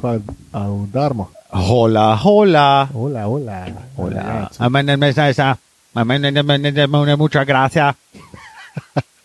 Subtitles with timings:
[0.00, 0.20] kaj,
[0.52, 1.28] a udarmo.
[1.50, 2.88] Hola, hola.
[2.92, 3.66] Hola, hola.
[3.96, 4.48] hola.
[4.58, 7.94] A meni ne znaš, a ne ne ne mucha gracia.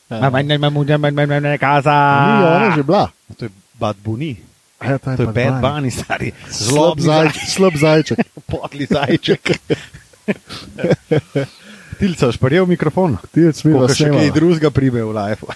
[0.09, 3.11] A meni ne mucha ne ne ne Ni ona že bila.
[3.37, 4.37] To je Bad Bunny.
[4.81, 5.91] Ja, To je pa Bad Bunny.
[5.91, 6.31] Stari.
[6.49, 7.49] Zlobni zajček.
[7.49, 8.19] Slab zajček.
[8.47, 9.43] Potli zajček.
[11.99, 13.17] Tilca, šparjev mikrofon.
[13.31, 15.47] Ti je smil, Ko da še kaj drugega prime v life.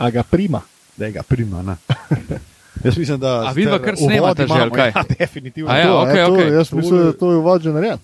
[0.00, 0.60] A ga prima.
[0.96, 1.76] Da ga prima, ne.
[2.84, 3.48] Jaz mislim, da.
[3.48, 4.92] A vidva kar snemate že, ali kaj?
[4.96, 5.70] Ja, definitivno.
[5.70, 6.48] A ja, To, okej, e, to, okej.
[6.52, 7.98] Jaz mislim, da je to uvod že narejen.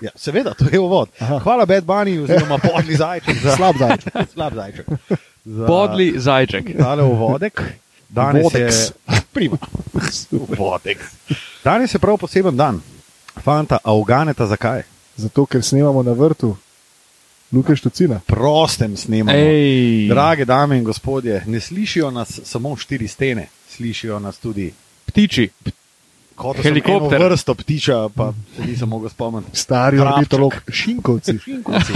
[0.00, 1.08] Ja, seveda, to je uvod.
[1.18, 1.38] Aha.
[1.38, 4.14] Hvala Bad Bunny, oziroma podli zajček za Slab zajček.
[4.32, 4.86] slab zajček.
[5.44, 6.78] Za Podli zajček.
[6.78, 7.62] Tale uvodek.
[8.08, 8.76] Danes Vodeks.
[9.10, 9.56] je prima.
[10.30, 10.98] Uvodek.
[11.64, 12.80] Danes je prav poseben dan.
[13.42, 14.82] Fanta, a uganeta zakaj?
[15.16, 16.56] Zato, ker snemamo na vrtu
[17.52, 18.20] Luke Štucina.
[18.26, 19.38] Prostem snemamo.
[19.38, 24.72] Ej, Drage dame in gospodje, ne slišijo nas samo štiri stene, slišijo nas tudi
[25.06, 25.48] ptiči.
[26.34, 27.22] kot Helikopter.
[27.22, 29.58] Vrsto ptiča, pa se nisem mogel spomniti.
[29.58, 31.38] Stari ornitolog Šinkovci.
[31.44, 31.92] Šinkovci.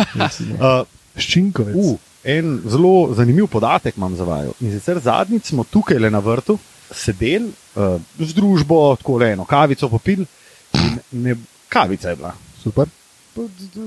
[0.52, 0.84] Uh,
[1.16, 1.76] Ščinkovec.
[1.76, 4.52] Uh, en zelo zanimiv podatek imam za vaju.
[4.60, 6.58] In sicer zadnjič smo tukaj le na vrtu
[6.90, 10.26] sedeli uh, z družbo, tako le eno kavico popili.
[10.74, 11.36] in Ne,
[11.68, 12.34] kavica je bila.
[12.62, 12.88] Super.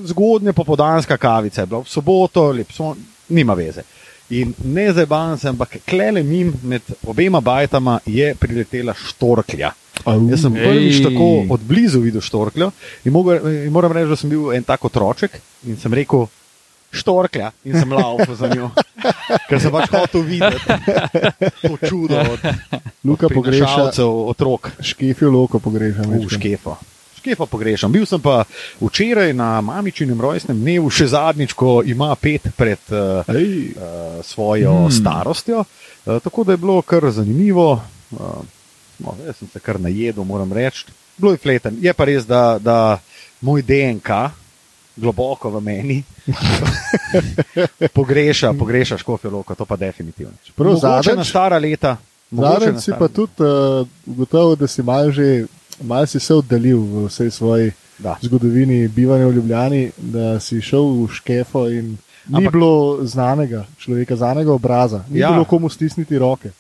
[0.06, 2.98] Zgodnja popodanska kavica je bila, v soboto, lep son,
[3.30, 3.84] nima veze.
[4.30, 9.72] In ne zabavam se, ampak klele mim med obema bajtama je priletela štorklja.
[10.06, 10.20] Au.
[10.30, 12.72] Jaz sem prvič tako od blizu videl štorkljo
[13.06, 16.28] in, mogo, in moram reči, da sem bil en tak otroček in sem rekel,
[16.92, 18.70] štorklja in sem laufal za njo,
[19.50, 20.78] ker sem pač hotel videti
[21.62, 22.46] to čudo od
[23.04, 26.02] Luka pogreša, prinašalcev otrok škefijo loko pogreša.
[26.02, 26.78] v majčkeno.
[27.28, 27.38] Škefo.
[27.38, 27.92] Škefa pogrešam.
[27.92, 28.44] Bil sem pa
[28.82, 34.92] včeraj na mamičinem rojstnem dnevu, še zadnjič, ko ima pet pred uh, uh, svojo Hmm.
[34.92, 35.64] starostjo.
[36.06, 37.82] Uh, tako da je bilo kar zanimivo.
[38.12, 38.20] Uh,
[39.00, 40.86] no, jaz sem se kar najedel, moram reči.
[41.18, 41.78] Bilo je fleten.
[41.82, 43.00] Je pa res, da, da
[43.42, 44.10] moj DNK,
[44.96, 46.04] globoko v meni,
[47.98, 50.34] pogreša, pogreša škofijo loko, to pa definitivno.
[50.58, 51.98] Zadnjič- na stara leta.
[52.32, 55.46] na si pa tudi uh, ugotovil, da si mal že
[55.80, 58.16] mal si se oddalil v vsej svoji Da.
[58.22, 62.72] zgodovini bivanja v Ljubljani, da si šel v Škefo in ni Ampak- bilo
[63.02, 65.28] znanega človeka, znanega obraza, ni Ja.
[65.28, 65.32] ja.
[65.32, 66.52] bilo komu stisniti roke,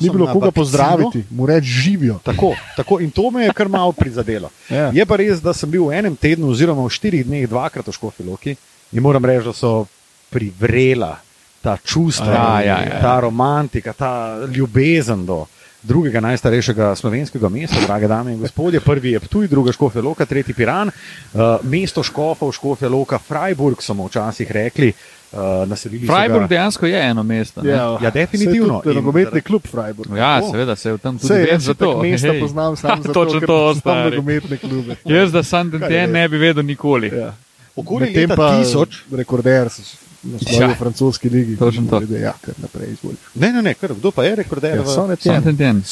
[0.00, 2.18] ni bilo koga pozdraviti, mu reči živijo.
[2.22, 4.50] Tako, tako, in to me je kar malo prizadelo.
[4.70, 4.90] Ja.
[4.90, 7.92] Je pa res, da sem bil v enem tednu, oziroma v štirih dneh, dvakrat v
[7.92, 8.56] Škofiloki
[8.92, 9.86] in moram reči, da so
[10.30, 11.16] privrela
[11.60, 13.00] ta čustva, Ja, ja, ja.
[13.00, 14.12] ta romantika, ta
[14.46, 15.46] ljubezen do
[15.84, 18.80] drugega najstarejšega slovenskega mesta, drage dame in gospodje.
[18.80, 24.06] Prvi je Ptuj, druga Škofja Loka, tretji Piran, uh, mesto Škofov, Škofja Loka, Freiburg smo
[24.06, 24.92] včasih rekli.
[25.32, 25.38] Uh,
[25.70, 27.62] so Freiburg ga- dejansko je eno mesto.
[27.62, 27.70] ne?
[27.70, 28.80] Ja, definitivno.
[28.80, 30.10] To je In nogometni klub Freiburg.
[30.12, 30.50] Ja, Tako.
[30.50, 31.98] seveda se v tem tudi vem jaz za to.
[32.02, 32.40] mesta hej.
[32.40, 34.96] poznam samo zato, Točno ker to, poznam nogometne klube.
[35.04, 35.42] Jaz, da
[35.90, 36.06] je?
[36.08, 37.08] ne bi vedel nikoli.
[37.08, 37.34] Ja.
[37.76, 40.68] Okoli leta pa 1000 rekorder s- na svoji Ja.
[40.68, 40.74] ja.
[40.74, 41.56] francoski ligi.
[41.56, 41.98] Točno to.
[42.00, 43.18] Glede, Ja, kar naprej izvoliš.
[43.34, 44.76] Ne, ne, ne, kar, kdo pa je rekorder?
[44.76, 45.42] Ja, v- Son Sem Etienne.
[45.42, 45.82] ten ten.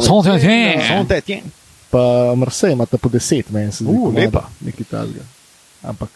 [0.00, 0.82] Son Saint-Étienne.
[0.88, 1.50] Saint-Étienne.
[1.90, 2.02] Pa
[2.36, 3.92] Marseille imata po deset, meni se zdi.
[3.92, 4.48] Uh, lepa.
[4.60, 5.22] Nekaj talga.
[5.82, 6.08] Ampak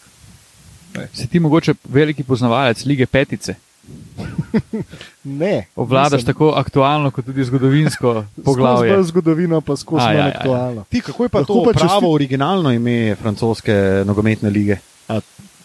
[1.12, 3.54] Si ti mogoče veliki poznavalec lige petice?
[5.24, 5.66] ne.
[5.76, 6.26] Obvladaš nisem.
[6.26, 8.92] tako aktualno, kot tudi zgodovinsko Skozi poglavje.
[8.92, 10.32] bolj zgodovino, pa skozi ja, manj ja, ja.
[10.34, 10.84] aktualno.
[10.88, 13.72] Ti, kako je pa Lahko to pa pravo, česti- originalno ime francoske
[14.06, 14.76] nogometne lige?
[15.08, 15.20] A,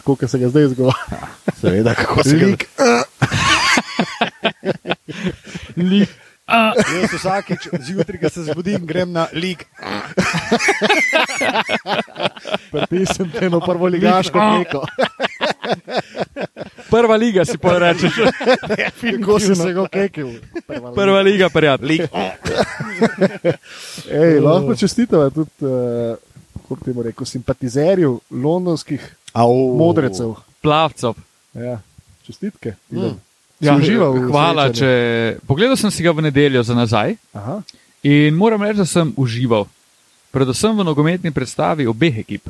[0.06, 1.28] Tako, kot se ga zdaj izgovarja.
[1.62, 2.64] Seveda, kako se ga Lig,
[5.90, 6.08] Lig.
[6.46, 9.64] A, Jaz vsakič zjutraj, ko se zbudim, grem na lig.
[12.72, 14.86] Pripisem te eno prvo ligaško teko.
[16.92, 18.14] Prva liga si pa rečeš.
[19.02, 20.30] Kako si se ga kekel?
[20.96, 22.08] Prva liga, prijatelj.
[24.12, 26.18] Ej, lahko čestitava tudi, uh,
[26.62, 29.76] kako bi temu rekel, simpatizerju londonskih Au.
[29.78, 30.34] modrecev.
[30.64, 31.20] Plavcev.
[31.54, 31.80] Ja,
[32.26, 32.76] čestitke.
[32.90, 33.16] Mm.
[33.60, 34.90] Ja, užival hvala, če.
[35.48, 37.62] Pogledal sem si ga v nedeljo za nazaj Aha,
[38.04, 39.68] in moram reči, da sem užival.
[40.36, 42.50] Predvsem v nogometni predstavi obeh ekip,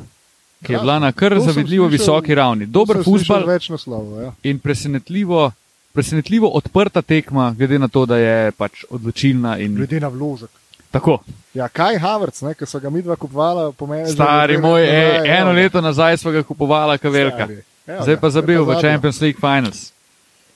[0.62, 2.66] ki je Ja, bila na kar zavidljivo visoki ravni.
[2.66, 4.22] Dober naslovov.
[4.22, 4.32] Ja.
[4.42, 5.52] in presenetljivo,
[5.92, 9.58] presenetljivo odprta tekma, glede na to, da je pač odločilna.
[9.58, 9.76] In...
[9.78, 10.50] Glede na vložek.
[10.96, 11.18] Tako,
[11.54, 14.10] Ja, kaj Havertz, ne, ki so ga midva kupovala, pomeni.
[14.10, 17.48] stari moj, ej, eno leto nazaj smo ga kupovala, ka velika.
[17.86, 19.92] Zdaj pa zabil v Champions League Finals.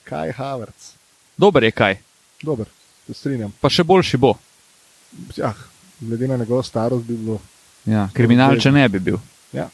[0.03, 0.93] Kaj Havertz.
[1.33, 1.97] Dober je kaj,
[2.39, 2.65] Dober,
[3.07, 3.53] se strinjam.
[3.57, 4.35] pa še boljši bo.
[5.41, 5.57] Ah,
[5.99, 7.39] glede na njegovo starost bi bilo.
[7.85, 9.17] Ja, kriminal, če ne bi bil.
[9.51, 9.69] Ja.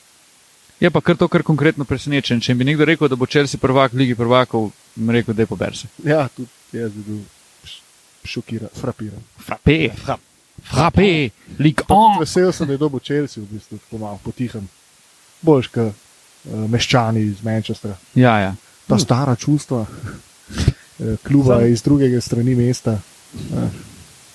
[0.80, 2.40] Je pa kar to, kar konkretno presenečen.
[2.40, 5.48] Če bi nekdo rekel, da bo Chelsea prvak v Ligi prvakov, bi rekel, da je
[5.48, 5.88] pober se.
[6.06, 7.20] Ja, tudi jaz bi bil
[8.24, 9.20] šokiran, frapiran.
[9.38, 9.90] Frape.
[9.98, 10.18] Fra-
[10.70, 11.30] frappe,
[11.60, 12.20] lik on.
[12.20, 14.68] Vesel sem, da je dobil Chelsea, v bistvu, tako malo potihem.
[15.42, 17.96] Boljš, kot uh, meščani iz Manchestra.
[18.16, 18.56] Ja, ja.
[18.88, 19.86] Ta stara čustva,
[21.00, 23.00] eh, kluba Sam- iz drugega strani mesta.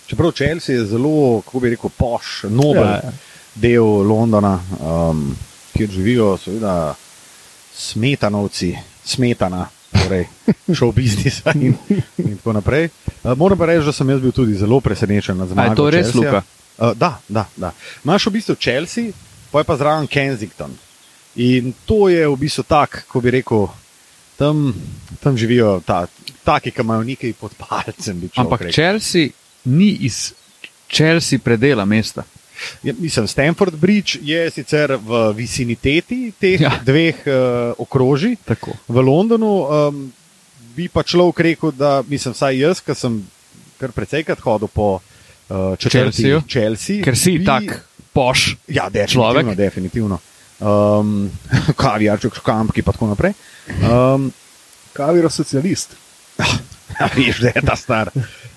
[0.07, 3.01] Čeprav Chelsea je zelo, kako bi rekel, poš, nobel Ja, ja, ja.
[3.05, 3.13] ja.
[3.55, 5.37] del Londona, um,
[5.73, 6.95] kjer živijo, seveda,
[7.75, 8.75] smetanovci,
[9.05, 9.67] smetana,
[10.03, 10.27] torej
[10.79, 11.75] šov biznisa in,
[12.19, 12.89] in tako naprej.
[13.23, 15.71] Uh, moram pa reči, da sem jaz bil tudi zelo presenečen nad zmago.
[15.71, 16.21] je to res, Chelsea.
[16.21, 16.43] Luka?
[16.79, 17.73] Uh, da, da, da.
[18.05, 19.13] Imaš v bistvu Chelsea,
[19.51, 20.75] pa je pa zraven Kensington.
[21.37, 23.69] In to je v bistvu tak, ko bi rekel,
[24.37, 24.75] tam,
[25.21, 26.07] tam živijo ta,
[26.45, 28.29] taki, ki imajo nekaj pod palcem.
[28.37, 28.75] Ampak rekel.
[28.75, 29.33] Chelsea
[29.65, 30.33] ni iz
[30.93, 32.25] Chelsea predela mesta.
[32.83, 36.77] Ja, mislim, Stanford Bridge je sicer v viciniteti teh Ja.
[36.85, 37.35] dveh uh,
[37.79, 38.75] okrožij Tako.
[38.89, 39.53] v Londonu.
[39.67, 40.13] Um,
[40.77, 43.19] bi pa človek rekel, da mislim, vsaj jaz, ki sem
[43.79, 46.43] kar precejkrat hodil po uh, Chelseaju?
[46.49, 47.83] Chelsea, Ker si bi, tak
[48.13, 48.57] poš.
[48.69, 49.33] Ja, definitivno.
[49.33, 49.57] človek.
[49.57, 50.21] definitivno.
[50.63, 51.31] Um,
[51.83, 53.33] kavijarček, škampki in tako naprej.
[53.83, 54.31] Um,
[54.93, 55.97] Kaviro socialist.
[56.93, 58.11] Ja, veš, da je ta star.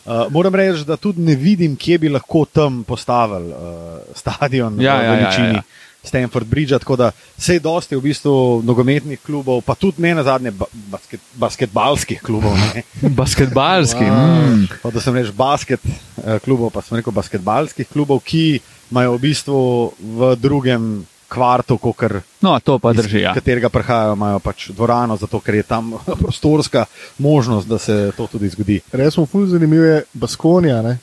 [0.05, 4.99] Uh, moram reči, da tudi ne vidim, kje bi lahko tam postavili uh, stadion Ja,
[4.99, 5.63] v ja, ja, veličini ja.
[6.03, 6.77] Stanford Bridge.
[6.79, 11.21] Tako da vse dosti v bistvu nogometnih klubov, pa tudi ne na zadnje ba basket,
[11.33, 12.53] basketbalskih klubov.
[12.53, 12.83] Ne.
[13.21, 14.05] Basketbalski.
[14.05, 14.45] Wow.
[14.45, 14.69] Mm.
[14.83, 18.59] Pa da sem rekel basket uh, klubov, pa sem rekel basketbalskih klubov, ki
[18.91, 19.59] imajo v bistvu
[19.97, 21.95] v drugem kvartu, kot
[22.41, 23.19] No, to pa drži.
[23.21, 23.33] Ja.
[23.33, 26.85] katerega prihajajo, imajo pač dvorano, zato ker je tam prostorska
[27.17, 28.81] možnost, da se to tudi zgodi.
[28.91, 30.97] Res smo fulj zanimivi je Baskonija, ne?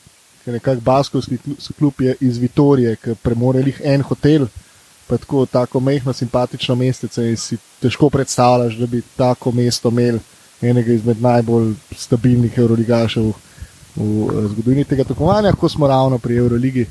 [0.44, 4.46] ker nekak baskovski klu- klub je iz Vitorije, ki premore jih en hotel,
[5.06, 10.18] pa tako, tako mehko, simpatično mestece in si težko predstavljaš, da bi tako mesto imel
[10.62, 13.32] enega izmed najbolj stabilnih euroligašev v,
[13.96, 16.86] v eh, zgodovini tega tekmovanja, ko smo ravno pri Euroligi.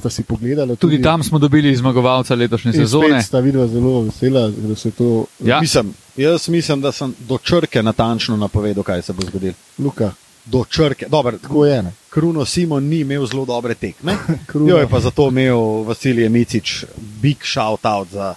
[0.00, 3.22] Sta si pogledali Tudi tam smo dobili zmagovalca letošnje spet sezone.
[3.22, 5.60] Sta videla zelo vesela, da se to Ja.
[5.60, 9.54] Mislim, jaz mislim, da sem do črke natančno napovedal, kaj se bo zgodilo.
[9.78, 10.12] Luka,
[10.44, 11.06] Do črke.
[11.08, 11.82] Dobar, tako je.
[11.82, 11.92] Ne?
[12.10, 14.16] Kruno Simon ni imel zelo dobre tekme.
[14.68, 16.84] Jo je pa zato imel Vasilij Micič
[17.22, 18.34] big shout out za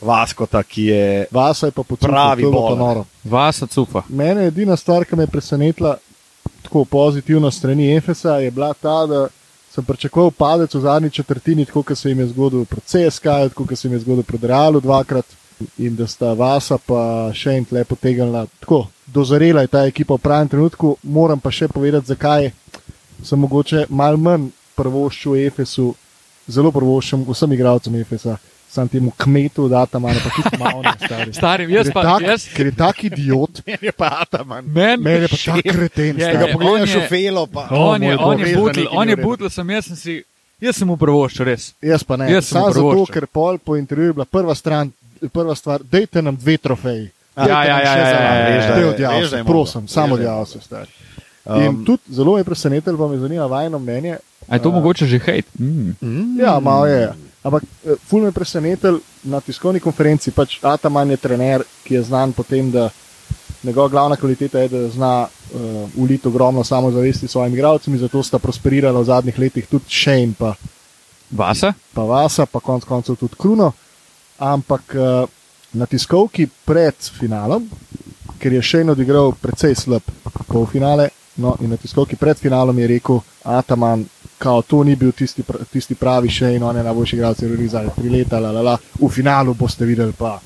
[0.00, 3.04] Vaskota, ki je Vasa je pa pocukal, Pravi noro.
[3.24, 4.02] Vasa cufa.
[4.08, 5.96] Mene edina stvar, ki me je presenetila
[6.62, 9.28] tako pozitivno strani Efesa, je bila ta, da
[9.70, 13.66] sem pričakoval padec v zadnji četrtini, tako kot se jim je zgodil pred CSK, tako
[13.66, 15.26] kot se jim je zgodil pred Realu dvakrat.
[15.78, 18.46] In da sta Vasa pa še en tle potegnila.
[18.60, 22.48] Tako, dozorela je ta ekipa v pravem trenutku, moram pa še povedati, zakaj
[23.22, 25.90] sem mogoče mal manj prvoščil Efesu,
[26.48, 28.38] zelo prvoščim vsem igralcem Efesa,
[28.70, 31.32] sam temu kmetu, da tam malo pa tudi malo stari.
[31.32, 32.02] Starim, jaz pa.
[32.02, 34.64] tak, Jaz, ker je tak idiot, je pa Ataman.
[34.64, 36.06] men, meni je pa tak kreten.
[36.08, 36.36] Je, stari.
[36.36, 39.08] Ga je, pogledaš on v je- felo, pa On je, moj on je butl, on
[39.08, 40.14] je butl, sem jaz sem si.
[40.60, 41.72] Jaz sem mu prvoščil, res.
[41.82, 42.28] Jaz pa ne.
[42.30, 44.90] Jaz sem Samo mu zato, ker pol po intervjuju je bila prva, stran,
[45.28, 47.08] prva stvar, dejte nam dve trofeji.
[47.32, 48.08] Ja, ja, ja, ja, ja,
[49.00, 49.44] ja, sem, mogel.
[49.46, 50.90] prosim, samo odjavil sem stari.
[51.46, 54.18] In Um, tudi zelo je presenetilo, pa me zanima vajno mnenje.
[54.44, 55.46] A je to Uh, mogoče že hejt?
[55.56, 57.08] Mm, Ja, malo je.
[57.42, 60.30] Ampak eh, ful me je presenetil na tiskovni konferenci.
[60.30, 62.90] Pač Ataman je trener, ki je znan po tem, da
[63.62, 65.60] njegova glavna kvaliteta je, da zna uh,
[65.96, 70.54] uliti ogromno samozavesti svojim igralcem in zato sta prosperirala v zadnjih letih tudi Shane pa
[71.30, 71.72] Vasa?
[71.94, 73.72] pa Vasa, pa konec koncev tudi Kruno.
[74.38, 75.26] Ampak eh,
[75.72, 77.68] na tiskovki pred finalom,
[78.38, 80.02] ker je en odigral precej slab
[80.48, 84.04] polfinale, no in na tiskovki pred finalom je rekel Ataman,
[84.40, 87.92] kao to ni bil tisti, tisti pravi še in on je najboljši igralec v Rizali,
[87.96, 88.76] tri leta, la, la, la.
[89.00, 90.38] v finalu boste videli pa,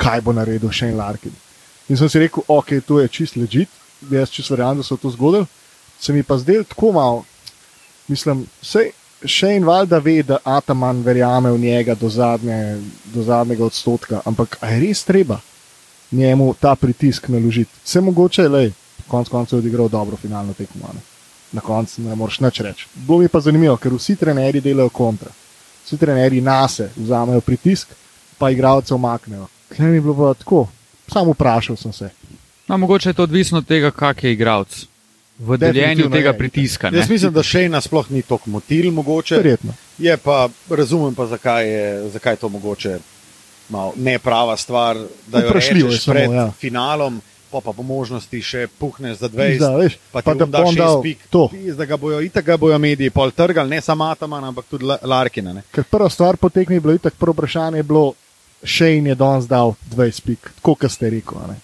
[0.00, 1.34] kaj bo naredil še en Larkin.
[1.92, 3.68] In sem si rekel, ok, to je čist ležit,
[4.08, 5.44] jaz čist verjamem, da so to zgodili.
[6.00, 7.22] Se mi pa zdel tako malo,
[8.08, 8.88] mislim, vse
[9.28, 12.80] še en valjda ve, da Ataman verjame v njega do, zadnje,
[13.12, 15.42] do zadnjega odstotka, ampak je res treba
[16.12, 17.84] njemu ta pritisk naložiti?
[17.84, 18.70] Vse mogoče, le,
[19.08, 20.88] konec koncev je odigral dobro finalno tekmo.
[21.52, 21.56] Ne.
[21.56, 22.86] Na koncu ne moreš nič reči.
[22.94, 25.30] Bo mi pa zanimivo, ker vsi trenerji delajo kontra.
[25.84, 27.88] Vsi trenerji nase vzamejo pritisk,
[28.38, 29.46] pa igralce omaknejo.
[29.68, 30.68] Kaj mi je bilo pa tako?
[31.12, 32.10] Samo vprašal sem se.
[32.68, 34.86] No, mogoče je to odvisno od tega, kak je igralec.
[35.38, 36.38] V deljenju tega je.
[36.38, 36.90] pritiska.
[36.90, 36.98] Ne?
[36.98, 39.36] Jaz mislim, da še ena sploh ni tako motil, mogoče.
[39.36, 39.74] Verjetno.
[39.98, 42.98] Je pa, razumem pa, zakaj je, zakaj je to mogoče
[43.68, 46.50] malo neprava stvar, da jo rečeš samo, pred ja.
[46.58, 47.20] finalom,
[47.52, 49.58] pa pa po možnosti še puhneš za 20.
[49.58, 51.26] Da, veš, pa, pa da bo on dal pik.
[51.28, 51.50] to.
[51.76, 54.98] Da ga bojo, itak ga bojo mediji pol trgali, ne samo Ataman, ampak tudi La-
[55.04, 55.52] Larkina.
[55.52, 55.62] Ne?
[55.68, 58.14] Ker prva stvar po tekmi je bilo itak, prvo vprašanje je bilo,
[58.64, 61.36] Shane je danes dal 20 pik, tako kot ste rekel.
[61.36, 61.58] a ne.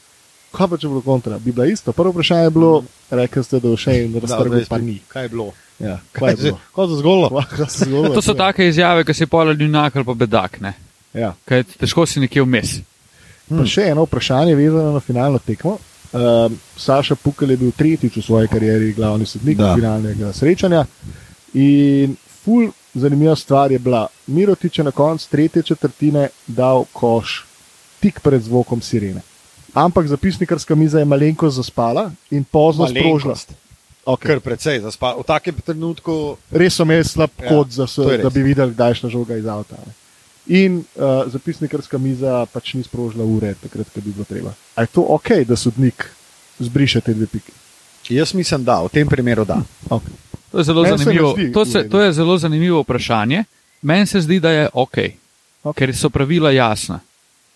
[0.50, 1.38] Kaj pa če bi bilo kontra?
[1.38, 1.92] Bi bila isto.
[1.92, 2.72] Prvo vprašanje je bilo,
[3.10, 4.98] rekli ste, da je Shane Dal raztrgal, 20 pa ni.
[5.08, 5.48] Kaj je bilo?
[5.78, 6.58] Ja, kaj je bilo?
[6.74, 6.86] Kaj
[7.68, 8.14] se zgodi?
[8.14, 10.60] To so take izjave, ki si pol junak ali pa bedak.
[10.60, 10.72] Ne?
[11.14, 11.34] Ja.
[11.44, 12.80] Kaj težko si nekje vmes.
[13.48, 15.78] Pa še eno vprašanje vezano na finalno tekmo.
[16.12, 19.74] Um, Saša Pukel je bil tretjič v svoji karieri glavni sodnik Da.
[19.76, 20.86] finalnega srečanja.
[21.54, 27.44] In ful zanimiva stvar je bila, Mirotič je na koncu tretje četrtine dal koš
[28.00, 29.20] tik pred zvokom sirene.
[29.74, 33.34] Ampak zapisnikarska miza je malenkost zaspala in pozno sprožila.
[34.08, 34.32] Okay.
[34.32, 36.38] Kar precej, zaspa, v takem trenutku.
[36.50, 37.84] Res so imeli slab Ja, kod, za,
[38.22, 39.76] da bi videli, kdaj je šla žoga iz avta.
[39.76, 39.92] Ne.
[40.48, 44.54] In uh, zapisnikarska miza pač ni sprožila ure, takrat, ko bi bilo treba.
[44.74, 46.08] A je to ok, da sodnik
[46.58, 47.52] zbriše te dve piki?
[48.08, 49.60] Jaz mislim, da v tem primeru da.
[49.86, 50.14] Okay.
[50.50, 53.44] To je zelo, Meni se zanimivo, zdi to, se, to je zelo zanimivo vprašanje.
[53.82, 54.96] Meni se zdi, da je ok,
[55.62, 55.76] Ok.
[55.76, 57.00] ker so pravila jasna,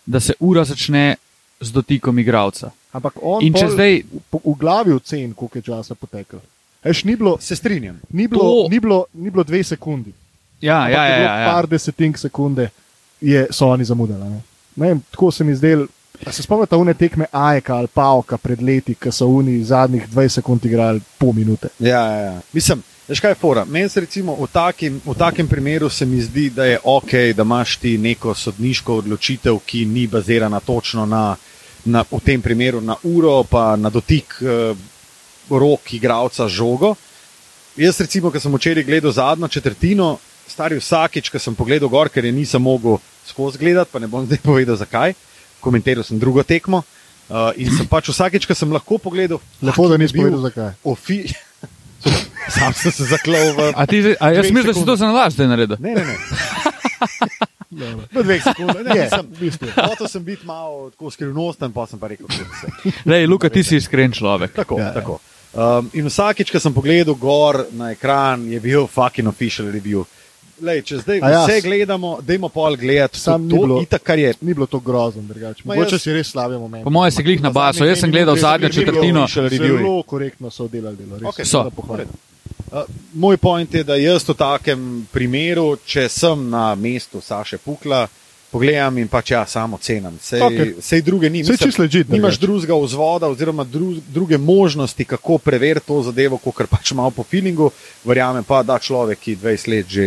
[0.06, 1.16] da se ura začne
[1.60, 2.70] z dotikom igralca.
[2.92, 6.40] Ampak on In če pol zdaj- v, v glavi ocen, koliko je časa poteklo.
[6.84, 8.00] Eš, ni, bilo, Se strinjam.
[8.10, 10.12] ni, bilo, To- ni, bilo, ni bilo dve sekundi.
[10.60, 11.48] Ja, ampak ja, je ja, ja, ja.
[11.48, 12.68] Par desetink sekunde
[13.22, 14.18] je, so oni zamudili.
[14.18, 14.40] Ne?
[14.76, 15.86] Ne vem, tako se mi zdelo.
[16.26, 20.28] A se spomnite une tekme Ajka ali Pavka pred leti, ki so oni zadnjih 20
[20.28, 21.68] sekund igrali pol minute.
[21.78, 22.40] Ja, ja, ja.
[22.52, 23.64] Mislim, veš kaj je fora.
[23.64, 27.42] Meni se recimo v takem, v takem primeru se mi zdi, da je ok, da
[27.42, 31.36] imaš ti neko sodniško odločitev, ki ni bazirana točno na,
[31.84, 34.74] na v tem primeru na uro, pa na dotik eh,
[35.50, 36.94] rok igralca žogo.
[37.76, 42.24] Jaz recimo, ko sem včeraj gledal zadnjo četrtino, stari vsakič, ko sem pogledal gor, ker
[42.24, 45.14] je nisem mogel skozi gledati, pa ne bom zdaj povedal zakaj.
[45.60, 46.82] Komentiral sem drugo tekmo.
[47.30, 50.70] Uh, in sem pač vsakič, ko sem lahko pogledal, Lepo, da nisi bil povedal zakaj.
[50.84, 51.22] Ofi...
[52.50, 53.70] Sam sem se zaklal v.
[53.78, 55.78] A ti, a jaz mislim, da si to za nalaž zdaj naredil.
[55.78, 56.16] Ne, ne, ne.
[58.12, 58.82] V dveh sekundah.
[58.84, 59.66] Ne, Je, nisem, v bistvu.
[59.72, 62.92] hotel sem biti malo tako skrivnosten, pa sem pa rekel, da se.
[63.08, 64.52] Lej, Luka, ti si iskren človek.
[64.52, 64.94] Tako, Ja, ja, ja.
[65.00, 65.14] tako.
[65.52, 70.04] Um, in vsakič, ko sem pogledal gor na ekran, je bil fucking official review.
[70.62, 73.18] Lej, če zdaj A ja, vse s- gledamo, dajmo pol gledati.
[73.18, 74.34] Sam ni to, bilo- itak, kar je.
[74.40, 75.62] Ni bilo to grozno, drugače.
[75.64, 76.84] Mogoče jaz- si res slabe momente.
[76.84, 77.84] Po mojem si glih na baso.
[77.84, 79.26] Jaz sem gledal zadnjo četrtino.
[79.26, 81.18] Zelo korektno so oddelali delo.
[81.18, 81.70] Res, Okej, So.
[82.72, 82.78] Uh,
[83.12, 84.80] moj point je, da jaz v takem
[85.12, 88.06] primeru, če sem na mestu Saše Pukla,
[88.52, 90.18] pogledam in pač ja, samo cenim.
[90.20, 90.74] Sej, okay.
[90.84, 91.44] sej druge ni.
[91.44, 96.68] Saj čisto legit, nimaš drugega vzvoda oziroma dru, druge možnosti, kako preveriti to zadevo, kot
[96.70, 97.70] pač malo po feelingu.
[98.04, 100.06] Verjamem pa, da človek, ki 20 let že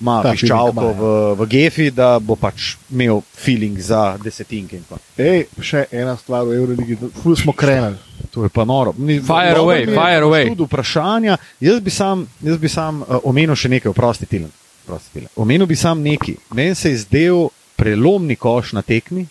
[0.00, 0.92] ima piščalko ja.
[0.92, 4.82] v, v gefi, da bo pač imel feeling za desetinke.
[5.16, 7.96] Ej, še ena stvar v Euroligi, ful smo krenili.
[8.34, 8.92] To je pa noro.
[8.98, 10.50] Ni- Fire away, fire away.
[10.50, 11.38] Tudi vprašanja.
[11.60, 14.52] Jaz bi sam, jaz bi sam uh, omenil še nekaj, oprosti Tilen.
[14.86, 15.28] Oprosti, Tilen.
[15.36, 16.34] Omenil bi sam nekaj.
[16.50, 19.26] Meni se je zdel prelomni koš na tekmi.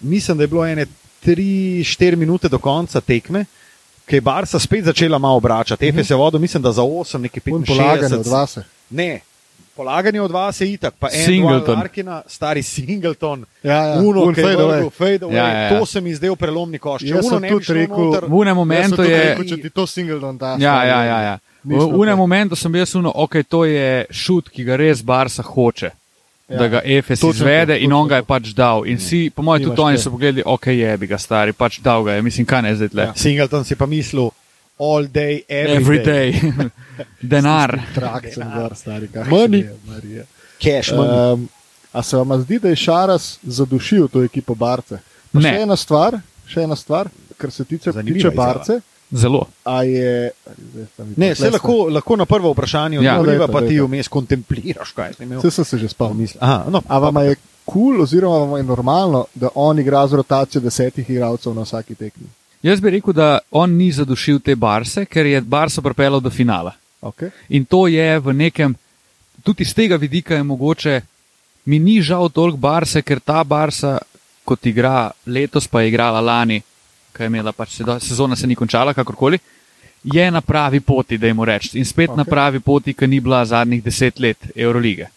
[0.00, 0.86] Mislim, da je bilo ene
[1.24, 3.44] 3-4 minute do konca tekme,
[4.06, 5.88] ki je Barca spet začela malo obračati.
[5.88, 8.20] Efes je vodil, mislim, da za 8, nekaj Un polaganje 65.
[8.20, 8.58] od vas.
[8.90, 9.20] Ne.
[9.76, 11.78] Polaganje od vas je itak, pa en Singleton.
[11.78, 14.90] Arkina, stari Singleton, Ja, ja, Uno, un je fade away.
[14.90, 15.34] fade away.
[15.34, 15.78] Ja, ja, ja.
[15.78, 17.00] To se mi zdel prelomni koš.
[17.00, 19.24] Če Jaz Uno sem tudi rekel- noter, V sem momentu je.
[19.24, 20.56] Rekel, če ti to Singleton da.
[20.58, 21.20] Ja, ja, ja.
[21.22, 21.38] ja.
[21.64, 25.42] V unem momentu sem bil jaz uno, ok, to je šut, ki ga res Barca
[25.42, 25.90] hoče.
[26.50, 26.58] Ja.
[26.58, 28.86] Da ga Efes Točno to, izvede in točno on ga je pač dal.
[28.86, 32.02] In si, po mojem, tudi oni so pogledali, ok, je bi ga stari, pač dal
[32.04, 32.22] ga je.
[32.22, 33.02] Mislim, kaj ne zdaj tle.
[33.02, 33.14] Ja.
[33.14, 34.32] Singleton si pa mislil,
[34.80, 36.32] all day, every, Every day.
[36.32, 36.70] day.
[37.32, 37.76] Denar.
[37.94, 39.28] Trakcem gor, stari kak.
[39.28, 39.68] Money.
[39.86, 40.24] Marija.
[40.58, 41.32] Cash money.
[41.32, 41.48] Um,
[41.92, 44.98] a se vam zdi, da je Šaras zadušil to ekipo Barce?
[45.32, 45.52] Pa Ne.
[45.52, 46.16] Še ena stvar,
[46.48, 48.80] še ena stvar, kar se tiče, Zanimiva tiče izjava.
[49.12, 49.46] Zelo.
[49.64, 50.30] A je,
[51.16, 55.14] Ne, se lahko, lahko na prvo vprašanje Ja, odgovoriva, dajte, pa ti vmes kontempliraš, kaj
[55.14, 55.40] si imel.
[55.40, 56.22] Saj sem se že spomnil.
[56.22, 60.06] Misli- Aha, no, A vam je kul, cool, oziroma vam je normalno, da on igra
[60.06, 62.26] z rotacijo desetih igralcev na vsaki tekmi?
[62.62, 66.72] Jaz bi rekel, da on ni zadušil te Barse, ker je Barca pripeljal do finala.
[67.02, 67.30] Okay.
[67.48, 68.74] In to je v nekem,
[69.42, 71.00] tudi iz tega vidika je mogoče,
[71.64, 73.98] mi ni žal toliko Barse, ker ta Barsa,
[74.44, 76.62] kot igra letos, pa je igrala lani,
[77.20, 79.38] ki je imela pač sezona se ni končala, kakorkoli,
[80.04, 81.78] je na pravi poti, da jim rečem.
[81.78, 82.16] In spet okay.
[82.16, 85.10] na pravi poti, ki ni bila zadnjih deset let Eurolige.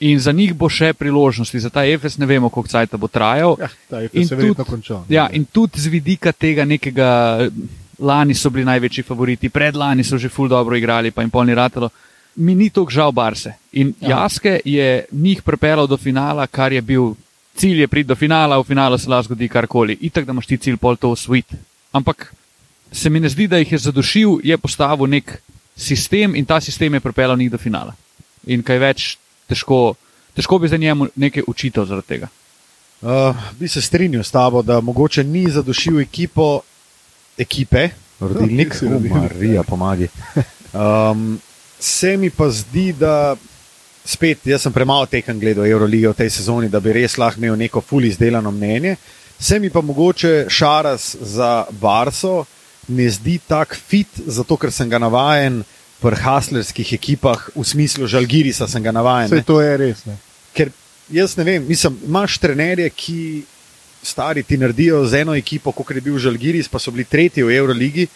[0.00, 3.56] In za njih bo še priložnosti, za ta EFS ne vemo, koliko časa bo trajal.
[3.58, 5.04] Ja, ta je In se verjetno tudi- končal.
[5.08, 7.48] Ja, in tudi z vidika tega nekega,
[7.98, 11.88] lani so bili največji favoriti, predlani so že ful dobro igrali, pa jim polni ratelo.
[12.36, 13.56] Mi ni tako žal Barse.
[13.72, 14.08] In Ja.
[14.08, 14.16] ja.
[14.22, 17.14] Jaske je njih pripeljal do finala, kar je bil
[17.58, 19.98] cilj, je priti do finala, v finalu se lahko zgodi karkoli.
[20.00, 21.56] Itak, da imaš ti cilj pol to usvojiti.
[21.92, 22.32] Ampak
[22.92, 25.40] se mi ne zdi, da jih je zadušil, je postavil nek
[25.76, 27.94] sistem in ta sistem je pripeljal njih do finala.
[28.46, 29.06] In kaj več,
[29.48, 29.94] težko,
[30.36, 32.28] težko bi za njemu nekaj učitev zaradi tega.
[33.00, 36.60] Uh, bi se strinjal s tabo, da mogoče ni zadušil ekipo,
[37.38, 37.88] ekipe,
[38.20, 39.12] rodilnik, rodilnik.
[39.12, 40.08] Marija, pomagi.
[40.68, 41.40] Um,
[41.80, 43.36] se mi pa zdi, da
[44.08, 47.58] spet jaz sem premalo tekem gledal Eurolige v tej sezoni, da bi res lahko imel
[47.60, 48.96] neko ful izdelano mnenje.
[49.38, 52.44] Se mi pa mogoče Šaras za Barso
[52.88, 55.60] ne zdi tak fit, zato ker sem ga navajen
[56.00, 59.30] v haslerskih ekipah, v smislu Žalgirisa sem ga navajen.
[59.30, 60.04] Vse to je res.
[60.06, 60.16] Ne?
[60.56, 60.70] Ker
[61.12, 63.20] jaz ne vem, mislim, imaš trenerje, ki
[64.02, 67.52] stari ti naredijo z eno ekipo, kot je bil Žalgiris, pa so bili tretji v
[67.58, 68.06] Euroligi,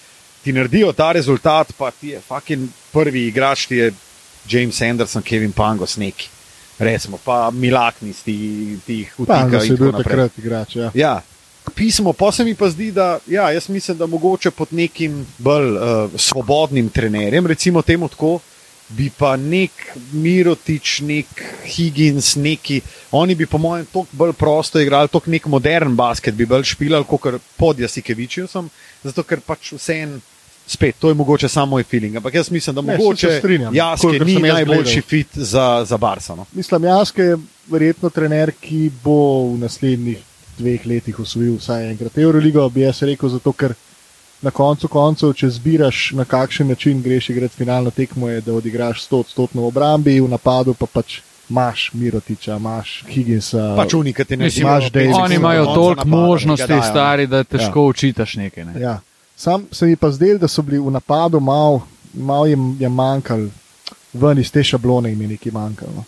[0.43, 3.91] ti naredijo ta rezultat, pa ti je fucking prvi igrač, ti je
[4.49, 6.29] James Anderson, Kevin Pangos, neki.
[6.79, 10.17] Recimo, pa Milaknis, ti, ti jih Pa, da vtika si in bil tako naprej.
[10.17, 10.77] takrat igrač.
[10.77, 10.91] Ja.
[10.95, 11.23] Ja.
[11.75, 15.77] Pismo, pa se mi pa zdi, da ja, jaz mislim, da mogoče pod nekim bolj
[15.77, 18.41] uh, svobodnim trenerjem, recimo temu tako,
[18.89, 19.71] bi pa nek
[20.13, 21.27] Mirotič, nek
[21.65, 22.81] Higgins, neki,
[23.13, 27.07] oni bi po mojem toliko bolj prosto igrali, toliko nek modern basket bi bolj špilali,
[27.09, 28.69] kot pod Jasikevičijo sem,
[29.05, 30.21] zato ker pač vse en.
[30.67, 33.41] Spet, to je mogoče samo moj feeling, ampak jaz mislim, da Ne, mogoče.
[33.73, 35.09] Jaske ni najboljši gledal.
[35.09, 36.35] fit za, za Barca.
[36.35, 36.47] No.
[36.53, 37.39] Mislim, Jaske je
[37.71, 40.19] verjetno trener, ki bo v naslednjih
[40.59, 43.75] dveh letih osvojil vsaj enkrat Euroligo, bi jaz rekel, zato ker
[44.43, 49.07] na koncu koncev, če zbiraš na kakšen način greš igrati finalno tekmo, je, da odigraš
[49.09, 53.75] 100 odstotno v obrambi, v napadu pa pač imaš Mirotiča, imaš Higginsa.
[53.77, 56.83] Pač unikati ne Mislim, imaš Davis, Oni imajo toliko možnosti, ne.
[56.83, 57.89] stari, da težko ja.
[57.95, 58.65] učitaš nekaj.
[58.65, 58.81] Ne?
[58.81, 59.01] Ja.
[59.37, 61.83] Sam se mi pa zdel, da so bili v napadu malo
[62.15, 63.49] mal jim je manjkalo,
[64.13, 66.05] ven iz te šablone jim je nekaj manjkalo.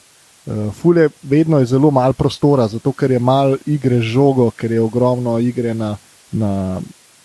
[0.46, 4.80] Uh, Fule vedno je zelo malo prostora, zato ker je malo igre žogo, ker je
[4.80, 5.96] ogromno igre na.
[6.32, 6.80] na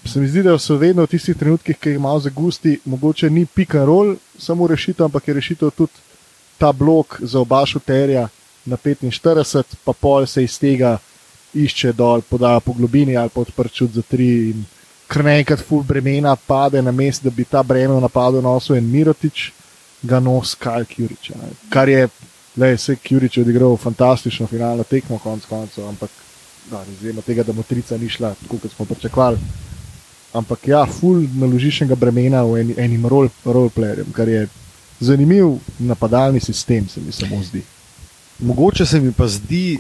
[0.06, 3.46] se mi zdi, da so vedno v tistih trenutkih, ki jih malo zagusti, mogoče ni
[3.46, 5.92] pick and roll, samo rešitev, ampak je rešitev tudi
[6.58, 8.30] ta blok za oba šuterja
[8.66, 10.98] na 45, pa pol se iz tega
[11.54, 14.50] išče dol, podaja po globini ali pa odprt čut za tri.
[14.50, 14.64] In
[15.10, 18.90] kar naenkrat full bremena pade na mest, da bi ta breme v napadu nosil en
[18.92, 19.52] Mirotič,
[20.06, 21.32] ga nos Kajl Kjurič.
[21.74, 22.08] Kar je,
[22.56, 26.14] le se Kjurič je odigral fantastično finalno tekmo, konc koncev, ampak
[26.70, 29.40] da, izjemno tega, da mu trica ni šla, tako kot smo pričakovali.
[30.34, 34.46] Ampak ja, full naložiš enega bremena v eni, enim role, roleplayerjem, kar je
[35.00, 37.64] zanimiv napadalni sistem, se mi samo zdi.
[38.40, 39.80] Mogoče se mi pa zdi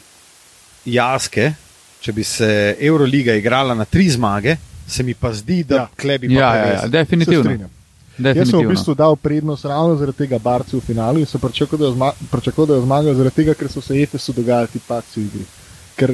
[0.85, 1.51] jaske,
[2.01, 4.57] če bi se Euroliga igrala na tri zmage,
[4.89, 5.87] se mi pa zdi, da Ja.
[5.95, 7.43] klebi pa Ja, ja, ja, definitivno.
[7.43, 7.69] strinjam.
[8.17, 8.69] Jaz sem v definitivno.
[8.69, 12.15] bistvu dal prednost ravno zaradi tega Barci v finalu in sem pričakoval, da jo zma-
[12.29, 15.45] pričakoval, da jo zmagajo, zaradi tega, ker so se Efesu dogajali ti paci v igri.
[15.95, 16.11] Ker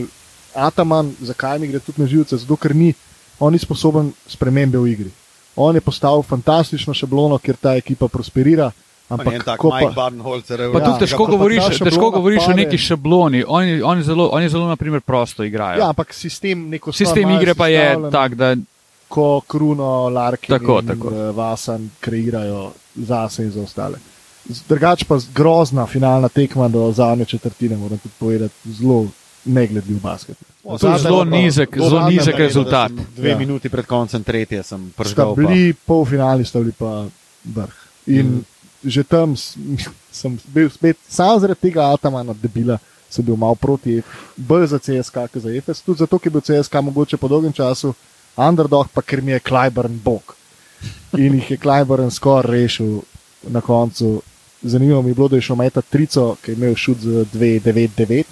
[0.56, 2.38] Ataman, zakaj mi gre tudi na živce?
[2.38, 2.94] Zato, ker ni,
[3.40, 5.12] on ni sposoben spremembe v igri.
[5.56, 8.72] On je postavil fantastično šablono, kjer ta ekipa prosperira.
[9.08, 10.58] Pa Ampak ni en tak ko Mike pa, Barnholzer.
[10.74, 13.44] Pa Ja, tudi težko ta govoriš, težko govoriš o pade- neki šabloni.
[13.48, 15.80] Oni, oni zelo, oni zelo naprimer, prosto igrajo.
[15.80, 18.56] ja, ampak sistem, neko Sistem igre pa je tak, da
[19.08, 21.10] ko Kruno, Larkin Tako, in tako.
[21.10, 23.98] eh, Vasan kreirajo zase in za ostale.
[24.68, 29.08] Drugač pa grozna finalna tekma do zadnje četrtine, moram tudi povedati, zelo
[29.46, 30.38] negledljiv basket.
[30.64, 32.92] O, To je zelo nizek, zelo nizek rezultat.
[33.16, 33.34] Dve Ja.
[33.34, 33.38] ja.
[33.38, 34.94] minuti pred koncem tretje sem.
[34.98, 35.34] Pa.
[35.38, 37.06] bili polfinali, sta bili pa
[37.46, 37.74] vrh.
[38.08, 38.44] In mm.
[38.86, 39.36] Že tam
[40.20, 44.02] sem bil spet, sam zaradi tega Atamana, debila, sem bil malo proti,
[44.38, 47.54] bolj za CSK, kot za EFS, tudi zato, ker je bil CSK mogoče po dolgem
[47.54, 47.94] času
[48.38, 50.36] underdog, pa ker mi je Klyburn bog.
[51.18, 53.02] In jih je Klyburn skoraj rešil
[53.48, 54.22] na koncu.
[54.62, 58.24] Zanimivo mi je bilo, da je šel meta trico, ki je imel šut z 2-9-9,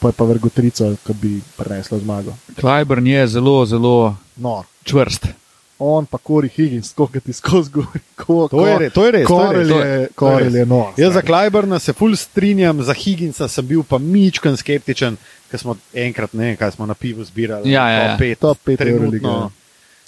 [0.00, 2.36] pa je pa vrgo trico, ki bi prinesla zmago.
[2.56, 4.64] Klyburn je zelo, zelo Nor.
[4.84, 5.43] čvrst.
[5.78, 8.00] On pa Kori Higgins, koliko ti skozi govori.
[8.16, 9.26] Ko, To je, re- to je res.
[9.26, 10.66] to je Korel je, je je.
[10.96, 15.16] Jaz za Klyburna se ful strinjam, za Higginsa sem bil pa mičken skeptičen,
[15.50, 17.70] ker smo enkrat, ne vem, kaj smo na pivu zbirali.
[17.70, 18.08] Ja, ja, ja.
[18.08, 19.50] top pet, Top pet trenutno Eurolige, ja.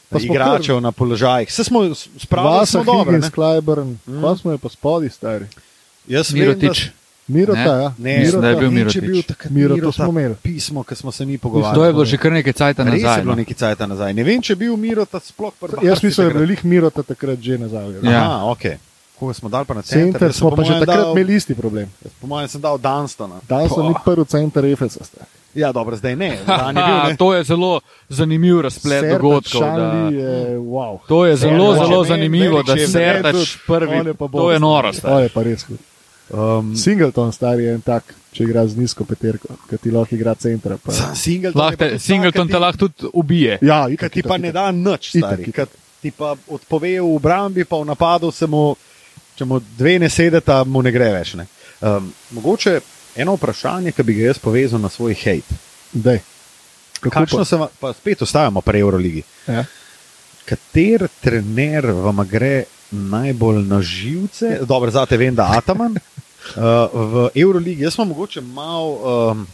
[0.08, 1.48] Pa smo igračev na položajih.
[1.48, 3.04] Vse smo spravili, Vasa smo dobro.
[3.04, 3.30] Higgins, ne.
[3.32, 4.12] Klyburn, Mm.
[4.12, 4.22] mm.
[4.22, 5.44] pa smo je pa spodi stari.
[6.06, 6.84] Jaz vem, Mirotič.
[6.84, 7.92] da- Mirota, Ne, ja.
[7.98, 10.34] Ne, Mislim, da je bil vem, če je bil takrat Mirota smo imeli.
[10.36, 11.92] pismo, ki smo se mi To je pogovarjali.
[11.92, 13.20] bilo že kar nekaj cajt Res je nazaj.
[13.20, 13.36] bilo No.
[13.36, 14.14] nekaj cajta nazaj.
[14.14, 15.82] Ne vem, če je bil Mirota sploh prvi.
[15.82, 17.90] Jaz mislim, da je bil lih Mirota takrat že nazaj.
[17.96, 18.10] Ja.
[18.10, 18.64] Ja, Aha, ok.
[19.16, 20.12] Koga smo dali pa na center?
[20.12, 21.88] Center smo pa že takrat dal- imeli isti problem.
[21.98, 23.40] jaz Po mojem sem dal Dunstona.
[23.42, 23.84] Danes so Poh.
[23.84, 25.00] ni prvi center Efesa.
[25.52, 26.30] Ja, dobro, zdaj ne.
[26.68, 27.16] Bil, ne.
[27.16, 29.58] to je zelo zanimiv razplet Sertač dogodkov.
[29.58, 29.80] Šanli
[30.12, 30.98] Da, je wow.
[31.02, 34.12] to je zelo, Sertač zelo zanimivo, da Sertač prvi.
[34.32, 34.92] To je noro.
[34.92, 35.10] stari.
[35.10, 35.78] To je pa res hud.
[36.28, 40.34] Um, Singleton star je en tak, če igra z nizko peterko, ki ti lahko igra
[40.34, 40.76] centra.
[40.76, 40.92] Pa.
[41.14, 43.58] Singleton, Lahko te- Singleton te lahko tudi ubije.
[43.62, 44.54] Ja, Ki itak, ti itak, pa ne itak.
[44.54, 45.52] da nič, stari.
[45.52, 45.68] Kad
[46.02, 48.74] ti pa odpove v obrambi, pa v napadu se mu,
[49.34, 51.34] če mu dve ne sedeta, mu ne gre več.
[51.34, 51.46] Ne.
[51.80, 52.80] Um, mogoče
[53.16, 55.54] eno vprašanje, ki bi ga jaz povezal na svoj hate.
[55.92, 56.20] Dej.
[57.00, 57.44] Kako Kakšno pa?
[57.44, 59.22] se vam, pa spet ostajamo pri Euroligi.
[59.46, 59.62] Ja.
[60.44, 65.96] Kater trener vam gre najbolj na živce, dobro, zate vem, da Ataman.
[66.56, 66.62] Uh,
[67.12, 69.46] v Euroligi, jaz sem mogoče mal um,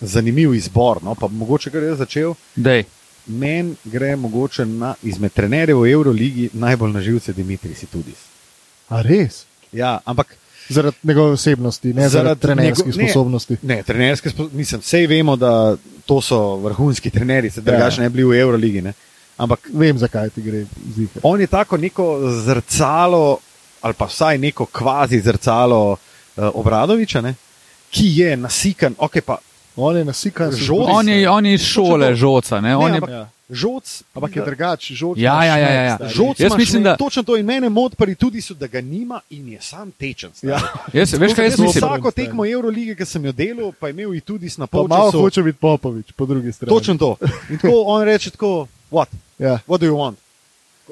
[0.00, 2.34] zanimiv izbor, no, pa mogoče kar jaz začel.
[2.56, 2.84] Dej.
[3.26, 8.24] Meni gre mogoče na, izmed trenerjev v Euroligi najbolj na živce Dimitri Situdis.
[8.88, 9.44] A res?
[9.72, 10.36] Ja, ampak
[10.68, 13.08] Zaradi njegove osebnosti, ne zaradi, zaradi trenerskih njego- ne.
[13.08, 13.56] sposobnosti.
[13.62, 18.02] ne, trenerske sposobnosti, mislim, vse vemo, da to so vrhunski trenerji, se drugače Ja.
[18.02, 18.82] ne bi bili v Euroligi.
[18.82, 18.92] Ne?
[19.38, 21.20] Ampak Vem, zakaj ti gre zihar.
[21.22, 22.06] on je tako neko
[22.42, 23.38] zrcalo,
[23.80, 25.98] ali pa vsaj neko kvazi zrcalo uh,
[26.54, 27.34] Obradoviča, ne?
[27.90, 29.38] ki je nasikan, ok, pa
[29.76, 30.90] On je nasikan, zbudi.
[30.90, 32.60] On je, on je iz šole žoca.
[32.60, 32.76] Ne?
[32.76, 33.28] On je, ampak- Ja.
[33.50, 34.02] žoc.
[34.14, 35.18] Ampak je drugače, žoč.
[35.18, 35.98] Ja, ja, ja, ja, ja.
[36.08, 39.20] Žoc Jaz mislim, ne- da- Točno to in mene motpari tudi so, da ga nima
[39.30, 40.30] in je sam tečen.
[40.34, 40.50] stari.
[40.50, 40.58] Ja.
[40.92, 41.84] jaz, veš, kaj jaz sem mislim?
[41.84, 44.88] Vsako tekmo Eurolige, ki sem jo delal, pa je imel in tudi na Pa malo
[44.88, 45.20] polčasu.
[45.20, 46.68] hoče biti Popovič, po drugi strani.
[46.68, 47.16] Točno to.
[47.48, 49.58] In tako on reče tako, what, Ja.
[49.66, 50.18] what do you want?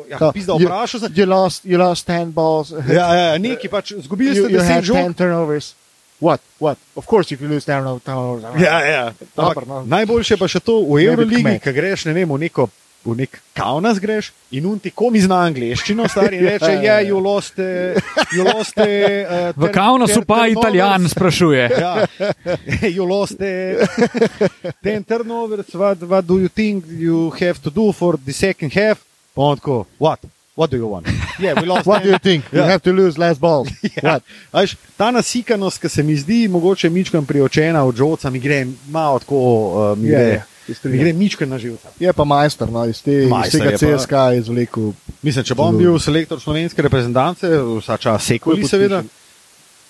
[0.08, 1.12] Ja, pizda, you- vprašal sem.
[1.14, 2.70] You lost, you lost 10 balls.
[2.88, 4.96] Ja, ja, neki pač, zgubili ste you deset žog.
[4.96, 5.74] 10 turnovers.
[6.20, 6.40] What?
[6.60, 6.78] What?
[6.94, 8.44] Of course, if you lose 10 turnovers.
[8.60, 9.12] Ja, ja.
[9.36, 9.84] Ampak no.
[9.88, 12.68] Najboljše pa še to v Euroligi, ki greš ne vem, v neko.
[13.06, 17.10] V nek kaunas greš in unti komi zna angliščino, stari reče: Ja, ja, Je, ja.
[17.12, 17.94] you lost, eh,
[18.34, 18.78] you lost.
[18.78, 21.68] eh, V Kaunasu pa italijan sprašuje.
[21.80, 22.06] Ja,
[22.96, 23.78] you lost eh,
[24.82, 25.66] 10 turnovers.
[25.74, 28.98] What, what do you think you have to do for the second half?
[29.34, 30.18] Pa on tako, what?
[30.56, 31.06] What do you want?
[31.38, 32.44] Yeah, we lost What do you think?
[32.52, 32.66] You Ja.
[32.66, 33.68] have to lose less balls.
[34.02, 34.18] Ja.
[34.52, 39.18] Veš, ta nasikanost, ki se mi zdi mogoče mičkam priočena od žoca, mi gre malo
[39.18, 39.36] tako,
[39.92, 40.42] uh, mi, Ja, gre, ja,
[40.74, 40.98] strinjam.
[40.98, 41.88] mi gre mičkam na živce.
[42.00, 44.92] Je pa majster, no, iz, te, iz Majster tega je pa- CSK je izvlekel.
[45.22, 47.48] Mislim, če bom bil selektor slovenske reprezentance,
[47.78, 49.02] vsa čas Takoj seveda,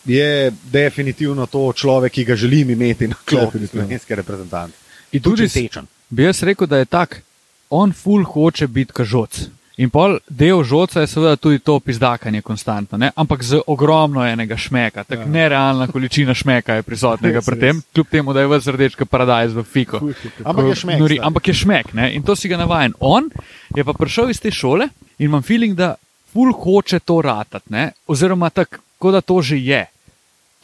[0.05, 4.77] je definitivno to človek, ki ga želim imeti na klopi slovenske reprezentance.
[5.12, 5.87] In tudi tečen.
[6.09, 7.23] bi jaz rekel, da je tak,
[7.71, 9.49] on ful hoče biti kažoc.
[9.77, 13.11] In pol del žoca je seveda tudi to pizdakanje konstantno, ne?
[13.12, 15.29] ampak z ogromno enega šmeka, tako ja.
[15.29, 19.65] nerealna količina šmeka je prisotnega pri tem, kljub temu, da je v srdečka paradajz v
[19.69, 20.01] fiko.
[20.45, 21.01] Ampak je šmek.
[21.01, 22.09] Nori, ampak je šmek ne?
[22.17, 22.97] in to si ga navajen.
[23.01, 23.29] On
[23.77, 25.95] je pa prišel iz te šole in imam feeling, da
[26.33, 27.91] ful hoče to ratati, ne?
[28.09, 29.85] oziroma tako, kot da to že je.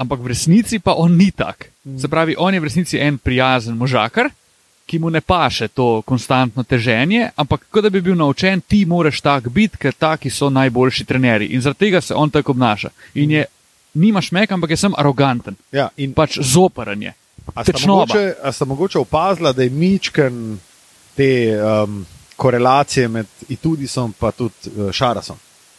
[0.01, 1.68] Ampak v resnici pa on ni tak.
[2.01, 4.33] Se pravi, on je v resnici en prijazen možakar,
[4.87, 9.21] ki mu ne paše to konstantno teženje, ampak kot da bi bil naučen, ti moraš
[9.21, 11.49] tak biti, ker taki so najboljši trenerji.
[11.49, 12.90] In zaradi tega se on tako obnaša.
[13.14, 13.45] In je,
[13.95, 17.14] nima šmek, ampak je sem aroganten, Ja, in pač zoprn je.
[17.55, 18.07] A sta Tečnoba.
[18.07, 20.59] mogoče, a sta mogoče opazila, da je mičken
[21.16, 25.37] te um, korelacije med Itudisom in tudi uh, Šarasom?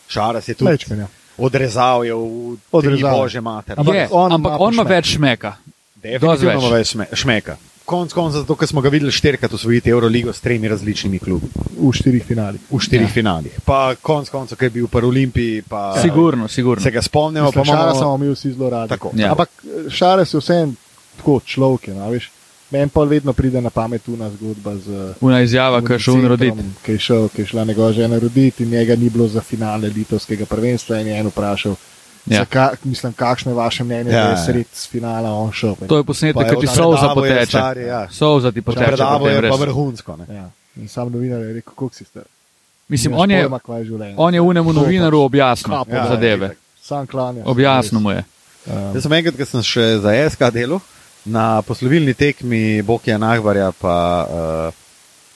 [0.07, 1.07] Šaras je tudi Mečken, ja.
[1.37, 3.09] odrezal je v Odrezal.
[3.11, 3.79] tri bože mater.
[3.79, 5.55] Ampak je, on ampak ima on ima več šmeka.
[5.95, 7.57] Definitivno ima več šme, šmeka.
[7.85, 11.91] Konc konca zato, ker smo ga videli štirikrat osvojiti Euroligo s tremi različnimi klubi v
[11.91, 12.61] štirih finalih.
[12.71, 13.13] v štirih Ja.
[13.13, 13.51] finalih.
[13.65, 16.83] Pa konc konca, ker je bil v Olimpiji, pa Sigurno, sigurno.
[16.83, 17.51] se ga spomnimo.
[17.51, 18.89] Pa Šara imamo- smo mi vsi zelo radi.
[18.89, 19.11] Tako.
[19.15, 19.31] Ja.
[19.31, 19.49] Ampak
[19.89, 20.73] šare so vseeno
[21.17, 22.31] tako človek, no, veš.
[22.71, 25.13] Meni pa vedno pride na pamet una zgodba z.
[25.21, 26.57] Una izjava, ki je šel unim roditi.
[26.81, 29.89] Ki je, šel, ki je šla njegova žena roditi in njega ni bilo za finale
[29.89, 31.75] litovskega prvenstva in je en vprašal.
[32.25, 32.37] Ja.
[32.37, 32.45] Ja.
[32.45, 34.45] Ka, mislim, kakšno je vaše mnenje, ja, da je ja.
[34.45, 35.75] sred finala on šel?
[35.87, 37.45] To je posnetek, ki ti solza poteče.
[37.45, 38.07] stari, ja.
[38.11, 38.85] Solza ti poteče.
[38.85, 40.15] Predavo je pa vrhunsko.
[40.17, 40.35] Ne?
[40.35, 40.49] Ja.
[40.75, 42.23] In sam novinar je rekel, kako si star.
[42.87, 43.49] Mislim, on je,
[44.17, 45.25] on je unemu To novinarju pač.
[45.25, 46.55] objasnil Kapo, Ja, zadeve.
[46.81, 47.43] Sam klanja.
[47.45, 48.23] Objasnil mu je.
[48.65, 50.79] Um, Jaz sem enkrat, ko sem še za SK delal,
[51.25, 54.73] na poslovilni tekmi Bokija Nahvarja, pa uh,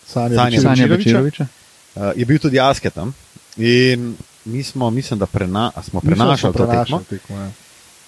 [0.08, 0.88] Sanja?
[0.88, 1.48] Bečiroviča.
[1.96, 3.14] uh, je bil tudi Jaske tam.
[3.58, 4.16] In
[4.48, 7.02] mi smo, mislim, da prena, smo prenašali to tekmo.
[7.10, 7.38] tekmo.
[7.38, 7.52] ja.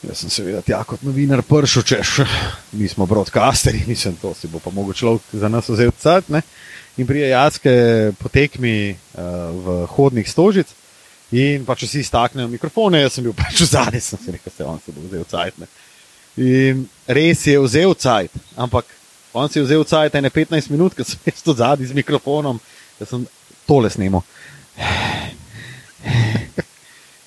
[0.08, 2.22] Jaz sem seveda tja kot novinar prišel, češ,
[2.72, 5.92] mi smo broadcasteri, mislim, to si bo pa mogel človek za nas vzel.
[6.28, 6.42] Ne?
[6.98, 7.74] In prije Jaske
[8.20, 10.72] po tekmi uh, v hodnih stožic.
[11.36, 14.66] In pa če si staknejo mikrofone, jaz sem bil pač zadnji, sem si rekel, se
[14.66, 15.60] on se bo vzel cajt.
[15.62, 15.68] Ne?
[16.40, 18.88] In res je vzel cajt, ampak
[19.36, 22.58] on si je vzel cajt ene 15 minut, ker sem jaz tu zadnji z mikrofonom,
[22.98, 23.28] da sem
[23.68, 24.24] tole snimil.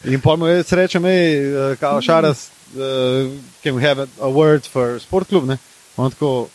[0.05, 3.31] In pa mu jaz rečem, hej, kao šaras, uh,
[3.63, 5.47] can we have a, a word for sport klub?
[5.47, 5.59] Ne?
[5.97, 6.49] On tako,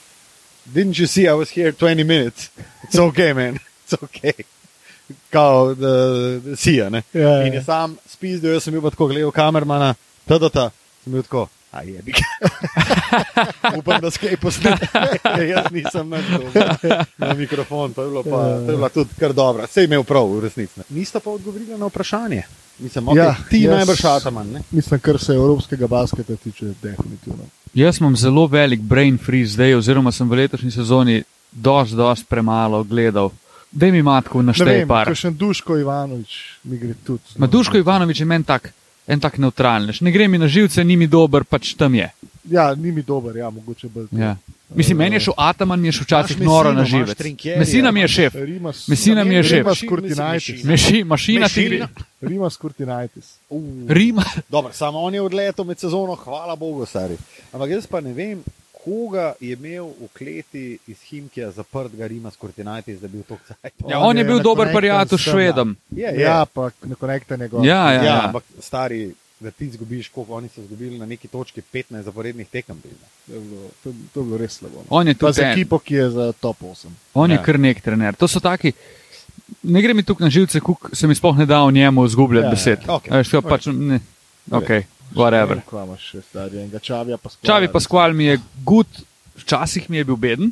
[0.66, 2.50] didn't you see I was here 20 minutes?
[2.84, 4.34] It's okay, man, it's okay.
[5.30, 5.94] Kao, da,
[6.40, 7.04] da si je, ne.
[7.14, 7.48] Ja, ja.
[7.48, 9.96] In je sam spizdel, jaz sem bil pa tako gledal kamermana,
[10.28, 10.70] tada, ta,
[11.04, 11.48] sem bil tako,
[11.78, 12.14] a je bi.
[13.80, 14.88] Upam, da skaj posnete.
[15.54, 16.18] jaz nisem na,
[17.18, 19.68] na mikrofon, to je bilo pa, to je bila tudi kar dobra.
[19.68, 20.80] Sej imel prav, v resnici.
[20.80, 20.84] ne.
[20.90, 22.44] Nista pa odgovorila na vprašanje.
[22.80, 24.62] Mislim, okay, Ja, ti jaz- najbrž ataman, ne?
[24.72, 27.46] Mislim, kar se evropskega basketa tiče, definitivno.
[27.74, 32.84] Jaz imam zelo velik brain freeze zdaj, oziroma sem v letošnji sezoni dosti, dosti premalo
[32.84, 33.30] gledal
[33.72, 35.12] da mi matko vem, par.
[35.16, 37.38] še Duško Ivanovič mi gre tudi.
[37.38, 38.72] Ma Duško Ivanovič je meni tak,
[39.08, 40.02] en tak neutralnež.
[40.02, 42.10] Ne gre mi na živce, ni mi dober, pač tam je.
[42.50, 44.08] Ja, ni mi dober, ja, mogoče bolj.
[44.12, 44.36] Ja.
[44.76, 46.84] Mislim, meni je šel Ataman, mi je šel včasih noro na.
[47.16, 48.36] Trinkjerija, Mesina mi je šef.
[48.36, 49.58] Rimas, Mesina mi je šef.
[49.58, 51.88] Rimas mislim, Meši, mašina ti gre.
[52.22, 53.38] Rimas Kurtinaitis.
[53.88, 54.24] Rima.
[54.50, 57.16] Dobro, samo on je odletel med sezono, hvala Bogu, stari.
[57.54, 58.44] Ampak jaz pa ne vem,
[58.88, 63.74] koga je imel v kleti iz Himkija zaprtega Rima Skortinajtis, da bi bil to cajt.
[63.90, 65.76] Ja, on je bil na dober prijatelj s tem, Švedom.
[65.92, 66.22] Je, je.
[66.22, 67.66] Ja, pa ne konekta njegov.
[67.66, 68.22] Ja, ja, ja, ja.
[68.26, 72.80] ampak stari, da ti izgubiš, koliko oni so izgubili na neki točki 15 zaporednih tekem.
[72.84, 72.92] bil.
[73.28, 74.76] To je bilo, to, to je bilo res slabo.
[74.78, 74.84] no.
[74.90, 76.88] On je tudi za ekipo, ki je za top 8.
[77.14, 77.44] On je Ja.
[77.44, 78.16] kar nek trener.
[78.16, 78.72] To so taki.
[79.64, 82.44] Ne gre mi tukaj na živce, kuk se mi sploh ne da o njemu izgubljati
[82.44, 82.80] Ja, ja, besed.
[82.88, 83.00] ja.
[83.10, 84.00] A Veš, pač, ne.
[84.52, 84.70] Ok,
[85.18, 85.62] whatever.
[86.30, 87.48] Stari, enega Čavija pa skvala.
[87.48, 88.88] Čavi Paskval mi je gud,
[89.36, 90.52] včasih mi je bil beden,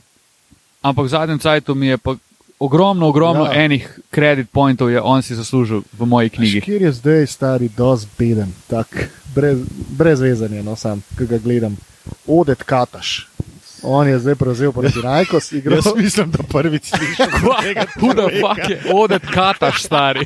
[0.82, 2.16] ampak v zadnjem cajtu mi je pa
[2.60, 3.64] ogromno, ogromno ja.
[3.64, 6.62] enih kredit pointov je on si zaslužil v moji knjigi.
[6.62, 9.60] Kjer je zdaj stari, dosti beden, tak, brez,
[9.98, 11.78] brez vezanja, no sam, ki ga gledam.
[12.28, 13.28] Odet Kataš.
[13.86, 15.78] On je zdaj prevzel proti Najkos, igral.
[15.78, 17.26] Jaz mislim, da prvič slišim.
[18.00, 20.26] Huda fuk je, odet kataš stari.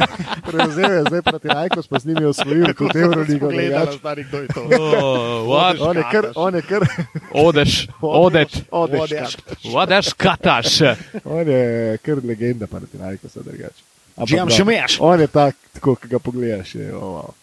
[0.50, 3.50] Prevzel je zdaj proti Najkos, pa z njimi osvojil tudi Euroligo.
[3.50, 3.98] drugače.
[3.98, 4.62] stari, kdo je to.
[4.62, 5.76] Oh, what?
[5.80, 6.86] On je kar, on je kar,
[7.32, 9.36] Odeš, odet, Odeš Odeš.
[9.36, 9.74] Kataš.
[9.74, 10.80] odeš kataš.
[11.24, 13.82] On je kar legenda proti Najkosa, drugače.
[14.16, 14.96] Ampak Džijam da, še meš.
[15.00, 17.39] On je tak, tako, ki ga pogledaš, je, oh, wow.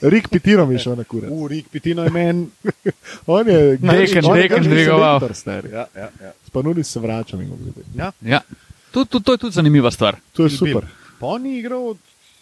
[0.00, 1.30] Rik Pitino mi je šel na kurac.
[1.32, 2.46] Urik, pitino je meni.
[3.26, 5.20] On je Deken, on je deken dvigoval.
[5.46, 6.32] Ja, ja, ja.
[6.46, 7.84] Spanuli se vračam in gledaj.
[7.94, 8.12] ja.
[8.20, 8.40] Ja.
[8.90, 10.16] To, to, to je tudi zanimiva stvar.
[10.32, 10.86] To je super.
[11.20, 11.96] Pa on ni igral od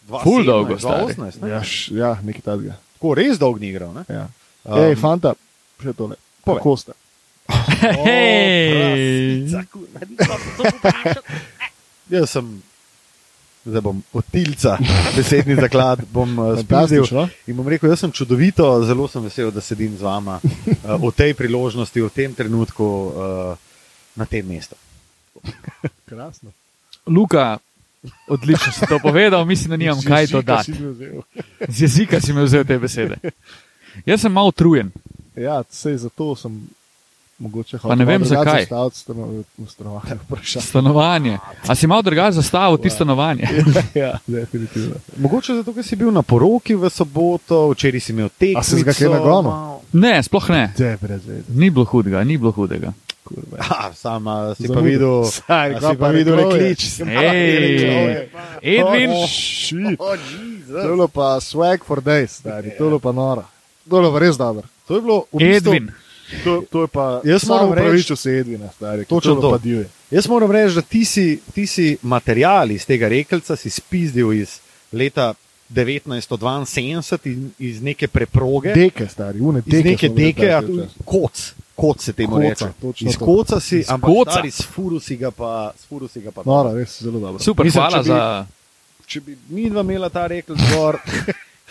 [0.08, 1.14] 2017, Ful dolgo, stari.
[1.14, 1.42] 2018.
[1.42, 1.50] ne?
[1.50, 2.76] Ja, š, ja nekaj takega.
[2.94, 3.94] Tako res dolgo ni igral.
[3.94, 4.04] ne?
[4.08, 4.28] Ja.
[4.64, 5.34] Um, Ej, fanta,
[5.82, 6.14] še tole.
[6.44, 6.58] povej.
[6.58, 6.92] Kako ste?
[8.06, 9.48] Hej.
[12.10, 12.62] Jaz sem,
[13.66, 14.78] zdaj bom od tilca,
[15.16, 17.04] besedni zaklad, bom uh, spazil.
[17.46, 21.12] In bom rekel, jaz sem čudovito, zelo sem vesel, da sedim z vama uh, v
[21.16, 23.58] tej priložnosti, v tem trenutku, uh,
[24.16, 24.78] na tem mestu.
[26.06, 26.54] Krasno.
[27.06, 27.58] Luka,
[28.28, 30.72] odlično si to povedal, mislim, da nimam kaj dodati.
[31.68, 33.18] Z jezika si mi vzel te besede.
[34.06, 34.90] Jaz sem malo utrujen.
[35.36, 36.68] Ja, sej zato sem
[37.38, 38.64] mogoče Pa ne vem, zakaj.
[38.64, 39.12] Staviti
[39.58, 40.18] v stanovanju.
[40.24, 40.66] vprašanje.
[40.66, 41.38] Stanovanje.
[41.68, 43.48] A si malo drugače zastavil ti stanovanje?
[43.94, 44.94] ja, definitivno.
[45.16, 48.60] Mogoče zato, ker si bil na poroki v soboto, včeraj si imel tekmo.
[48.60, 49.52] A si ga kaj nagonil?
[49.92, 50.72] Ne, sploh ne.
[50.78, 50.98] De.
[51.48, 52.92] Ni bilo hudega, ni bilo hudega.
[53.58, 54.86] Ah, sama si pa Zamudo.
[54.86, 56.80] videl, Saj, si pa pa videl reklič.
[58.80, 59.98] Oh, shit.
[59.98, 62.70] To je bilo pa swag for days, stari.
[62.78, 63.44] To je bilo pa noro.
[63.90, 64.62] To je bilo pa res dobro.
[64.86, 65.90] To je bilo v bistvu, Edvin.
[66.44, 69.04] To, to je pa, Jaz moram reči- pravičil se Edvina, stari.
[69.04, 69.58] Točno to.
[69.58, 69.82] to.
[70.10, 74.58] Jaz moram reči, da ti si, ti si material iz tega rekelca si spizdil iz
[74.92, 75.34] leta
[75.70, 78.72] 1972 in iz neke preproge.
[78.72, 79.84] Deke, stari, une iz deke.
[79.84, 80.62] neke smo bili deke, a
[81.04, 81.42] koc,
[81.74, 82.66] koc se temu Koca, reče.
[83.00, 84.30] Iz koca si, Iz ampak koca.
[84.30, 86.42] stari, s furu si ga pa, s furu si ga pa.
[86.44, 87.38] Noro, res zelo dobro.
[87.38, 88.46] Super, Mislim, hvala če bi- za.
[89.06, 90.98] Če bi mi dva imela ta rekelc gor,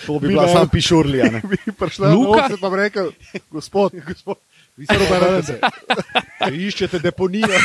[0.05, 0.53] to bi Mi bila ne.
[0.53, 1.31] sam pišurlija.
[1.31, 1.41] ne.
[1.49, 2.49] Bi prišla Luka?
[2.61, 3.11] Pa bi rekel,
[3.49, 4.35] gospod, gospod,
[4.77, 5.59] Vi se obrnete.
[6.59, 7.47] Iščete deponijo.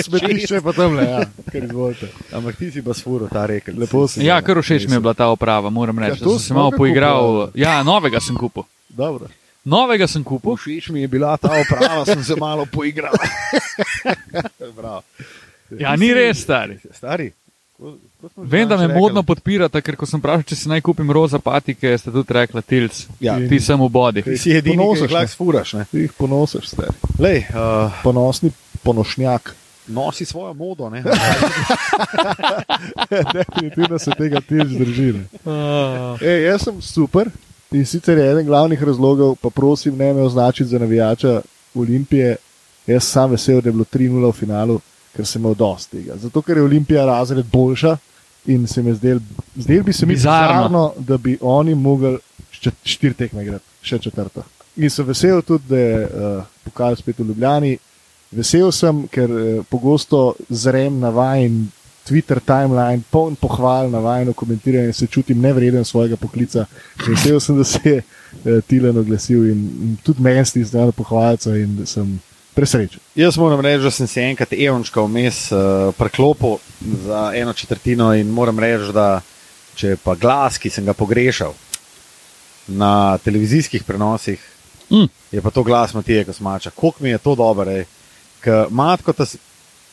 [0.00, 1.18] smetišče pa tam le, ja,
[1.52, 2.08] kar izvolite.
[2.32, 3.76] Ampak ti si pa s furu ta rekelc.
[3.76, 4.24] Lepo si.
[4.24, 6.10] Ja, kar všeč mi je bila ta oprava, moram reči.
[6.10, 7.20] Ja, Ja, to sem se malo poigral.
[7.44, 7.62] kupili.
[7.62, 8.64] Ja, novega sem kupil.
[8.88, 9.28] Dobro.
[9.60, 10.56] Novega sem kupil.
[10.56, 13.12] Všeč mi je bila ta oprava, sem se malo poigral.
[14.72, 15.02] Bravo.
[15.70, 16.78] Ja, ni res, stari.
[16.90, 17.28] Stari.
[18.36, 19.00] Vem, da me rekli?
[19.00, 22.62] modno podpirate, ker ko sem vprašal, če si naj kupim roza patike, ste tudi rekli,
[22.66, 23.04] tilc.
[23.22, 23.36] Ja.
[23.38, 24.22] Ti sem v bodi.
[24.26, 25.28] Ti si edini, ki jih lahko ne?
[25.34, 25.72] sfuraš.
[25.78, 25.84] ne.
[25.90, 26.96] Ti jih ponosiš, stari.
[27.22, 28.50] Lej, uh, Ponosni
[28.82, 29.54] ponošnjak.
[29.88, 30.90] nosi svojo modo.
[30.90, 31.04] Ne?
[33.34, 35.12] Definitivno se tega tiš drži.
[35.12, 35.24] ne.
[35.44, 37.28] Uh, Ej, jaz sem super
[37.72, 41.40] in sicer je eden glavnih razlogov, pa prosim, ne me označiti za navijača
[41.74, 42.36] Olimpije.
[42.86, 44.80] Jaz sem vesel, da je bilo 3-0 v finalu,
[45.16, 46.16] ker sem imel dosti tega.
[46.16, 47.96] Zato, ker je Olimpija razred boljša
[48.46, 49.20] in se mi zdel,
[49.56, 50.54] zdel bi se mi Bizarno.
[50.54, 52.16] bizarno, da bi oni mogli
[52.50, 54.44] še štiri tekme igrati, še četrto.
[54.78, 57.74] In sem vesel tudi, da je uh, pokal spet v Ljubljani.
[58.30, 61.66] Vesel sem, ker uh, pogosto zrem na vajen
[62.08, 66.64] Twitter timeline, poln pohval na vajno komentiranje in se čutim nevreden svojega poklica.
[67.04, 71.76] Vesel sem, da se je uh, Tilen oglasil in, in tudi meni stisnil pohvalca in
[71.80, 72.16] da sem
[72.58, 73.00] presrečen.
[73.14, 75.58] Jaz moram reči, da sem se enkrat evončka vmes uh,
[75.94, 76.58] preklopil
[77.04, 79.20] za eno četrtino in moram reči, da
[79.78, 81.54] če pa glas, ki sem ga pogrešal
[82.68, 84.38] na televizijskih prenosih,
[84.90, 85.04] Mm.
[85.32, 86.70] je pa to glas Matije Kosmača.
[86.70, 87.74] Kako mi je to dobro,
[88.40, 89.26] ker matko ta.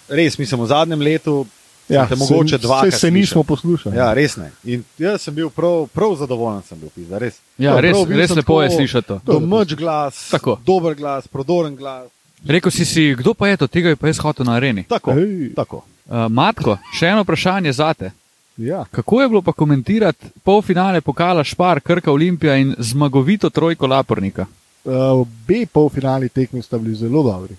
[0.09, 1.45] res mislim, v zadnjem letu
[1.89, 3.97] Ja, te mogoče dvakrat Se, se nismo poslušali.
[3.97, 4.51] Ja, res ne.
[4.63, 7.33] In jaz sem bil prav, prav zadovoljen, sem bil pizda, res.
[7.57, 9.19] Ja, Prav, res, res lepo je slišati to.
[9.25, 10.57] Domač glas, Tako.
[10.65, 12.07] dober glas, prodoren glas.
[12.45, 14.83] Rekel si si, kdo pa je to, tega je pa jaz hotel na areni.
[14.89, 15.53] Tako, Ej.
[15.55, 15.81] tako.
[16.05, 18.11] Uh, Matko, še eno vprašanje za te.
[18.57, 18.85] Ja.
[18.91, 24.45] Kako je bilo pa komentirati polfinale pokala Špar, Krka Olimpija in zmagovito trojko Lapornika?
[24.85, 27.55] Uh, obe polfinalni tekmi sta bili zelo dobri.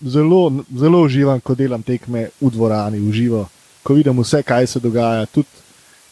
[0.00, 3.48] Zelo, zelo uživam, ko delam tekme v dvorani, uživo,
[3.82, 5.26] ko vidim vse, kaj se dogaja.
[5.26, 5.66] Tudi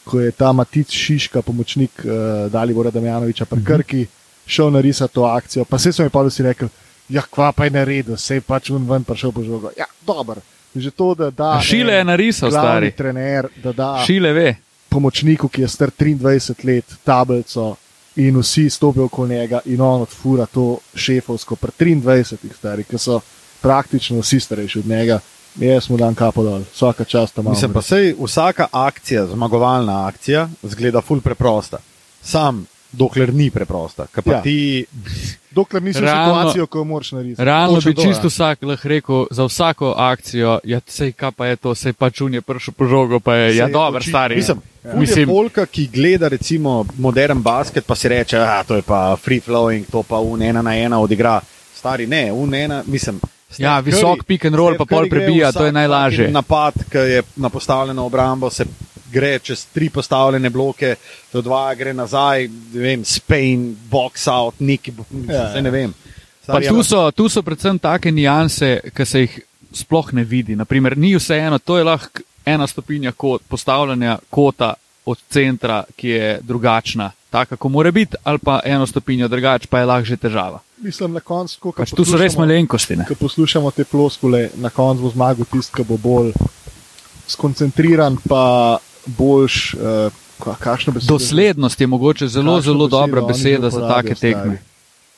[0.06, 4.06] ko je ta Matic Šiška, pomočnik uh, Dalibora Damjanoviča, pri Krki,
[4.46, 5.64] šel narisati to akcijo.
[5.64, 6.68] Pa se so mi pa vsi rekli,
[7.08, 9.70] ja, kva pa je naredil, se je pač un ven prišel po žogo.
[9.78, 10.40] Ja, dobro.
[10.76, 11.60] Že to, da da.
[11.64, 12.90] Šile je narisal, stari.
[12.92, 14.54] trener, da da Šile ve.
[14.88, 17.76] pomočniku, ki je star 23 let, tablico
[18.16, 23.20] in vsi stopijo okoli njega in on odfura to šefovsko, pri 23 stari, ki so
[23.60, 25.18] praktično vsi starejši od njega.
[25.56, 27.48] Jaz mu dam kapo dol, vsaka čast tam.
[27.48, 31.78] Mislim pa sej, vsaka akcija, zmagovalna akcija, zgleda ful preprosta.
[32.22, 34.06] Sam, dokler ni preprosta.
[34.12, 34.42] Ker pa ja.
[34.42, 34.84] ti,
[35.56, 37.40] Dokler nisi v Realno- situacijo, ko jo moraš narediti.
[37.40, 38.28] Realno bi to, čisto ja.
[38.28, 42.34] vsak lahko rekel za vsako akcijo, ja, sej kaj pa je to, sej pač un
[42.34, 44.12] je prišel po žogo, pa je, ja, Sej, dober, očitno.
[44.12, 44.36] stari.
[44.36, 44.90] mislim, Ja.
[44.90, 44.96] ja.
[44.96, 49.40] Mislim- polka, ki gleda recimo modern basket, pa si reče, da to je pa free
[49.40, 51.40] flowing, to pa un ena na ena odigra.
[51.74, 53.20] Stari ne, un ena, mislim.
[53.46, 56.28] Steph Ja, visok pick and roll, Steph pa pol Curry prebija, to je najlažje.
[56.30, 58.64] Napad, ki je na postavljeno obrambo, se
[59.12, 60.96] gre čez tri postavljene bloke,
[61.32, 64.92] to dva gre nazaj, ne vem, Spain, box out, neki,
[65.28, 65.62] Ja, ja, ja.
[65.62, 65.94] ne vem.
[66.46, 69.40] Pa tu so, tu so predvsem take nijanse, ki se jih
[69.74, 70.56] sploh ne vidi.
[70.56, 74.74] Naprimer, ni vseeno, to je lahko ena stopinja kot postavljanja kota
[75.06, 79.78] od centra, ki je drugačna, taka, kot mora biti, ali pa eno stopinjo drugače, pa
[79.78, 80.60] je lahko že težava.
[80.82, 82.96] Mislim, na koncu, ko Pač tu so res malenkosti.
[82.96, 83.06] Ne?
[83.08, 86.32] Ko poslušamo te floskule, na koncu bo zmagal tisti, ki bo bolj
[87.26, 89.74] skoncentriran, pa boljš.
[89.74, 90.12] Uh,
[90.58, 91.14] kakšno besedo?
[91.14, 94.58] Doslednost je mogoče zelo, zelo dobra beseda za take tekme.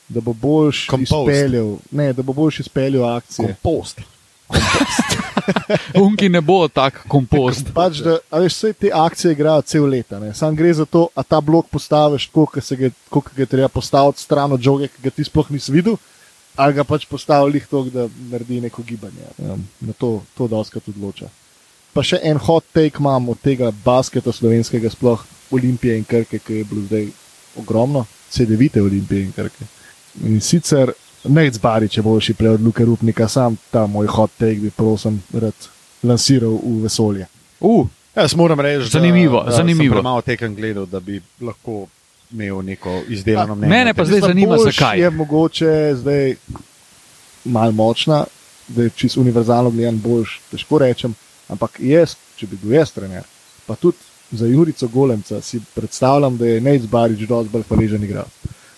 [0.07, 3.45] Da bo boljš izpeljal, ne, da bo boljš izpeljal akcije.
[3.45, 4.01] Kompost.
[6.05, 7.69] Unki ne bo tak kompost.
[7.77, 10.19] Pač, da, a veš, vse te akcije igrajo cel leta.
[10.19, 10.33] ne.
[10.33, 13.67] Sam gre za to, a ta blok postaviš tako, kot se ga, ga je treba
[13.67, 15.97] postaviti stran od žoge, ki ga ti sploh nisi videl,
[16.55, 19.29] ali ga pač postaviš tako, da naredi neko gibanje.
[19.37, 21.29] Um, na to, to doskrat odloča.
[21.93, 26.61] Pa še en hot take imam od tega basketa slovenskega, sploh Olimpije in Krke, ki
[26.61, 27.07] je bilo zdaj
[27.57, 29.65] ogromno, CD-vite Olimpije in Krke.
[30.23, 34.59] In sicer Nec Barič je boljši play od Luka Rupnika, sam ta moj hot take
[34.59, 35.67] bi prosim rad
[36.03, 37.25] lansiral v vesolje.
[37.59, 39.95] Uh, Jaz moram reči, Zanimivo, da, da zanimivo.
[39.95, 41.87] sem malo tekem gledal, da bi lahko
[42.31, 43.69] imel neko izdelano mnenje.
[43.69, 44.99] mene pa zdaj zanima, zakaj.
[44.99, 46.35] Je mogoče zdaj
[47.45, 48.23] malo močna,
[48.67, 51.15] da je čisto univerzalno gledan boljš, težko rečem,
[51.49, 53.23] ampak jaz, če bi bil jaz trener,
[53.67, 53.97] pa tudi
[54.31, 58.33] za Jurico Golemca si predstavljam, da je Nec Barič dosti bolj hvaležen igralec.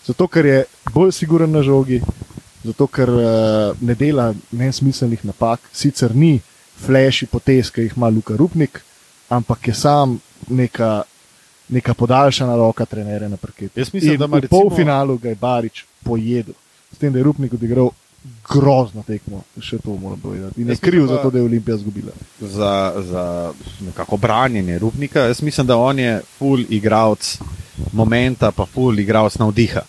[0.06, 0.60] Zato, ker je
[0.94, 2.00] bolj siguren na žogi,
[2.64, 3.24] zato, ker uh,
[3.82, 6.40] ne dela nesmiselnih napak, sicer ni
[6.82, 8.80] flashi potez, ki jih ima Luka Rupnik,
[9.30, 10.16] ampak je sam
[10.50, 11.04] neka,
[11.70, 13.80] neka podaljšana roka trenerja na parketu.
[13.80, 16.54] Jaz mislim, In da ima v recimo- polfinalu ga je Barič pojedel,
[16.92, 17.92] s tem, da je Rupnik odigral
[18.50, 20.62] grozno tekmo, še to moram povedati.
[20.62, 22.12] In je kriv za to, da je Olimpija izgubila.
[22.40, 23.54] za, za
[23.86, 25.20] nekako branjenje Rupnika.
[25.20, 27.38] Jaz mislim, da on je full igralec
[27.94, 29.82] momenta, pa full igralec navdiha.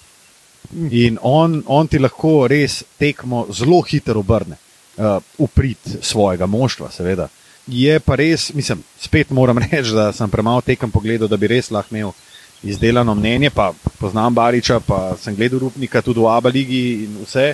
[0.90, 4.57] In on, on ti lahko res tekmo zelo hitro obrne,
[4.97, 7.29] uh, uprit svojega moštva, seveda.
[7.66, 11.71] Je pa res, mislim, spet moram reči, da sem premalo tekem pogledal, da bi res
[11.71, 12.14] lahko imel
[12.62, 13.51] izdelano mnenje.
[13.51, 17.53] Pa poznam Bariča, pa sem gledal Rupnika tudi v Abu Leiji in vse.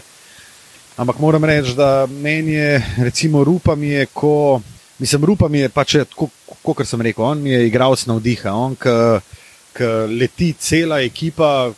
[0.98, 4.61] Ampak moram reči, da mnenje, recimo, Rupa mi je, ko,
[4.98, 5.94] mislim, Rupa mi je pač,
[6.62, 11.70] kot sem rekel, on mi je igralec navdiha, on, ki leti cela ekipa,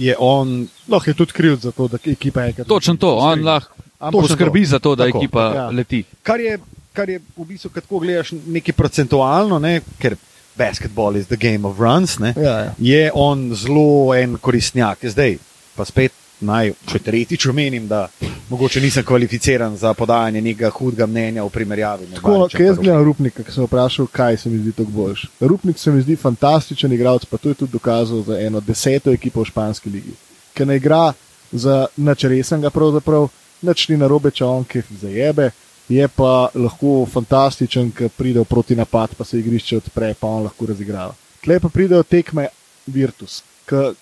[0.00, 0.62] je on.
[0.88, 3.76] Lahko je tudi kriv za to, da ekipa je Točno to, on lahko
[4.12, 5.66] poskrbi za to, da Tako, ekipa ja.
[5.68, 6.00] leti.
[6.22, 6.56] Kar je,
[6.96, 10.16] kar je v bistvu, kad tako gledaš nekaj procentualno, ne, ker
[10.56, 12.74] basketball is the game of runs, ne, Ja, ja.
[12.78, 15.04] je on zelo en koristnjak.
[15.04, 15.36] Zdaj,
[15.76, 18.08] pa spet naj, če tretjič omenim, da
[18.50, 22.08] mogoče nisem kvalificiran za podajanje nekega hudega mnenja v primerjavi.
[22.14, 25.26] Tako, ker jaz gledam Rupnika, ki sem vprašal, kaj se mi zdi tako boljš.
[25.40, 29.40] Rupnik se mi zdi fantastičen igralec, pa to je tudi dokazal za eno deseto ekipo
[29.40, 30.14] v španski ligi.
[30.54, 31.12] Ker ne igra
[31.52, 33.28] za nič resnega, pravzaprav
[33.62, 35.50] nič ni narobe, če on ki zajebe,
[35.88, 40.46] je pa lahko fantastičen, ker pride v proti napad, pa se igrišče odpre, pa on
[40.48, 41.14] lahko razigrava.
[41.42, 42.48] Tle pa pridejo tekme
[42.86, 43.92] Virtus, ki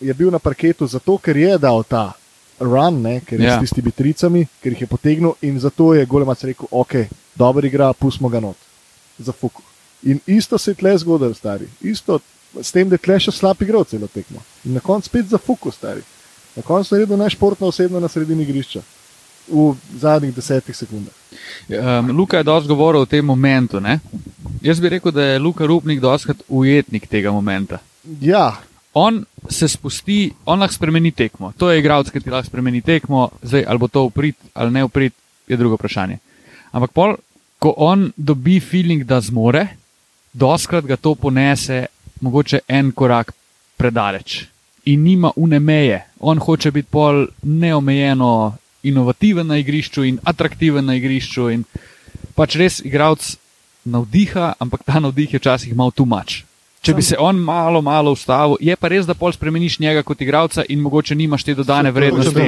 [0.00, 2.12] je bil na parketu zato, ker je dal ta
[2.60, 3.56] run, ne, ker je Ja.
[3.56, 6.94] s tistimi tricami, ker jih je potegnil in zato je Golemac rekel, ok,
[7.34, 8.56] dober igra, pustimo ga not,
[9.18, 9.62] za fuku.
[10.02, 11.66] In isto se je tle zgodilo, stari.
[11.80, 12.20] Isto
[12.62, 14.40] s tem, da je tle še slab igral celo tekmo.
[14.64, 16.02] In na koncu spet za fuku, stari.
[16.56, 18.80] Na koncu je naredil najšportno osebno na sredini igrišča.
[19.50, 21.12] V zadnjih desetih sekundah.
[21.68, 23.80] Um, Luka je dosti govoril o tem momentu.
[23.80, 23.98] Ne?
[24.62, 27.78] Jaz bi rekel, da je Luka Rupnik dostakrat ujetnik tega momenta.
[28.20, 28.60] Ja,
[28.94, 31.52] On se spusti, on lahko spremeni tekmo.
[31.58, 34.84] To je igralec, ki ti lahko spremeni tekmo, zdaj ali bo to uprit ali ne
[34.84, 35.14] uprit,
[35.48, 36.18] je drugo vprašanje.
[36.72, 37.16] Ampak pol,
[37.58, 39.66] ko on dobi feeling, da zmore,
[40.32, 41.86] doskrat ga to ponese
[42.20, 43.32] mogoče en korak
[43.76, 44.44] predaleč
[44.84, 46.04] in nima une meje.
[46.20, 51.64] On hoče biti pol neomejeno inovativen na igrišču in atraktiven na igrišču in
[52.34, 53.36] pač res igralec
[53.84, 56.42] navdiha, ampak ta navdih je včasih malo tumač.
[56.80, 60.22] Če bi se on malo, malo ustavil, je pa res, da pol spremeniš njega kot
[60.24, 62.46] igralca in mogoče nimaš te dodane vrednosti.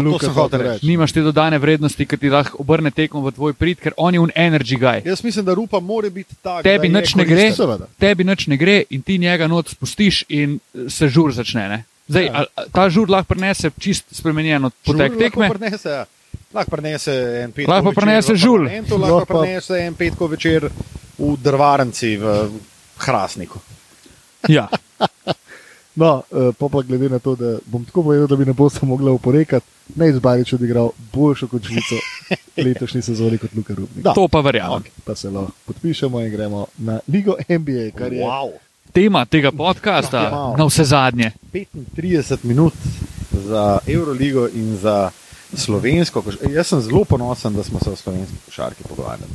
[0.88, 4.22] Nimaš te dodane vrednosti, ki ti lahko obrne tekmo v tvoj prid, ker on je
[4.22, 5.02] un energy guy.
[5.04, 6.62] Jaz mislim, da rupa mora biti tak.
[6.64, 7.50] Tebi nič ne gre.
[7.52, 7.90] Seveda.
[8.00, 10.56] tebi nič ne gre in ti njega not spustiš in
[10.88, 11.68] se žur začne.
[11.68, 11.84] Ne?
[12.08, 12.44] Zdaj, Ja.
[12.56, 12.64] ja.
[12.72, 15.48] ta žur lahko prinese čist spremenjeno potek tekme.
[15.50, 16.06] Lahko prinese, ja.
[16.54, 17.68] lahko prinese en petek.
[17.68, 18.64] Lahko prinese žul.
[18.96, 20.70] Lahko prinese en petek večer
[21.20, 22.48] v drvarnici v
[22.96, 23.60] Hrasniku.
[24.48, 24.68] Ja.
[25.94, 28.86] No, uh, pa, pa glede na to, da bom tako povedal, da bi ne boste
[28.86, 31.94] mogli oporekati, ne izbarič odigral boljšo končnico
[32.64, 34.04] letošnji sezoni kot Luka Rubnik.
[34.14, 34.80] To pa verjamem.
[34.80, 38.50] Okay, pa se lahko podpišemo in gremo na Ligo NBA, kar je Wow.
[38.92, 40.58] Tema tega podcasta, Wow.
[40.58, 41.30] na vse zadnje.
[41.52, 42.72] 35 minut
[43.32, 45.10] za Euroligo in za
[45.54, 46.22] slovensko.
[46.22, 49.32] koš- Jaz sem zelo ponosen, da smo se o slovenski košarki pogovarjali.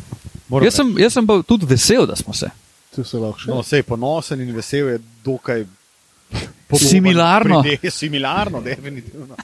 [0.63, 2.49] Jaz sem, jaz sem pa tudi vesel, da smo se.
[2.97, 3.49] Tu se lahko še.
[3.49, 5.65] No, sej ponosen in vesel je dokaj
[6.73, 7.61] Similarno.
[7.61, 9.35] pride- Similarno, definitivno.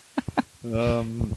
[0.63, 1.31] Um,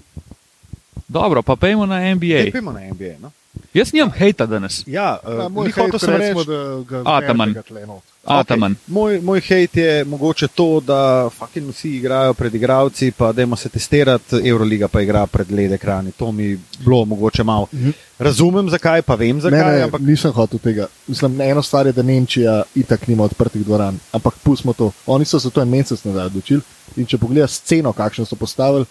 [1.08, 2.50] Dobro, pa pejmo na NBA.
[2.50, 3.14] Pojmo na NBA.
[3.20, 3.30] No?
[3.72, 4.80] Jaz nimam hejta danes.
[4.86, 7.48] Ja, Ja, uh, moj hotel hejt, sem recimo, reči, da ga Ataman.
[7.48, 8.02] zmernega tle not.
[8.26, 8.74] Okay.
[8.86, 13.68] Moj, moj hejt je mogoče to, da fucking vsi igrajo pred igravci, pa dajmo se
[13.68, 16.12] testirati, Euroliga pa igra pred led ekrani.
[16.12, 17.66] To mi bilo mogoče malo.
[17.74, 17.90] Mhm.
[18.18, 20.86] Razumem zakaj, pa vem Ne, zakaj, ne, ampak nisem hotel tega.
[21.06, 24.90] Mislim, eno stvar je, da Nemčija itak nima odprtih dvoran, ampak pustimo to.
[25.06, 26.60] Oni so se to en mesec nazaj odločili
[26.96, 28.84] in če pogledaš sceno, kakšno so postavili,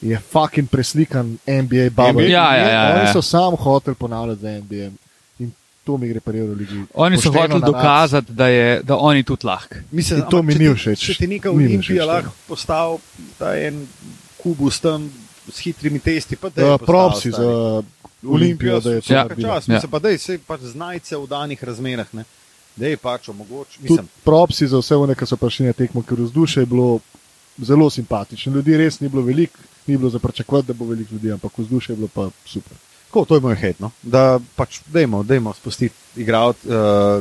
[0.00, 2.12] je fucking preslikan NBA bubble.
[2.12, 2.32] NBA?
[2.32, 3.00] Ja, ja, ja, ja.
[3.00, 4.96] Oni so sam hotel ponavljati za NBA in
[5.84, 6.84] to mi gre pri Euroligi.
[6.94, 9.74] Oni so hoteli dokazati, da, je, da oni tudi lahko.
[9.90, 10.98] mislim, In to mi ni všeč.
[11.00, 12.98] Če ti neka Olimpija lahko postavi
[13.38, 13.86] ta en
[14.36, 15.10] kubus tam
[15.48, 17.82] s hitrimi testi, pa da Uh, je propsi za
[18.28, 19.28] Olimpijo, da je to Ja.
[19.28, 19.68] čas.
[19.68, 19.74] Ja.
[19.74, 22.06] Mislim pa, da je pač znajce v danih razmerah.
[22.14, 22.24] Ne?
[22.76, 23.76] Da je pač omogoč.
[23.76, 27.00] Tudi Mislim, propsi za vse one, ki so prišli na tekmo, ker vzdušje je bilo
[27.58, 28.52] zelo simpatično.
[28.54, 31.92] Ljudi res ni bilo veliko, ni bilo za pričakovati, da bo veliko ljudi, ampak vzdušje
[31.92, 32.76] je bilo pa super.
[33.10, 33.80] Ko, to je moj hit.
[33.80, 33.90] No?
[34.02, 36.54] Da pač dajmo, dajmo spustiti uh,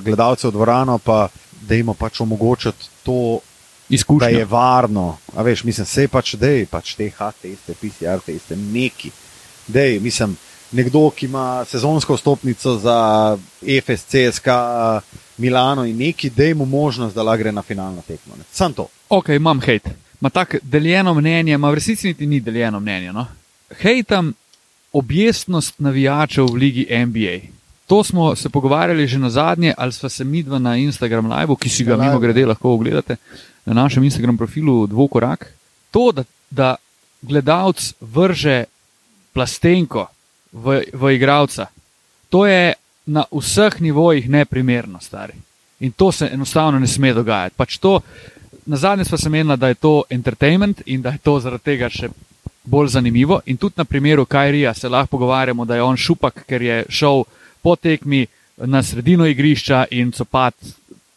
[0.04, 1.30] gledalce v dvorano, pa
[1.62, 3.40] dajmo pač omogočiti to,
[3.90, 4.30] da Izkušnja.
[4.30, 5.18] je varno.
[5.36, 9.12] A veš, mislim, se pač dej, pač te HTST, PCR teste, neki.
[9.68, 10.38] Dej, mislim,
[10.72, 14.48] nekdo, ki ima sezonsko stopnico za FS, CSK,
[15.38, 18.36] Milano in neki, dej mu možnost, da lahko gre na finalno tekmo.
[18.38, 18.44] ne.
[18.52, 18.88] Sam to.
[19.10, 19.90] Ok, imam hejt.
[20.20, 23.14] Ma tako deljeno mnenje, ma v resnici niti ni deljeno mnenje.
[23.14, 23.26] No?
[23.82, 24.34] Hejtam
[24.94, 27.38] objestnost navijačev v ligi NBA.
[27.88, 31.70] To smo se pogovarjali že na zadnje, ali sva se midva na Instagram live, ki
[31.70, 33.16] si ga Na mimo grede lahko ogledate
[33.66, 35.54] na našem Instagram profilu Dvokorak.
[35.92, 36.76] To, da, da
[37.22, 38.66] gledalec vrže
[39.34, 40.08] plastenko
[40.52, 41.66] v, v igralca,
[42.30, 42.74] to je
[43.06, 45.34] na vseh nivojih neprimerno, stari.
[45.80, 47.56] In to se enostavno ne sme dogajati.
[47.58, 48.02] Pač to,
[48.66, 51.90] na zadnje smo se menili, da je to entertainment in da je to zaradi tega
[51.90, 52.10] še
[52.64, 53.40] bolj zanimivo.
[53.46, 57.24] In tudi na primeru Kajrija se lahko pogovarjamo, da je on šupak, ker je šel
[57.62, 58.26] po tekmi
[58.58, 60.56] na sredino igrišča in copat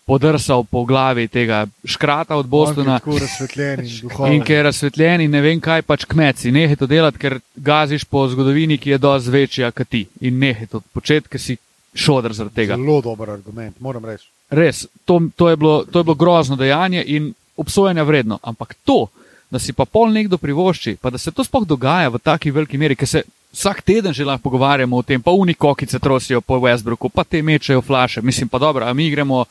[0.04, 2.98] podrsal po glavi tega škrata od Bostona.
[2.98, 4.36] Tako razsvetljen in duhovni.
[4.36, 8.04] In ker je razsvetljen in ne vem kaj, pač kmeci, nehaj to delati, ker gaziš
[8.04, 10.06] po zgodovini, ki je dosti večja kot ti.
[10.20, 11.56] In nehaj to početi, ker si
[11.94, 12.76] šodr zaradi tega.
[12.76, 14.28] Zelo dober argument, moram reči.
[14.52, 18.38] Res, to, to, je bilo, to je bilo grozno dejanje in obsojanja vredno.
[18.42, 19.06] Ampak to,
[19.52, 22.78] da si pa pol nekdo privošči, pa da se to sploh dogaja v taki veliki
[22.80, 23.22] meri, ker se
[23.52, 27.82] vsak teden že lahko pogovarjamo o tem, pa unikokice trosijo po Westbrooku, pa te mečejo
[27.82, 28.22] flaše.
[28.22, 29.44] Mislim pa dobro, a mi gremo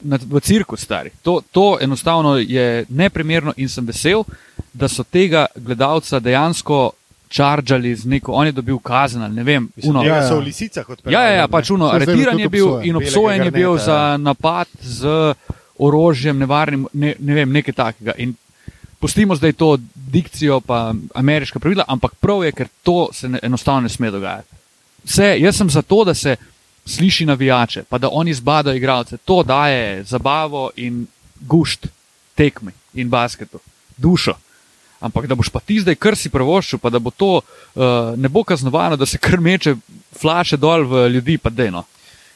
[0.00, 1.10] na, v cirkus stari.
[1.22, 4.22] To, to enostavno je neprimerno in sem vesel,
[4.72, 6.90] da so tega gledalca dejansko
[7.28, 9.68] čaržali z neko, on je dobil kazen ne vem.
[9.82, 10.04] Uno.
[10.04, 11.14] ja, Ja, so v lisicah odpeljali.
[11.14, 12.88] Ja, ja, ja pač uno, aretiran je bil obsojen.
[12.88, 14.16] in obsojen je bil garneta, za ja.
[14.16, 15.34] napad z
[15.78, 18.14] orožjem, nevarnim, ne, ne vem, nekaj takega.
[18.18, 18.36] In
[19.02, 23.80] pustimo zdaj to dikcijo, pa ameriška pravila, ampak prav je, ker to se ne, enostavno
[23.80, 24.54] ne sme dogajati.
[25.04, 26.36] Vse, jaz sem za to, da se
[26.86, 29.16] sliši navijače, pa da oni zbadajo igralce.
[29.16, 31.06] To daje zabavo in
[31.40, 31.86] gušt
[32.34, 33.58] tekmi in basketu,
[33.96, 34.36] dušo.
[35.00, 37.82] Ampak da boš pa ti zdaj kar si prvoščil, pa da bo to uh,
[38.16, 39.74] ne bo kaznovano, da se krmeče
[40.20, 41.82] flaše dol v ljudi, pa deno.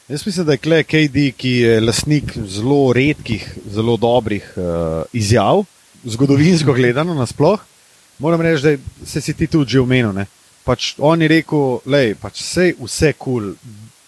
[0.07, 5.63] Jaz mislim, da je Klej KD, ki je lasnik zelo redkih, zelo dobrih uh, izjav,
[6.07, 7.59] zgodovinsko gledano nasploh.
[8.19, 10.13] Moram reči, da se si ti tudi že omenil.
[10.63, 13.53] Pač on je rekel, da je pač vse, vse kul, cool,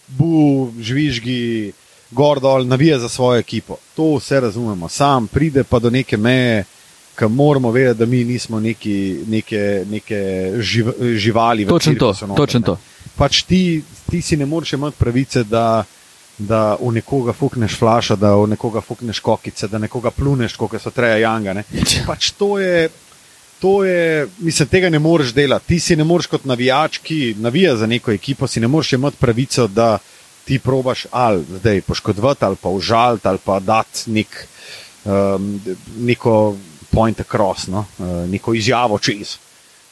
[0.08, 1.72] bu, žvižgi,
[2.12, 3.78] gor dol, navija za svojo ekipo.
[3.96, 4.90] To vse razumemo.
[4.90, 6.66] Sam pride pa do neke meje,
[7.20, 11.68] ki moramo vedeti, da mi nismo neki, neke, neke živ, živali.
[11.68, 12.14] Točno to.
[12.36, 12.78] Točen to.
[13.16, 15.84] Pač ti, ti si ne moreš imeti pravice, da,
[16.40, 20.92] da v nekoga fukneš flaša, da v nekoga fukneš kokice, da nekoga pluneš, kot so
[20.92, 21.64] treja janga.
[22.08, 22.90] Pač to je.
[23.60, 25.68] To je, mislim, tega ne moreš delati.
[25.68, 29.20] Ti si ne moreš kot navijač, ki navija za neko ekipo, si ne moreš imeti
[29.20, 29.98] pravico, da
[30.48, 34.48] ti probaš ali zdaj poškodovati, ali pa užaliti, ali pa dati nek,
[35.04, 35.62] um,
[35.98, 36.56] neko
[36.90, 37.86] point across, no?
[37.98, 39.36] uh, neko izjavo čez.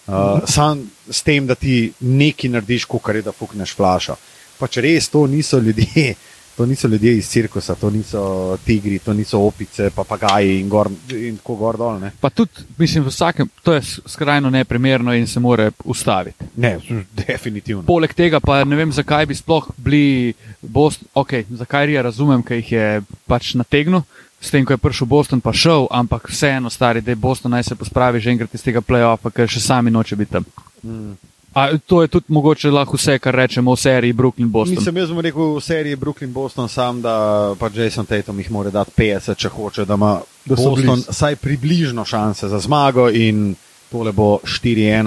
[0.08, 4.16] Uh, sam s tem, da ti nekaj narediš, kot je da fukneš flaša.
[4.58, 6.16] Pač res to niso ljudje,
[6.58, 11.38] to niso ljudje iz cirkusa, to niso tigri, to niso opice, papagaji in, gor, in
[11.38, 12.00] tako gor dol.
[12.00, 12.12] Ne?
[12.22, 16.46] Pa tudi, mislim, v vsakem, to je skrajno neprimerno in se more ustaviti.
[16.56, 16.80] Ne,
[17.28, 17.84] definitivno.
[17.86, 22.58] Poleg tega pa ne vem, zakaj bi sploh bili Boston, ok, zakaj je razumem, ker
[22.58, 24.02] jih je pač nategnil.
[24.42, 27.64] S tem, ko je prišel Boston, pa šel, ampak vseeno, stari, da je Boston naj
[27.64, 30.46] se pospravi že enkrat iz tega playoffa, ker še sami noče biti tam.
[30.84, 31.14] Mm.
[31.58, 34.78] A, to je tudi mogoče lahko vse, kar rečemo v seriji Brooklyn Boston.
[34.78, 38.92] Nisem jaz rekel v seriji Brooklyn Boston, sam da pa Jason Tatum jih mora dati
[38.98, 43.56] 50, če hoče, da ima da Boston vsaj približno šanse za zmago in
[43.90, 45.02] tole bo 4-1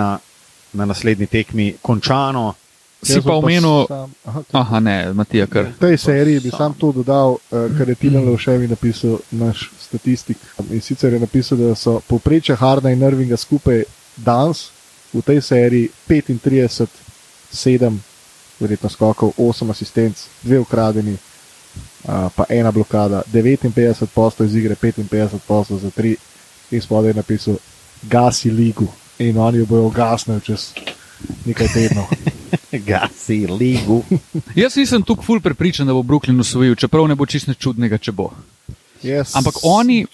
[0.73, 2.55] na naslednji tekmi končano.
[3.03, 3.87] Si pa omenil,
[4.53, 5.71] aha, ne, Matija, kar.
[5.71, 10.37] V tej seriji bi sam to dodal, uh, kar je Tilan Lovševi napisal, naš statistik.
[10.71, 13.85] In sicer je napisal, da so povprečje Harda in Irvinga skupaj
[14.17, 14.67] danes
[15.13, 16.87] v tej seriji 35,
[17.53, 17.99] 7,
[18.61, 21.17] verjetno skokov, 8 asistenc, 2 ukradeni,
[22.07, 26.17] pa ena blokada, 59 postov iz igre, 55 postov za 3,
[26.71, 27.57] in spodaj je napisal,
[28.03, 28.89] gasi ligu
[29.19, 30.73] in oni jo bojo gasnili čez
[31.45, 32.07] nekaj tednov.
[32.89, 34.03] gasi ligu.
[34.63, 38.13] Jaz nisem tukaj ful prepričan, da bo Brooklyn usvojil, čeprav ne bo čisto čudnega, če
[38.13, 38.31] bo.
[39.03, 40.07] Yes, Ampak oni.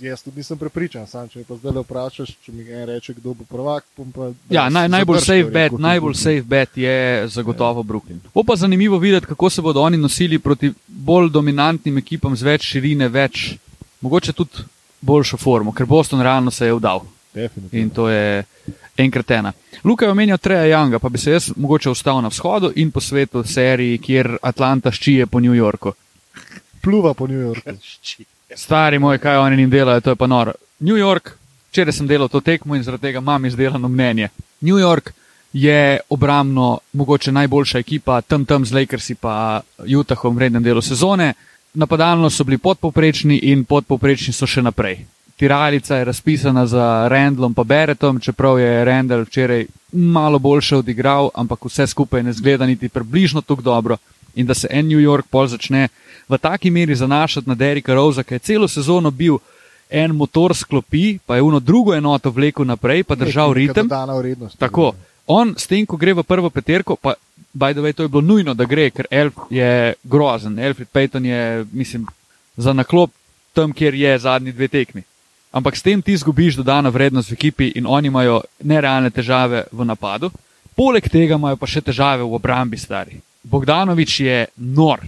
[0.00, 3.34] Jaz tudi nisem prepričan, sam, če me pa zdaj vprašaš, če mi en reče, kdo
[3.36, 3.84] bo prvak.
[4.14, 8.22] Pa, ja, naj, najbolj safe bet, najbolj safe bet je zagotovo Brooklyn.
[8.34, 12.64] Bo pa zanimivo videti, kako se bodo oni nosili proti bolj dominantnim ekipam z več
[12.72, 13.50] širine, več,
[14.00, 14.64] mogoče tudi
[15.00, 17.04] boljšo formo, ker Boston realno se je vdal.
[17.76, 18.44] In to je
[18.96, 19.52] enkrat ena.
[19.84, 23.00] Luka je omenjal Treja Younga, pa bi se jaz mogoče ostal na vzhodu in po
[23.00, 25.92] svetu seriji, kjer Atlanta ščije po New Yorku
[26.82, 27.70] pluva po New Yorku.
[28.64, 30.52] Stari moj, kaj oni jim delajo, to je pa noro.
[30.80, 31.30] New York,
[31.70, 34.28] včeraj sem delal to tekmo in zaradi tega imam izdelano mnenje.
[34.60, 35.12] New York
[35.52, 39.60] je obramno mogoče najboljša ekipa, tam tam z Lakersi pa
[39.98, 41.34] Utahom v vrednem delu sezone.
[41.74, 45.04] Napadalno so bili podpoprečni in podpoprečni so še naprej.
[45.36, 51.64] Tiralica je razpisana za Randlom pa Beretom, čeprav je Randall včeraj malo boljše odigral, ampak
[51.64, 53.96] vse skupaj ne zgleda niti približno tako dobro.
[54.34, 55.88] In da se en New York pol začne
[56.30, 59.38] v taki meri zanašati na Derika Rosa, ki je celo sezono bil
[59.90, 63.88] en motor sklopi, pa je uno drugo enoto vlekel naprej, pa držal ritem.
[64.58, 64.92] Tako,
[65.26, 67.14] on s tem, ko gre v prvo peterko, pa
[67.54, 70.58] by the way, to je bilo nujno, da gre, ker Elf je grozen.
[70.58, 72.06] Elfrid Payton je, mislim,
[72.56, 73.10] za naklop
[73.52, 75.02] tam, kjer je zadnji dve tekmi.
[75.52, 79.84] Ampak s tem ti zgubiš dodano vrednost v ekipi in oni imajo nerealne težave v
[79.84, 80.30] napadu.
[80.78, 83.18] Poleg tega imajo pa še težave v obrambi, stari.
[83.42, 85.02] Bogdanovič je nor,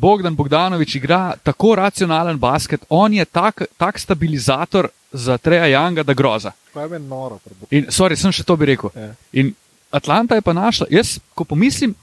[0.00, 6.14] Bogdan Bogdanovič igra tako racionalen basket, on je tak, tak stabilizator za Treja Janga, da
[6.14, 6.52] groza.
[6.74, 7.38] Je noro?
[7.70, 8.90] In, sorry, sem še to bi rekel.
[8.94, 9.10] Je.
[9.32, 9.52] In
[9.94, 11.94] Atlanta je pa našla, jaz, ko pomislim,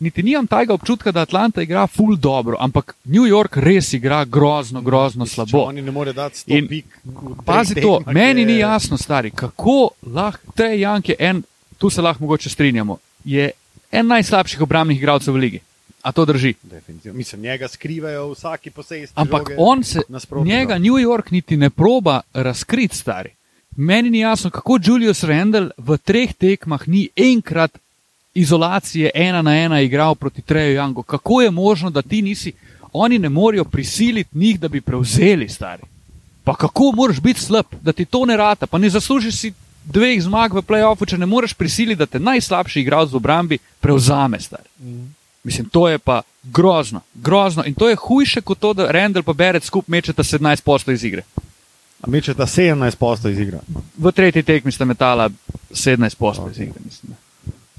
[0.00, 4.80] niti nimam tega občutka, da Atlanta igra full dobro, ampak New York res igra grozno,
[4.80, 5.64] grozno slabo.
[5.68, 7.00] Oni ne morejo dati sto pik.
[7.44, 11.42] Pazi to, meni ni jasno, stari, kako lahko Trej Jank je en,
[11.78, 13.50] tu se lahko mogoče strinjamo, je
[13.90, 15.60] en najslabših obrambnih igralcev v ligi.
[16.02, 16.54] A to drži?
[17.04, 19.06] Mislim, njega skrivajo vsaki posebej.
[19.14, 20.00] Ampak on se,
[20.44, 23.30] njega New York niti ne proba razkriti, stari.
[23.76, 27.78] Meni ni jasno, kako Julius Randall v treh tekmah ni enkrat
[28.34, 31.02] izolacije ena na ena igral proti Treju Jangu.
[31.02, 32.52] Kako je možno, da ti nisi,
[32.92, 35.82] oni ne morejo prisiliti njih, da bi prevzeli, stari.
[36.44, 39.52] Pa kako moraš biti slab, da ti to ne rata, pa ne zaslužiš si
[39.84, 44.40] dveh zmag v playoffu, če ne moreš prisiliti, da te najslabši igralec v obrambi prevzame,
[44.40, 44.68] stari.
[44.82, 45.19] Mm.
[45.44, 47.64] Mislim, to je pa grozno, grozno.
[47.64, 51.04] In to je hujše kot to, da Randall pa Berec skupaj mečeta 17 posto iz
[51.04, 51.22] igre.
[52.06, 53.58] Mečeta 17 posto iz igre.
[53.96, 55.30] V tretji tekmi sta metala
[55.70, 57.16] 17 posto iz igre, mislim.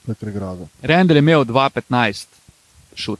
[0.05, 0.67] To je pregrozno.
[0.81, 2.25] Randall je imel 2-15
[2.95, 3.19] šut,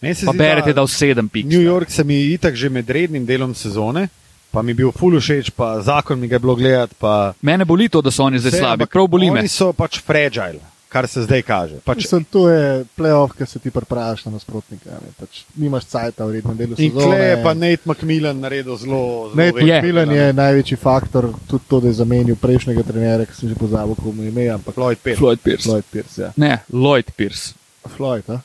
[0.00, 1.46] pa Beret je da dal 7 pik.
[1.46, 4.08] New York se mi itak že med rednim delom sezone,
[4.50, 6.94] pa mi je bil full všeč, pa zakon mi ga je bilo gledati.
[6.98, 9.38] pa Mene boli to, da so oni zdaj slabi, prav boli me.
[9.40, 10.60] Oni so pač fragile,
[10.90, 11.78] kar se zdaj kaže.
[11.84, 14.90] Pač, Mislim, to je playoff, ki se ti pripraviš na nasprotnika.
[14.90, 15.12] Ne?
[15.20, 19.38] Pač nimaš cajta v rednem delu in kle je pa Nate McMillan naredil zelo, zelo
[19.38, 19.68] Nate veliko.
[19.70, 19.78] Je.
[19.78, 23.94] McMillan je največji faktor, tudi to, da je zamenil prejšnjega trenera, ki sem že pozabil,
[23.94, 25.22] kako mu je ime, ampak Floyd Pierce.
[25.22, 25.68] Floyd Pierce.
[25.70, 26.22] Floyd Pierce.
[26.22, 26.32] Ja.
[26.36, 27.54] Ne, Lloyd Pierce.
[27.86, 28.42] Floyd, a?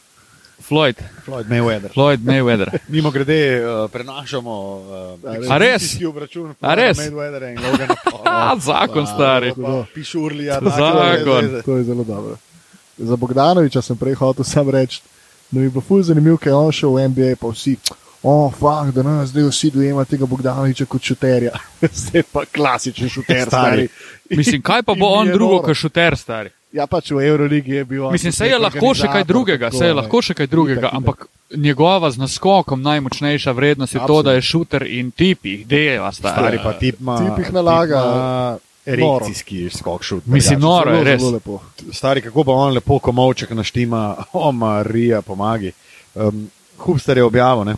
[0.68, 1.94] Floyd, Floyd Mayweather.
[1.94, 2.80] Floyd Mayweather.
[2.88, 4.82] Mimo grede, uh, prenašamo
[5.24, 6.02] uh, A res?
[6.08, 6.98] obračun A res?
[6.98, 8.56] Mayweathera in Logana Paula.
[8.68, 9.52] zakon stari.
[9.52, 9.86] Hudo.
[9.94, 11.62] Pišurlija, Zakon.
[11.66, 12.38] To je zelo dobro.
[12.98, 15.02] Za Bogdanoviča sem prej hotel sam reči,
[15.52, 17.76] da mi bilo ful zanimivo, ker je on šel v NBA, pa vsi.
[18.24, 21.52] O, oh, fakt, da nas zdaj vsi dojema tega Bogdanoviča kot šuterja.
[22.02, 23.88] zdaj pa klasičen šuter, Stari.
[23.88, 24.38] stari.
[24.38, 26.50] Mislim, kaj pa bo on drugo, kot šuter stari?
[26.76, 28.10] Ja, pač v Euroligi je bil.
[28.12, 30.92] Mislim, se je lahko še kaj drugega, tako, se je lahko še kaj drugega, Itak,
[30.92, 30.98] itak.
[31.00, 34.24] ampak njegova z naskokom najmočnejša vrednost je to, Absolutno.
[34.24, 36.36] da je šuter in tip jih deva stari.
[36.36, 37.16] Stari pa tip ima.
[37.22, 40.26] Tip jih nalaga tip ima Erekcijski skok šut.
[40.26, 40.68] Mislim, drugače.
[40.68, 41.22] noro je, res.
[41.22, 41.60] zelo lepo.
[41.92, 45.72] Stari, kako pa on lepo komovček naštima, o Marija, pomagi.
[46.16, 47.76] Um, Hubster je objavil, ne.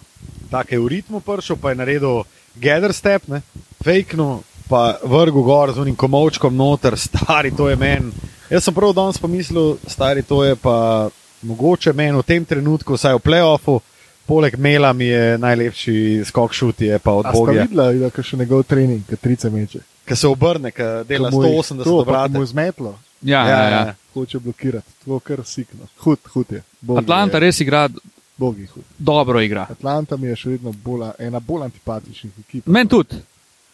[0.51, 2.23] Tako je v ritmu prišel, pa je naredil
[2.55, 3.41] gather step, ne,
[3.83, 8.11] fejknu, pa vrgu gor z unim komovčkom noter, stari, to je meni.
[8.49, 11.09] Jaz sem prav danes pomislil, stari, to je pa
[11.41, 13.79] mogoče meni v tem trenutku, vsaj v playoffu,
[14.25, 15.95] poleg Mela mi je najlepši
[16.25, 17.51] skok šut, je pa od Boga.
[17.53, 19.79] videla, da je še njegov trening, ki trice meče.
[20.05, 22.31] Ki se obrne, ki dela je- 180 to, pa obratov.
[22.31, 23.95] Mu je zmetlo, Ja, ja, ja.
[24.13, 25.87] hoče blokirati, to kar sikno.
[25.97, 26.61] Hud, hud je.
[26.81, 27.41] Bogi Atlanta je.
[27.41, 27.89] res igra,
[28.37, 28.83] Bogi hud.
[28.97, 29.65] dobro igra.
[29.69, 32.67] Atlanta mi je še vedno bolj, ena bolj antipatičnih ekip.
[32.67, 33.15] Meni tudi,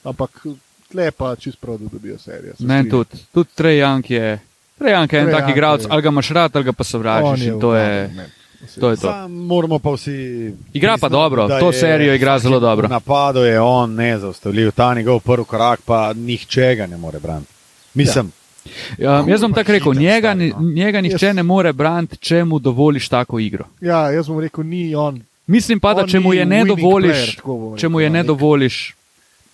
[0.04, 0.44] Ampak
[0.90, 2.56] tle pa čist prav, da dobijo serijo.
[2.58, 3.18] se meni tudi.
[3.32, 4.40] Tudi Trey Young je,
[4.88, 7.46] Young je en tak igralec, ali ga imaš rad, ali ga pa sovražiš.
[7.62, 8.10] To je,
[8.80, 9.28] to je to.
[9.28, 10.54] Moramo pa vsi.
[10.74, 12.88] Igra pa dobro, to je serijo igra zelo dobro.
[12.88, 17.52] V napadu je on nezaustavljiv, ta njegov prvi korak pa nihče ga ne more braniti.
[17.94, 18.32] Mislim,
[19.00, 20.72] Um, jaz bom tako rekel, njega, no.
[20.76, 23.66] njega nihče Jaz- ne more braniti, če mu dovoliš tako igro.
[23.82, 27.80] Ja, jaz bom rekel, ni on, Mislim pa, da če mu je ne dovoliš, player,
[27.80, 28.96] če mu je rekel, ne dovoliš,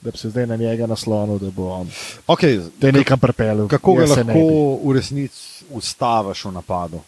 [0.02, 1.88] da bi se zdaj na njega naslonil, da bo on
[2.28, 3.68] okay, te nekam pripeljal.
[3.68, 4.40] kako ga lahko
[4.84, 5.40] v resnici
[5.72, 7.02] ustaviš v napadu?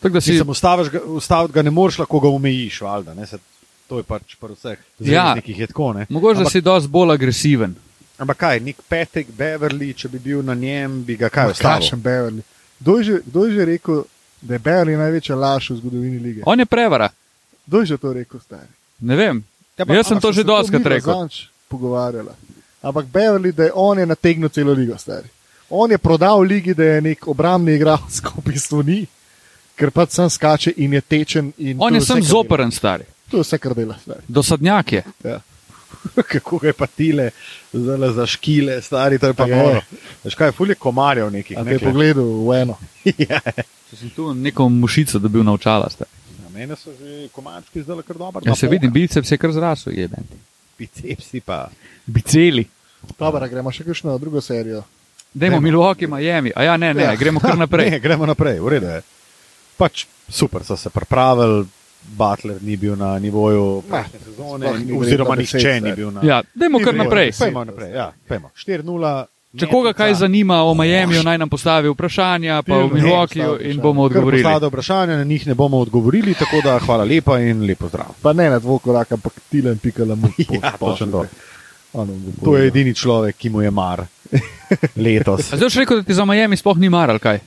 [0.00, 3.14] tako da si Mislim, ustaviš ga, ustaviti ga ne moreš, lahko ga omejiš, valjda.
[3.14, 3.26] Ne?
[3.26, 3.38] Se,
[3.88, 5.22] to je pač pri vseh Ja.
[5.24, 5.92] zvezdnikih je tako.
[5.92, 6.06] Ne?
[6.08, 7.74] mogoče, Ampak- si dosti bolj agresiven.
[8.18, 12.42] Ampak kaj, nek petek Beverly, če bi bil na njem, bi ga kaj ustavil?
[12.80, 14.04] Kdo je, že, kdo je že rekel,
[14.40, 16.42] da je Beverly največja laž v zgodovini lige?
[16.46, 17.10] On je prevara,
[17.66, 18.70] Kdo je že to rekel, stari?
[19.00, 19.44] ne vem.
[19.76, 21.12] Ja, pa- Jaz sem to že doskrat rekel.
[21.12, 22.34] zadnjič pogovarjala.
[22.82, 25.28] Ampak Beverly, da je on je nategnil celo ligo, stari.
[25.70, 29.02] On je prodal ligi, da je nek obrambni igralec, ko v bistvu ni,
[29.76, 31.52] ker pač sam skače in je tečen.
[31.58, 33.04] in On je sem zoperen, stari.
[33.30, 34.24] To je vse, kar dela, stari.
[34.28, 35.02] Dosadnjak je.
[35.24, 35.40] Ja.
[36.32, 37.30] kako je pa tile
[37.72, 39.56] zelo zaškile, stari, to je pa je?
[39.56, 39.80] noro.
[40.24, 41.58] Veš kaj, fulje komarjev nekih.
[41.58, 42.78] A te Ne, je pogledal v eno.
[43.28, 43.40] ja,
[43.90, 45.88] Če sem tu neko mušico dobil na očala.
[45.90, 46.10] stari.
[46.42, 48.42] na mene so že komarčki zdaj kar dobro.
[48.46, 50.24] Ja, se vidim, biceps je kar zrasel, jeben.
[50.78, 51.68] Bicepsi pa.
[52.06, 52.64] Biceli.
[53.18, 54.82] Dobro, gremo še kakšno drugo serijo.
[55.34, 55.60] Dajmo.
[55.60, 56.52] Milwaukee, Miami.
[56.56, 57.16] A ja, ne, ne, Ja.
[57.16, 57.90] gremo kar naprej.
[57.90, 59.02] Ne, gremo naprej, v redu je.
[59.76, 61.66] Pač super so se pripravili,
[62.08, 64.66] Butler ni bil na nivoju prejšnje sezone,
[64.96, 66.20] oziroma nihče ni bil na.
[66.22, 67.32] Ja, dajmo kar naprej.
[67.34, 68.50] Pejmo naprej, ja, pejmo.
[68.56, 69.26] 4-0.
[69.56, 74.02] Če koga kaj zanima o Miamiju, naj nam postavi vprašanja, pa o Milwaukeeju in bomo
[74.04, 74.42] odgovorili.
[74.42, 78.12] Postavite vprašanja, na njih ne bomo odgovorili, tako da hvala lepa in lepo zdrav.
[78.22, 80.28] Pa ne na dvokorak, ampak tilen pikala mu.
[80.52, 81.24] Ja, točno to.
[81.92, 82.04] Bo
[82.44, 84.04] To je edini človek, ki mu je mar
[85.06, 85.48] letos.
[85.48, 87.40] Zdaj boš rekel, da ti za Miami sploh ni mar ali kaj?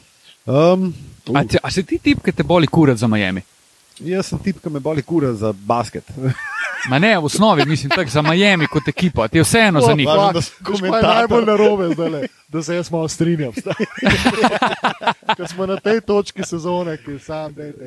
[0.46, 0.94] Um,
[1.34, 3.42] A, ti, a si ti tip, ki te boli kurat za Miami?
[4.02, 6.04] Jaz sem tip, ki me boli kura za basket.
[6.90, 10.08] Ma ne, v osnovi mislim tako za Miami kot ekipo, ti je vseeno za njih.
[10.08, 11.10] Važno, da je komentator.
[11.10, 13.52] najbolj narobe zdaj, da se jaz malo strinjam.
[15.38, 17.86] Ker smo na tej točki sezone, ki sam dejte.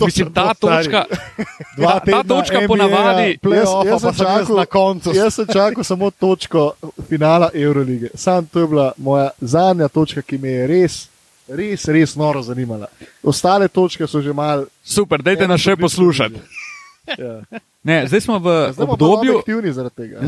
[0.00, 1.04] Mislim, ta točka,
[1.76, 3.38] ta, ta točka ponavadi.
[3.42, 5.12] Play-offa Jaz- jaz pa sem čakal- na koncu.
[5.14, 6.72] Jaz sem čakal samo točko
[7.08, 8.08] finala Eurolige.
[8.14, 11.08] Sam to je bila moja zadnja točka, ki me je res,
[11.48, 12.86] res, res noro zanimala.
[13.22, 14.66] Ostale točke so že mal.
[14.84, 16.40] Super, dajte nas še poslušati.
[17.18, 17.40] Ja.
[17.82, 19.40] Ne, zdaj smo v Zdaj obdobju,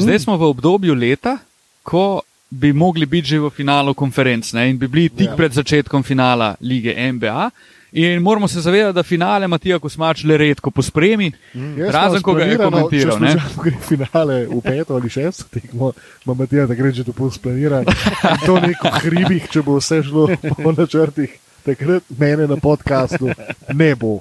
[0.01, 1.37] zdaj smo v obdobju leta,
[1.85, 5.37] ko bi mogli biti že v finalu konferenc ne, in bi bili tik Ja.
[5.37, 7.51] pred začetkom finala lige NBA.
[7.93, 12.45] In moramo se zavedati, da finale Matija Kosmač le redko pospremi, Jaz razen ko ga
[12.45, 13.19] je splanirano, komentiral.
[13.19, 15.93] Če gre finale v peto ali šesto tekmo,
[16.27, 17.85] ima Matija takrat že to splaniran.
[17.85, 20.29] In To neko hribih, če bo vse šlo
[20.63, 21.35] po načrtih,
[21.67, 23.35] takrat mene na podkastu
[23.75, 24.21] ne bo.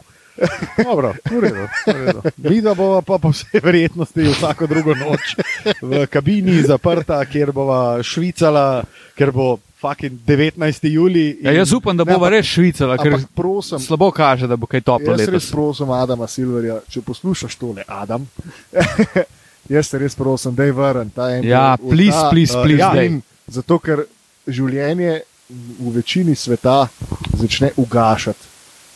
[0.83, 1.67] Dobro, v redu.
[1.85, 2.21] v redu.
[2.37, 5.35] Vidva bova pa po vsej verjetnosti vsako drugo noč
[5.81, 8.83] v kabini zaprta, kjer bova švicala,
[9.19, 10.87] ker bo fucking 19.
[10.91, 11.39] juli.
[11.41, 15.15] Ja, jaz upam, da bo res švicala, ker prosim, slabo kaže, da bo kaj toplo
[15.15, 15.51] jaz res letos.
[15.51, 18.27] prosim Adama Silverja, če poslušaš tole, Adam.
[19.75, 21.47] jaz te res prosim, da je vrn ta en.
[21.47, 23.11] Ja, v please, ta, please, please, ja, daj.
[23.11, 24.03] in Zato, ker
[24.45, 26.83] življenje v večini sveta
[27.39, 28.49] začne ugašati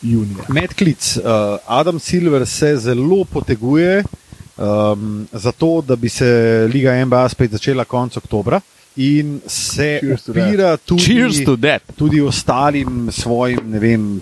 [0.04, 0.46] junija.
[0.54, 1.16] Medklic.
[1.18, 4.04] Uh, Adam Silver se zelo poteguje
[4.58, 8.62] um, za to, da bi se Liga NBA spet začela konec oktobra
[8.96, 11.16] in se Cheers upira tudi,
[11.96, 14.22] tudi ostalim svojim, ne vem,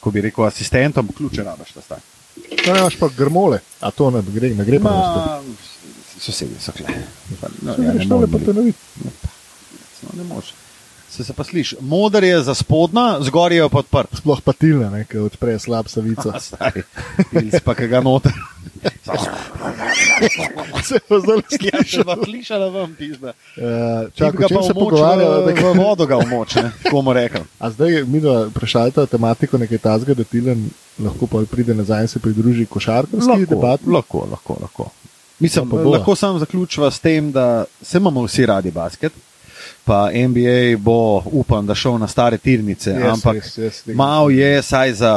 [0.00, 1.98] ko bi rekel, asistentom, ključe rabaš ta staj.
[2.64, 5.24] To imaš pa grmole, a to ne gre, ne gre pa na to.
[5.26, 5.40] Ma,
[6.18, 6.86] sosedje so kle.
[7.62, 8.78] No, ja, ne greš tole, pa morem te ne vidi.
[10.02, 10.54] No, ne moreš.
[11.18, 11.76] Se, se pa sliši.
[11.82, 14.12] Moder je za spodnja, zgoraj je pa odprt.
[14.20, 16.30] Sploh pa tilne, ne, ki odpre slab savico.
[17.34, 18.30] Pils pa ga noter.
[20.86, 21.88] Se pa zdaj sliši.
[21.90, 23.32] Še pa slišala vam, pizda.
[23.58, 25.40] Uh, Čak Čakaj, pa se pogovarjava?
[25.42, 26.54] v, v vodo ga umoč?
[26.86, 27.42] Komu rekel.
[27.58, 30.68] A zdaj mi dva vprašajta tematiko nekaj tazga, da Tilen
[31.02, 33.90] lahko pa pride nazaj in se pridruži košarkarski debati.
[33.90, 34.88] lahko, lahko, lahko.
[35.38, 39.12] Mislim, Pa lahko sam zaključiva s tem, da se imamo vsi radi basket.
[39.88, 44.28] Pa NBA bo, upam, da šel na stare tirnice, Yes, ampak yes, yes, tega mal
[44.28, 45.12] se- je saj za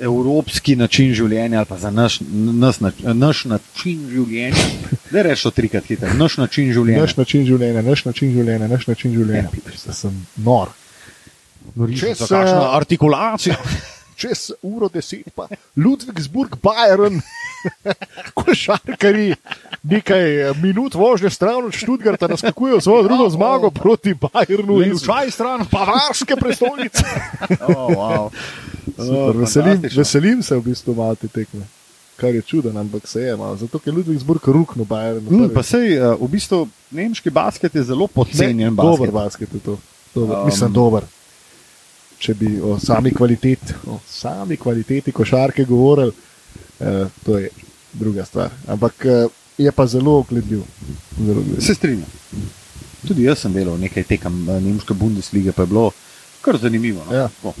[0.00, 4.66] evropski način življenja ali pa za naš, naš, naš način življenja.
[5.10, 7.00] Ne rečeš to trikrat hitro, naš način življenja.
[7.00, 9.50] Naš način življenja, naš način življenja, naš način življenja.
[9.86, 10.70] Da sem nor.
[11.74, 13.56] Če Čez, se kakšna eh, artikulacija.
[14.16, 17.20] Čez uro deset pa Ludvigsburg, Bayern,
[18.38, 19.34] košarkari,
[19.82, 25.30] nekaj eh, minut vožnje stran od Študgarta naskakujejo svojo drugo zmago proti Bayernu in čaj
[25.30, 25.66] stran.
[25.72, 27.04] Bavarske prestolnice.
[27.64, 28.30] Oh, wow.
[28.96, 31.66] Super, veselim, veselim se v bistvu malo te tekme.
[32.16, 33.56] Kar je čuden, ampak se je malo.
[33.56, 35.30] Zato, ker Ludvigsburg ruknu Bayernu.
[35.30, 38.70] Mm, pa sej, uh, v bistvu nemški basket je zelo podcenjen.
[38.70, 38.90] Ne, basket.
[38.98, 39.78] Dober basket je to.
[40.14, 41.02] Dober, um, mislim, dober.
[42.24, 46.12] Če bi o sami kvaliteti, o sami kvaliteti košarke govorili,
[46.80, 47.50] eh, to je
[47.92, 48.50] druga stvar.
[48.66, 49.26] Ampak eh,
[49.58, 50.62] je pa zelo ogledljiv.
[51.18, 51.42] Zelo.
[51.60, 52.08] Se strinjam.
[53.04, 55.90] Tudi jaz sem delal nekaj tekem eh, nemške Bundeslige, pa je bilo
[56.40, 57.04] kar zanimivo.
[57.04, 57.16] No?
[57.16, 57.28] Ja.
[57.28, 57.52] Tako.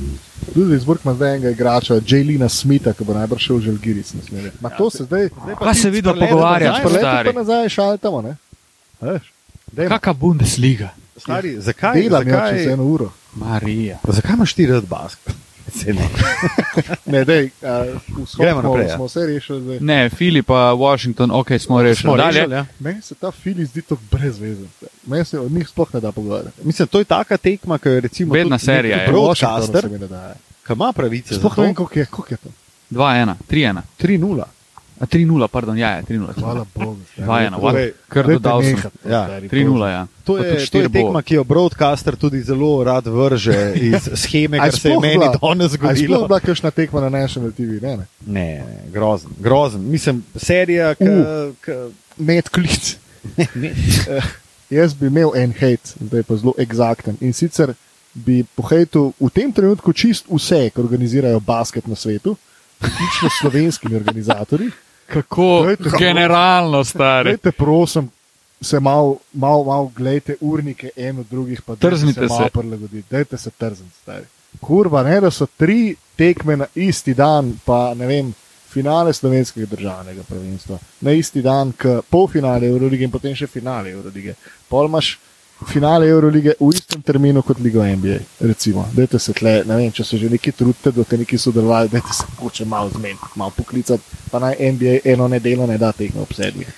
[0.56, 4.14] Ludvigsburg ima zdaj enega igrača, Jaylina Smitha, ki bo najbrž šel v Žalgiris.
[4.14, 4.50] naslednje.
[4.60, 7.28] Ma to se zdaj, Pa se vidva pogovarjaš, pa leto stari.
[7.28, 8.36] pa nazaj šaltamo, ne?
[9.00, 9.32] A Veš?
[9.72, 9.88] Dajmo.
[9.90, 10.90] Kakšna Bundesliga?
[11.16, 13.10] Stari, zakaj, Delam jo čez eno uro.
[13.34, 13.98] Marija.
[14.04, 15.34] zakaj imaš ti rad basket?
[15.74, 16.08] Saj ne.
[17.06, 18.00] Ne, dej, uh,
[18.38, 18.96] Gremo naprej, ja.
[18.96, 19.78] Smo vse rešili zdaj.
[19.80, 22.02] Ne, Filip, pa Washington, ok, smo rešili.
[22.02, 22.38] Smo Dalje.
[22.38, 22.66] rešili, ja.
[22.78, 24.68] Meni se ta film zdi tako brezvezen.
[25.06, 26.60] Meni se od njih sploh ne da pogovarjati.
[26.62, 29.08] Mislim, to je taka tekma, ki je recimo Bedna tudi serija je.
[29.08, 30.34] Broadcaster, se ne da.
[30.66, 31.76] ki ima pravice Sploh ne vem, to.
[31.76, 32.48] koliko je, koliko je to.
[32.90, 33.80] 2-1, 3-1.
[34.00, 34.44] 3-0.
[34.94, 36.34] A 3-0, pardon, ja, ja 3-0.
[36.34, 36.96] Hvala Bogu.
[37.04, 37.26] stari.
[37.48, 38.70] 2-1, Torej, kar dodal sem.
[38.72, 40.02] nehati, Ja, stari, 3-0, ja.
[40.24, 44.72] To je, to je tekma, ki jo broadcaster tudi zelo rad vrže iz scheme, kar
[44.72, 46.26] se je meni danes A je zgodilo.
[46.26, 47.82] bila kakšna tekma na National TV?
[47.82, 48.06] Ne, ne.
[48.22, 49.82] Ne, ne, grozen, grozen.
[49.82, 51.04] Mislim, serija, ki.
[51.04, 51.54] Uh.
[51.58, 52.96] ki- Medklic.
[53.54, 53.74] ne,
[54.70, 57.16] Jaz bi imel en hate, zdaj pa zelo eksakten.
[57.20, 57.74] In sicer
[58.14, 62.36] bi pohejtil v tem trenutku čist vse, ki organizirajo basket na svetu,
[62.80, 64.70] vključno s slovenskimi organizatorji.
[65.06, 67.30] Kako Dajte, generalno, stari.
[67.30, 68.10] Dajte, prosim,
[68.60, 72.26] se malo mal, mal gledajte urnike en od drugih, pa Trznite se.
[72.26, 72.50] malo se.
[72.50, 73.08] prilagoditi.
[73.10, 74.24] Dajte se trzniti, stari.
[74.60, 78.34] Kurva, ne da so tri tekme na isti dan, pa ne vem,
[78.70, 84.34] finale slovenskega državnega prvenstva, na isti dan, k polfinale Eurolige in potem še finale Eurolige.
[84.68, 85.18] Pol imaš
[85.68, 88.18] finale Eurolige v istem terminu kot Ligo NBA.
[88.40, 91.92] Recimo, dajte se tle, ne vem, če se že neki trudite, da te neki sodelovali,
[91.92, 96.22] dajte se mogoče malo zmeniti, malo poklicati, pa naj NBA eno nedeljo ne da tekme
[96.22, 96.72] ob sedmih.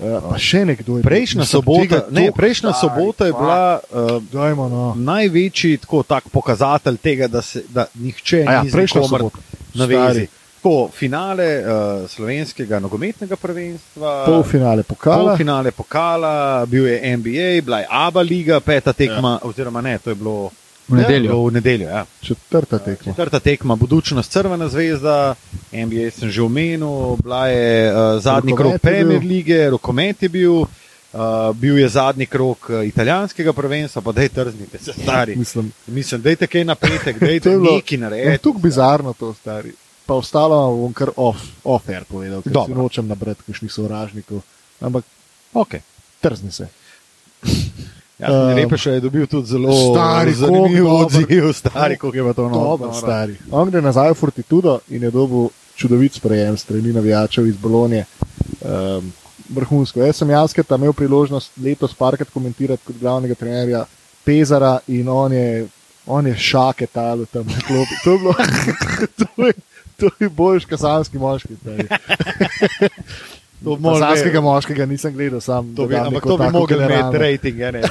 [0.00, 4.68] Uh, pa še nekdo je prejšnja sobota, ne, prejšnja Stari, sobota je bila uh, Dajmo,
[4.72, 4.84] no.
[4.96, 9.42] največji tako, tak pokazatelj tega, da, se, da nihče A ja, ni prejšnja sobota.
[9.74, 10.28] na Stari.
[10.60, 14.24] Tako, finale uh, slovenskega nogometnega prvenstva.
[14.26, 15.28] Polfinale pokala.
[15.28, 19.48] Polfinale pokala, bil je NBA, bila je ABA liga, peta tekma, ja.
[19.48, 20.50] oziroma ne, to je bilo
[20.88, 21.28] V nedeljo.
[21.30, 22.04] bilo v nedeljo ja.
[22.20, 23.12] Četrta tekma.
[23.12, 25.34] Četrta tekma, budučnost Crvena zvezda,
[25.72, 28.80] NBA sem že omenil, bila je uh, zadnji Rokomet krok.
[28.82, 30.64] Premier lige, rokomet je bil,
[31.12, 35.36] Uh, bil je zadnji krok italijanskega prvenstva, pa da je trznite, se stari.
[35.36, 38.38] Mislim, Mislim, da je nekaj na petek, da je To nekaj je narediti.
[38.42, 39.72] tukaj bizarno to stari.
[40.10, 42.66] Pa ostalo bom kar off, off-air povedal, ker Dobro.
[42.66, 44.42] si nočem nabrati kakšnih sovražnikov.
[44.82, 45.06] Ampak
[45.54, 45.80] Okay.
[46.20, 46.68] trzni se.
[48.20, 52.34] Ja, Um, um, Repeš je dobil tudi zelo Stari, zanimiv koliko odziv, stari, koliko je
[52.34, 52.92] to novo.
[53.50, 58.04] On gre nazaj v Fortitudo in je dobil čudovit sprejem strani navijačev iz Bolonije.
[58.60, 59.12] Um,
[59.48, 60.02] vrhunsko.
[60.02, 63.86] Jaz sem Jasketa imel priložnost letos parkrat komentirati kot glavnega trenerja
[64.24, 65.66] Pezara in on je,
[66.06, 67.94] on je šake talo tam na klopi.
[68.04, 68.34] To je bilo,
[69.20, 69.52] to je,
[70.00, 71.56] to je boljš kasanski moški.
[73.60, 77.82] Kasanskega moškega nisem gledal, sam To bi, ampak to bi mogel imeti rating, ene.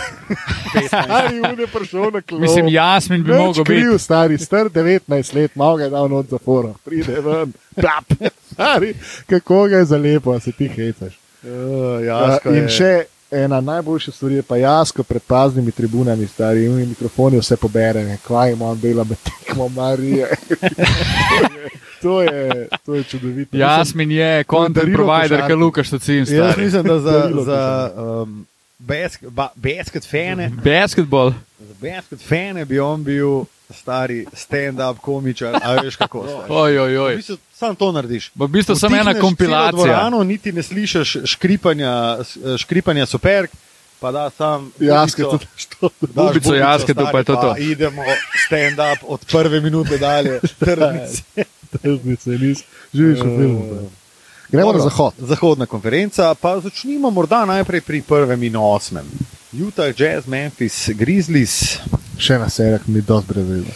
[0.73, 0.87] 15.
[0.87, 2.41] Stari, on je prišel na klop.
[2.41, 3.81] Mislim, Jasmin bi mogel biti.
[3.81, 8.93] kriv, stari, star 19 let, malo ga je dal noč zapora, pride ven, tap, stari,
[9.29, 11.19] kako ga je zalepo, se ti hecaš.
[11.43, 16.89] Uh, Ja, in še ena najboljša stvar je pa jasko pred paznimi tribunami, stari, in
[16.89, 20.27] mikrofoni vse pobere, ne, kvaj imam dela med tekmo Marije.
[22.01, 23.57] to, je, to je čudovito.
[23.57, 25.47] Jasmin je content darilo provider, košarki.
[25.47, 26.25] ki Lukaš Tocin.
[26.29, 28.45] Jaz mislim, da za, Darilo za um,
[28.79, 31.33] basket, ba, basket fane, Basketball.
[31.59, 36.23] za basket fane bi on bil stari stand-up komičar, a veš kako.
[36.23, 36.43] stari.
[36.55, 37.15] Oj, oj, V oj.
[37.15, 38.31] bistvu Sam to narediš.
[38.35, 39.71] V bistvu sem ena kompilacija.
[39.73, 42.17] Dvorano, niti ne slišiš škripanja,
[42.57, 43.51] škripanja superk,
[43.99, 44.71] pa da sam.
[44.79, 45.89] Jaske, bubico- tudi što.
[45.99, 47.55] daš bubico bubico, Jasketu, stari, pa je to to.
[47.59, 48.01] Idemo
[48.41, 50.39] stand-up od prve minute dalje.
[50.59, 51.23] Trdnice.
[51.71, 52.63] Tržnice, nis,
[52.93, 53.63] živiš v filmu.
[53.75, 53.87] Eh,
[54.49, 55.13] Gremo Dobro, na zahod.
[55.19, 59.05] Zahodna konferenca, pa začnimo morda najprej pri prvem in osmem.
[59.51, 61.77] Utah, Jazz, Memphis, Grizzlies.
[62.17, 63.73] Še ena serija, ki mi je dosti brez veze.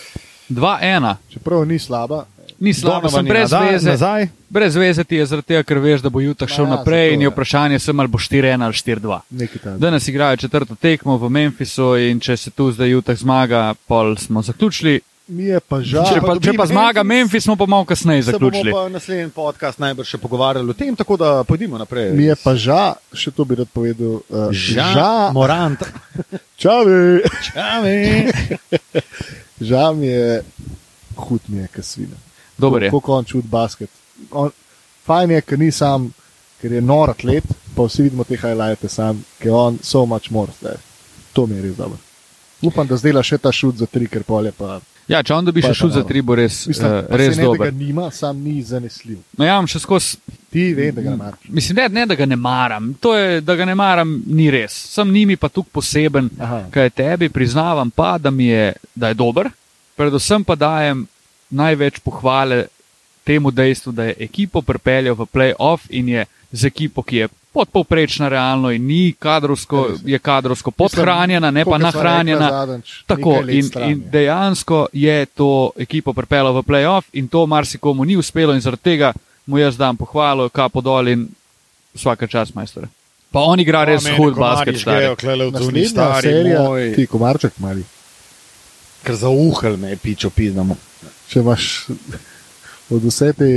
[0.49, 1.15] 2-1.
[1.29, 2.25] Čeprav ni slaba,
[2.59, 3.89] Ni slabo, sem brez nazaj- veze.
[3.89, 4.27] Nazaj.
[4.49, 7.13] Brez veze ti je zaradi tega, ker veš, da bo Jutah šel ja, naprej zato
[7.13, 7.29] in je je.
[7.29, 9.19] vprašanje, sem ali bo 4-1 ali 4-2.
[9.31, 9.79] nekaj tam.
[9.79, 14.41] Danes igrajo četrto tekmo v Memphisu in če se tu zdaj Jutah zmaga, pol smo
[14.41, 15.01] zaključili.
[15.27, 18.23] Mi je pa žal, Če pa, dobi če pa zmaga Memphis, smo pa malo kasneje
[18.25, 18.71] Se zaključili.
[18.71, 22.11] bomo pa naslednji podcast najbrž še pogovarjali o tem, tako da pojdimo naprej.
[22.11, 24.19] mi je pa žal, še to bi rad povedal.
[24.27, 25.79] Uh, Ža, Morant.
[26.61, 27.95] čavi, Čave.
[29.71, 30.43] žal mi je,
[31.15, 32.19] hud mi je, kasvina.
[32.57, 32.91] Dober je.
[32.91, 33.89] Kako on čut basket.
[34.31, 34.51] On,
[35.07, 36.11] fajn je, ker ni sam,
[36.59, 40.31] ker je nor atlet, pa vsi vidimo te highlighte sam, ker je on so much
[40.31, 40.51] more.
[40.59, 40.83] Zdaj.
[41.33, 41.97] To mi je res dobro.
[42.61, 44.81] Upam, da zdaj še ta šut za tri, ker polje pa.
[45.07, 47.43] Ja, če on dobi še šut za tri, bo res, Mislim, uh, res se ne,
[47.43, 47.71] da dober.
[47.71, 49.17] ga nima, sam ni zanesljiv.
[49.37, 50.17] No, ja, še skozi.
[50.53, 51.47] Ti veš, da ga maraš.
[51.49, 52.91] Mislim, ne, ne, da ga ne maram.
[53.03, 54.75] To je, da ga ne maram, ni res.
[54.93, 56.61] Sem njimi pa tukaj poseben, Aha.
[56.71, 59.49] kaj tebi priznavam pa, da, mi je, da je dober.
[59.99, 61.03] Predvsem pa dajem
[61.53, 62.67] največ pohvale
[63.23, 68.29] temu dejstvu, da je ekipo pripeljal v playoff in je z ekipo, ki je podpovprečna
[68.29, 72.49] realno in ni kadrovsko, je kadrovsko podhranjena, ne pa nahranjena.
[73.05, 73.95] Tako, in, in je.
[73.95, 79.13] dejansko je to ekipo pripeljal v playoff in to marsikomu ni uspelo in zaradi tega
[79.45, 81.27] mu jaz dam pohvalo, kapo dol in
[81.93, 82.87] vsaka čas majstor.
[83.31, 84.79] Pa on igra res hud basket.
[84.79, 85.09] stari.
[85.51, 87.83] Naslednja serija, ti komarček mali.
[89.03, 90.77] Ker za uhel me je pičo piznamo.
[91.29, 91.87] Če imaš
[92.89, 93.49] od vse te,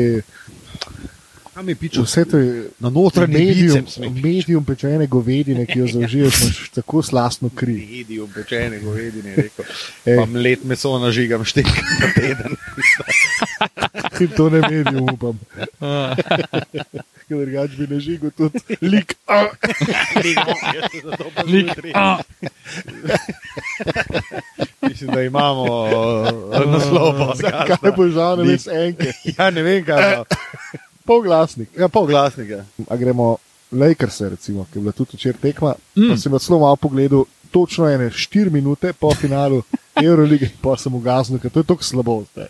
[1.57, 2.03] Kam je pičo?
[2.03, 4.27] vse te Na notranji medium, biceps mi piče.
[4.29, 7.73] medium pečene govedine, ki jo zaužiješ, imaš tako slastno kri.
[7.91, 9.65] Medium pečene govedine, je rekel.
[10.07, 10.17] Ej.
[10.17, 11.67] Pa mlet meso nažigam štek
[12.01, 12.57] na teden.
[14.21, 15.39] In to ne medium, upam.
[17.27, 19.17] Ker drugač bi nažigal tudi lik.
[21.47, 22.19] Lik, a,
[24.89, 27.33] Mislim, da imamo uh, naslov.
[27.67, 29.13] Kaj bo žal, ne veš enke.
[29.39, 30.37] Ja, ne vem, kaj pa.
[31.07, 31.69] Polglasnik.
[31.79, 32.65] Ja, polglasnik je.
[32.89, 33.37] A gremo
[33.73, 35.75] Lakers, recimo, ki je bila tudi včeraj tekma.
[35.97, 36.17] Mm.
[36.17, 39.63] Sem jo zelo malo pogledal, točno ene 4 minute po finalu
[40.05, 42.25] Eurolige, pa sem ugasnil, ker to je tako slabo.
[42.33, 42.49] Zdaj.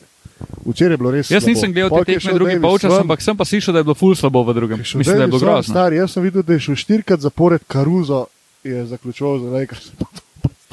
[0.67, 1.31] Včeraj je bilo res.
[1.31, 1.55] jaz slabo.
[1.55, 4.15] nisem gledal te tekme drugi Davis polčas, ampak sem pa slišal, da je bilo ful
[4.15, 4.79] slabo v drugem.
[4.79, 5.73] Mislim, da je bilo Davis grozno.
[5.73, 8.27] Star, jaz sem videl, da je šel štirikrat zapored Karuzo,
[8.65, 9.91] je zaključoval za Lakers.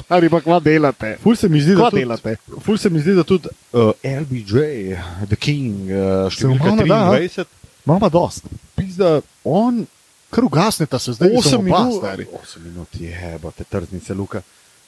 [0.04, 1.16] Stari pa kva delate.
[1.22, 2.36] Ful se mi zdi, Kva da tudi, delate.
[2.60, 4.58] ful se mi zdi, da tudi uh, LBJ,
[5.26, 7.44] The King, uh, številka malo da,
[7.84, 7.86] a?
[7.86, 8.44] 23, Imamo dost.
[8.74, 9.86] pizda, on
[10.30, 11.98] Kar ugasnete se zdaj, 8 8 minut.
[11.98, 12.26] Stari.
[12.26, 14.42] 8 minut je, bo te trdnice, Luka.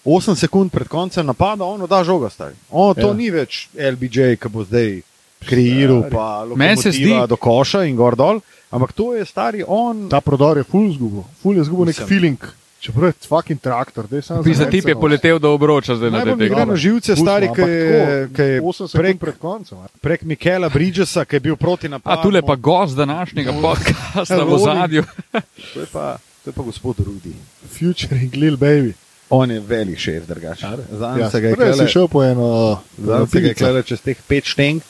[0.04, 2.54] 8 sekund pred koncem napada, on da žoga stari.
[2.70, 3.12] On, to Ja.
[3.12, 5.02] ni več LBJ, ki bo zdaj
[5.40, 8.40] kreiral, pa lokomotiva zdi- do koša in gor dol,
[8.70, 10.08] ampak to je stari on.
[10.08, 11.22] Ta prodor je full zgubil.
[11.42, 12.38] Full je zgubil nek feeling.
[12.86, 16.18] Čeprav je fucking traktor, da je samo Pisa tip je poletel do obroča zdaj na
[16.18, 19.38] Najbolj te mi gre na živce, stari, ki je, ki je 8 sekund prek, pred
[19.38, 19.78] koncem.
[19.78, 19.88] a?
[20.00, 22.20] prek Mikela Bridgesa, ki je bil proti napadu.
[22.20, 25.02] A tule pa gost današnjega podcasta v zadju.
[25.74, 27.34] To je pa, To je pa gospod Rudi.
[27.78, 28.92] Futuring Lil Baby.
[29.30, 30.66] On je velik šef, drugače.
[30.92, 34.00] Zanj Ja, se ga je klele, šel po eno zanj se ga je klele čez
[34.00, 34.82] teh pet šteng,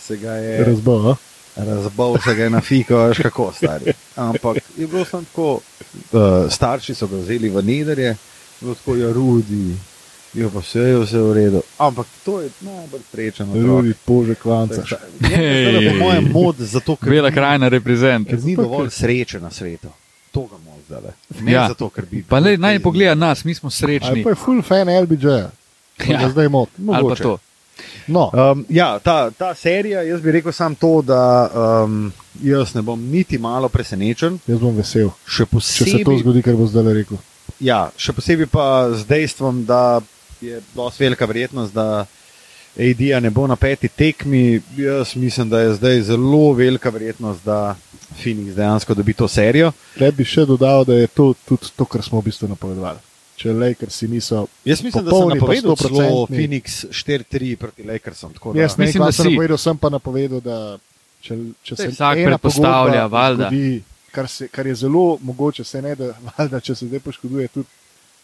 [0.00, 1.14] se ga je razbal.
[1.58, 3.92] Razbal, se ga je na fiko, veš kako stari.
[4.16, 5.60] Ampak je bilo samo tako,
[6.12, 8.16] uh, starši so ga vzeli v nederje,
[8.60, 9.76] bilo tako je Rudi,
[10.34, 11.62] je pa vse je vse v redu.
[11.78, 13.66] Ampak to je najbolj srečen.
[13.66, 14.82] Rudi Pože Kvanca.
[15.30, 18.28] Je pa po mojem mod, zato ker Bela krajina reprezent.
[18.28, 19.88] ker ni dovolj sreče na svetu.
[20.30, 21.12] To ga moramo zdaj.
[21.40, 21.62] Ne Ja.
[21.62, 21.68] ja.
[21.68, 22.22] zato, ker bi.
[22.22, 24.22] Pa le, naj pogleda nas, mi smo Ali srečni.
[24.22, 25.50] pa je full fan LBJ-ja.
[26.06, 26.20] Ja.
[26.20, 26.28] Ja.
[26.30, 26.68] Zdaj mot.
[26.78, 27.22] Ali pa Mogoče.
[27.22, 27.38] to.
[28.06, 31.20] No, Um, ja, ta, ta serija, jaz bi rekel samo to, da
[31.84, 32.12] um,
[32.42, 34.38] jaz ne bom niti malo presenečen.
[34.46, 37.18] jaz bom vesel, Še če se to posebej, zgodi, kar bo zdaj rekel.
[37.60, 40.00] ja, še posebej pa z dejstvom, da
[40.40, 42.06] je dosti velika verjetnost, da
[42.78, 44.60] AD-ja ne bo na peti tekmi.
[44.76, 47.74] Jaz mislim, da je zdaj zelo velika verjetnost, da
[48.22, 49.72] Phoenix dejansko dobi to serijo.
[50.00, 52.98] Le bi še dodal, da je to tudi to, kar smo v bistvu napovedovali.
[53.38, 54.46] Če Lakersi niso.
[54.64, 56.28] Jaz mislim, Popolni da pa sem napovedal celo 100%.
[56.28, 58.32] Phoenix 4-3 proti Lakersom.
[58.32, 59.30] tako da- Jaz ne Mislim, da kaj sem si.
[59.30, 60.56] napovedal, sem pa napovedal, da
[61.20, 63.46] če, če se vsak predpostavlja, valjda.
[63.46, 67.48] zgodi, kar, se, kar je zelo mogoče, se ne da, valjda, če se zdaj poškoduje
[67.48, 67.68] tudi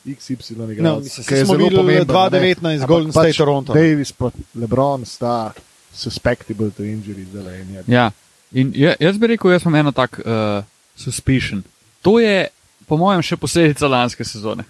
[0.07, 1.05] XY No, igralec.
[1.05, 1.57] mislim, ki je zelo.
[1.59, 3.73] 2019 Ampak Golden State pač Toronto.
[3.73, 5.53] Davis pa LeBron sta
[5.93, 7.61] susceptible to injury zdaj.
[7.61, 8.11] in je- Ja.
[8.53, 10.65] In ja- jaz bi rekel, jaz imam eno tak uh,
[10.97, 11.62] suspicion.
[12.03, 12.49] To je,
[12.87, 14.65] po mojem, še posledica lanske sezone.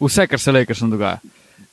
[0.00, 1.18] Vse, kar se Lakersom dogaja.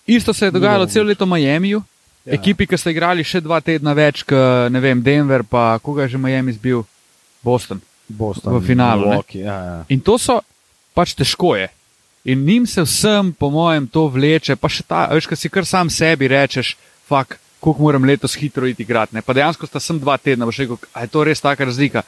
[0.08, 1.84] Isto se je dogajalo celo leto v Miamiju,
[2.26, 2.34] Ja.
[2.34, 6.10] ekipi, ki sta igrali še dva tedna več, kot ne vem, Denver, pa koga je
[6.10, 6.86] že Miami zbil,
[7.44, 7.82] Boston.
[8.08, 9.08] Boston, v finalu.
[9.10, 9.86] Milwaukee, Ja, ja.
[9.90, 10.40] In to so
[10.96, 11.68] pač težko je.
[12.24, 15.66] In njim se vsem, po mojem, to vleče, pa še ta, veš, ko si kar
[15.68, 19.16] sam sebi rečeš, fak, koliko moram letos hitro iti igrati.
[19.16, 19.22] ne.
[19.22, 22.04] Pa dejansko sta sem dva tedna, boš rekel, a je to res taka razlika.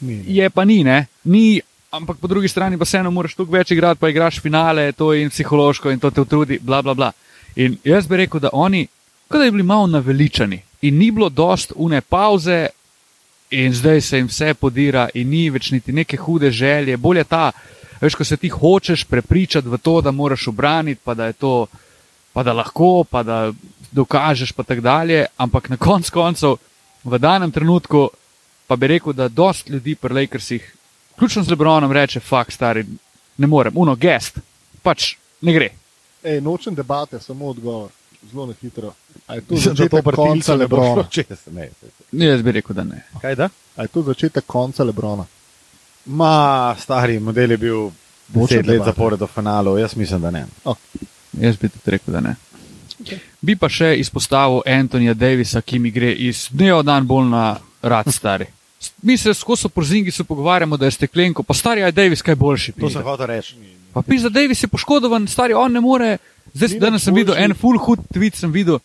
[0.00, 0.20] Ni.
[0.28, 1.62] Je pa ni, ne, ni,
[1.96, 5.22] ampak po drugi strani pa vseeno moraš tukaj več igrati, pa igraš finale, to je
[5.22, 7.12] in psihološko in to te utrudi, bla, bla, bla.
[7.56, 8.86] In jaz bi rekel, da oni,
[9.28, 12.66] kot da bi bili malo naveličani in ni bilo dost une pauze,
[13.50, 16.96] in zdaj se jim vse podira, in ni več niti neke hude želje.
[16.96, 17.52] Bolje ta,
[18.00, 21.66] veš, ko se ti hočeš prepričati v to, da moraš obraniti, pa da je to,
[22.32, 23.52] pa da lahko, pa da
[23.92, 25.26] dokažeš, pa tako dalje.
[25.36, 26.56] Ampak na koncu koncev,
[27.04, 28.08] v danem trenutku,
[28.66, 30.74] pa bi rekel, da dost ljudi pri Lakersih,
[31.18, 32.84] ključno z Lebronom, reče: Fak, stari,
[33.36, 34.38] ne morem, uno, gest,
[34.82, 35.70] pač ne gre.
[36.24, 37.90] Ej, nočem debate, samo odgovor.
[38.30, 38.94] Zelo na hitro.
[39.26, 41.04] A je to začetek konca ne Lebrona?
[41.10, 41.26] čez.
[41.52, 41.68] Ne.
[42.12, 43.02] Jaz bi rekel, da ne.
[43.20, 43.48] Kaj da?
[43.76, 45.26] A je to začetek konca Lebrona?
[46.04, 47.90] Ma, stari model je bil
[48.34, 50.46] 10 let zapored v finalu, jaz mislim, da ne.
[51.32, 52.34] Jaz bi tudi rekel, da ne.
[53.40, 57.44] Bi pa še izpostavil Antonija Davisa, ki mi gre iz dneva v dan bolj na
[57.82, 58.46] rad stari.
[59.02, 62.72] Mi se skozi porzingi se pogovarjamo, da je steklenko, pa stari je Davis kaj boljši.
[62.72, 63.02] To sem pizda.
[63.02, 63.54] hotel reči.
[63.94, 66.18] Pa pisa, Davis je poškodovan, stari on ne more.
[66.54, 68.78] Zdaj Ni danes sem videl en full hud tweet, sem videl,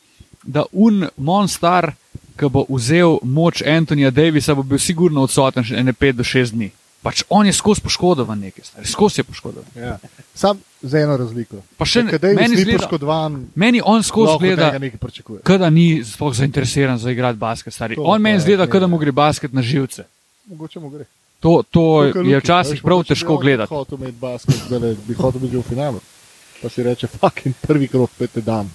[0.43, 1.93] da un monstar,
[2.37, 6.53] ki bo vzel moč Antonija Davisa, bo bil sigurno odsoten še ene 5 do 6
[6.55, 6.71] dni.
[7.01, 9.69] Pač on je skozi poškodovan nekaj, stari, skozi je poškodovan.
[9.73, 9.97] Ja.
[10.35, 11.61] Sam z eno razliko.
[11.77, 14.71] Pa še ne- meni ni zgleda- poškodovan, Meni on skozi gleda.
[15.43, 17.95] Kada ni sploh zainteresiran za igrati basket, stari.
[17.95, 20.03] To On meni je, zgleda, da mu gre basket na živce.
[20.45, 21.05] Mogoče mu gre.
[21.39, 23.69] To, to Tukaj je včasih prav težko gledati.
[23.69, 25.99] Hotel imeti basket, zdaj bi hotel biti v finalu.
[26.61, 28.67] Pa si reče, fucking prvi krok pete dam.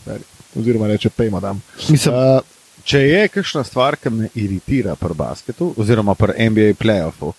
[0.54, 1.60] Oziroma reče, pejmo dam.
[1.88, 2.40] Mislim, Uh,
[2.84, 7.32] Če je kakšna stvar, ki me iritira pri basketu, oziroma pri NBA playoffu,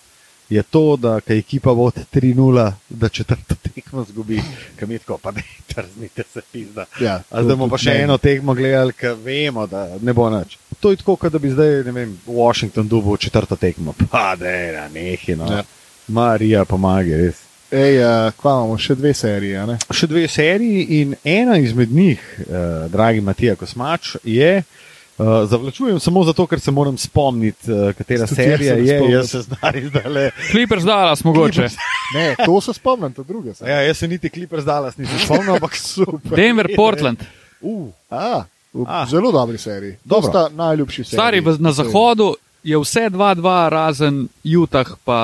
[0.48, 4.42] je to, da ko ekipa vodi 3-0, da četrto tekmo zgubi,
[4.80, 6.84] kam je tako, pa ne, trznite se pizda.
[7.00, 10.58] ja, A zdaj bomo pa še eno tekmo gledali, ker vemo, da ne bo nič.
[10.80, 13.94] To je tako, kot da bi zdaj, ne vem, Washington dubil četrto tekmo.
[14.10, 15.50] Pa je na nehi, no.
[15.50, 15.56] Ja.
[15.56, 15.64] Ja.
[16.08, 17.42] Marija pomaga, res.
[17.70, 19.78] Ej, uh, kva imamo še dve serije, ne?
[19.90, 24.52] Še dve seriji in ena izmed njih, eh, dragi Matija Kosmač, je.
[24.62, 24.85] Uh,
[25.18, 28.86] zavlačujem samo zato, ker se moram spomniti, uh, katera Tudi serija je.
[28.90, 29.12] spomnim.
[29.12, 30.30] Jaz se zdaj zdaj le.
[30.50, 31.68] Clippers Dallas mogoče.
[32.14, 33.54] Ne, to se spomnim, to druge.
[33.54, 33.64] se.
[33.64, 36.36] Ja, jaz se niti Clippers Dallas nisem spomnil, ampak super.
[36.36, 37.18] Denver, Portland.
[37.60, 39.06] Uh, A, v Ah.
[39.06, 39.92] zelo dobri seriji.
[39.94, 40.30] To Dobro.
[40.30, 41.16] sta najljubši seriji.
[41.16, 45.20] Stari v, na zahodu je vse 2-2, razen Utah, pa,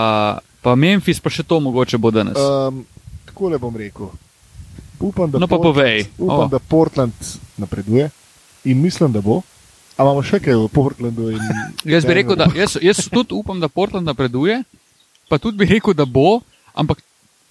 [0.60, 2.34] pa Memphis, pa še to mogoče bo danes.
[2.34, 2.82] Um,
[3.26, 4.08] tako le bom rekel.
[4.98, 6.06] Upam, da, No, pa Portland- povej.
[6.18, 6.48] upam O.
[6.48, 7.12] da Portland
[7.56, 8.10] napreduje
[8.64, 9.42] in mislim, da bo.
[9.96, 11.30] A imamo še kaj v Portlandu?
[11.30, 11.40] In
[11.84, 14.62] Jaz bi rekel, da jaz, jaz tudi upam, da Portland napreduje,
[15.28, 16.40] pa tudi bi rekel, da bo,
[16.74, 17.02] ampak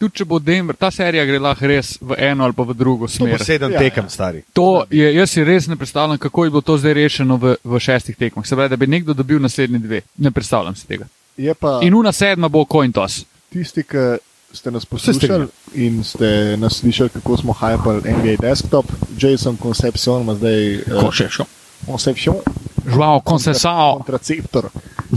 [0.02, 3.06] tudi če bo Denver, ta serija gre lahko res v eno ali pa v drugo
[3.06, 3.44] to smer.
[3.46, 4.10] sedem Ja, tekem, ja.
[4.10, 4.42] stari.
[4.58, 7.80] To je, jaz si res ne predstavljam, kako je bilo to zdaj rešeno v, v
[7.80, 8.48] šestih tekmah.
[8.48, 10.02] Se pravi, da bi nekdo dobil naslednji dve.
[10.18, 11.06] Ne predstavljam si tega.
[11.38, 13.26] Je pa In una sedma bo coin toss.
[13.52, 14.18] tisti, ki
[14.54, 18.86] ste nas poslušali in ste nas slišali, kako smo hypali NBA desktop.
[19.20, 21.46] Jason Concepcion ima zdaj uh,
[21.86, 22.34] še šel.
[22.36, 22.36] Concepcion,
[22.88, 23.96] Žval, konsesao.
[23.98, 24.70] kontraceptor.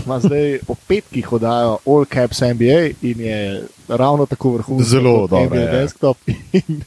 [0.06, 4.90] Ima zdaj po petkih oddajo All Caps NBA in je ravno tako vrhunski.
[4.90, 5.70] Zelo dobro, NBA ja.
[5.72, 6.16] desktop.
[6.52, 6.82] In,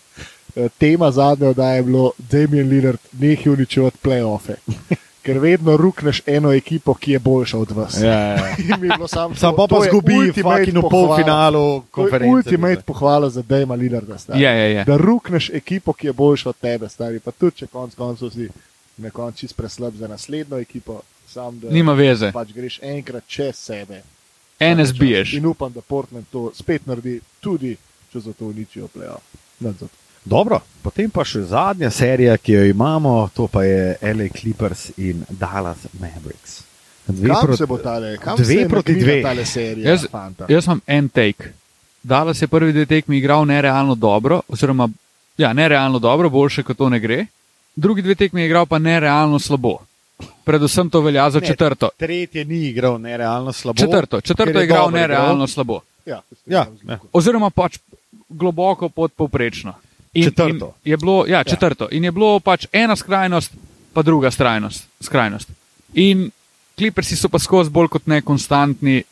[0.56, 4.56] eh, tema zadnje oddaje je bilo Damien Lillard, nehi uničevati playoffe.
[5.24, 8.02] Ker vedno rukneš eno ekipo, ki je boljša od vas.
[8.02, 8.48] Ja, ja.
[8.70, 12.36] Je bilo samo Sam pa to pa je zgubi fucking v polfinalu je konference.
[12.36, 14.18] ultimate pohvala za Dejma Lillarda.
[14.18, 14.42] stari.
[14.44, 14.84] Je, je, je.
[14.86, 17.20] Da rukneš ekipo, ki je boljša od tebe, stari.
[17.20, 18.50] Pa tudi, če konc koncev si
[18.98, 22.32] na koncu čist preslab za naslednjo ekipo, sam da Nima veze.
[22.32, 24.02] pač greš enkrat čez sebe.
[24.60, 25.34] Enes biješ.
[25.34, 27.78] In upam, da Portland to spet naredi, tudi
[28.14, 28.88] če za to uničijo
[29.60, 29.88] zato.
[30.26, 35.24] Dobro, potem pa še zadnja serija, ki jo imamo, to pa je LA Clippers in
[35.30, 36.64] Dallas Mavericks.
[37.08, 39.22] Dve Kam proti- se bo tale, kam dve se proti dve.
[39.22, 39.90] tale serija?
[39.90, 40.46] Jaz, fanta?
[40.50, 41.54] jaz imam en take.
[42.04, 44.90] Dallas je prvi dve tekmi igral nerealno dobro, oziroma
[45.38, 47.26] ja, nerealno dobro, boljše kot to ne gre.
[47.78, 49.78] Drugi dve tekmi je igral pa nerealno slabo.
[50.44, 51.90] Predvsem to velja za Ne, četrto.
[51.98, 53.78] Tretje ni igral nerealno slabo.
[53.78, 55.10] Četrto, četrto je je igral dobro igral.
[55.10, 55.80] nerealno slabo.
[56.06, 57.00] Ja, Ja, ja.
[57.14, 57.78] Oziroma pač
[58.30, 59.74] globoko podpovprečno.
[60.14, 60.74] In, Četrto.
[60.84, 61.88] In je bilo, ja, četrto.
[61.92, 63.52] In je bilo pač ena skrajnost,
[63.94, 64.88] pa druga skrajnost.
[65.02, 65.50] skrajnost.
[65.94, 66.32] In
[66.78, 69.04] klipersi so pa skozi bolj kot ne konstantni,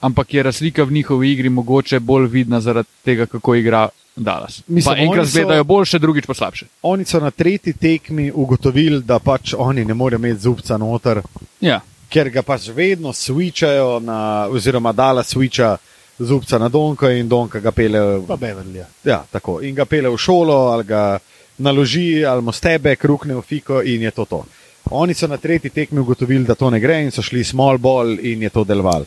[0.00, 3.88] ampak je razlika v njihovi igri mogoče bolj vidna zaradi tega, kako igra
[4.24, 4.62] Dallas.
[4.66, 6.66] Mislim, pa enkrat gledajo boljše, drugič pa slabše.
[6.82, 11.22] Oni so na tretji tekmi ugotovili, da pač oni ne morejo imeti zubca noter,
[11.60, 11.80] Ja.
[12.08, 15.76] ker ga pač vedno switchajo, na, oziroma dala switcha
[16.18, 18.20] zubca na Donka in Donka ga pele.
[18.28, 18.84] Pa Beverly.
[19.04, 19.60] Ja, tako.
[19.62, 21.18] In ga pele v šolo, ali ga
[21.58, 24.44] naloži, ali mu stebe, krukne v fiko in je to to.
[24.90, 28.18] Oni so na tretji tekmi ugotovili, da to ne gre in so šli small ball
[28.20, 29.04] in je to delovalo.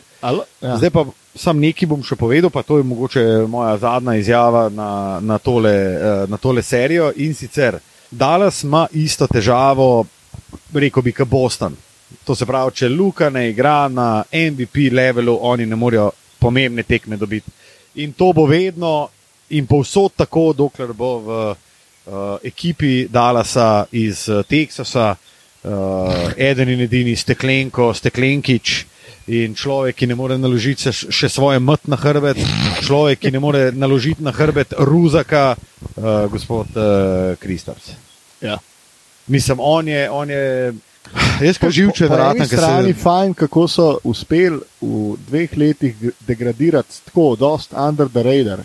[0.60, 0.76] Ja.
[0.76, 1.04] Zdaj pa
[1.34, 5.74] sam nekaj bom še povedal, pa to je mogoče moja zadnja izjava na, na, tole,
[5.74, 7.12] eh, na tole serijo.
[7.16, 7.78] In sicer
[8.10, 10.06] Dallas ima isto težavo,
[10.72, 11.76] rekel bi, kot Boston.
[12.24, 17.16] To se pravi, če Luka ne igra na MVP levelu, oni ne morejo pomembne tekme
[17.16, 17.50] dobiti.
[17.94, 19.08] In to bo vedno
[19.50, 26.84] in povsod tako, dokler bo v uh, ekipi Dallasa iz uh, Teksasa, uh, eden in
[26.86, 28.93] edini steklenko, steklenkič.
[29.26, 32.36] In človek, ki ne more naložiti se še svoje mt na hrbet,
[32.84, 37.94] človek, ki ne more naložiti na hrbet Ruzaka, uh, gospod uh, Kristers.
[38.44, 38.58] Ja.
[39.26, 40.74] Mislim, on je, on je
[41.40, 43.00] jaz pa živčen, po raten, eni ker strani se.
[43.00, 45.96] fajn, kako so uspeli v dveh letih
[46.28, 48.60] degradirati tako, dost under the radar,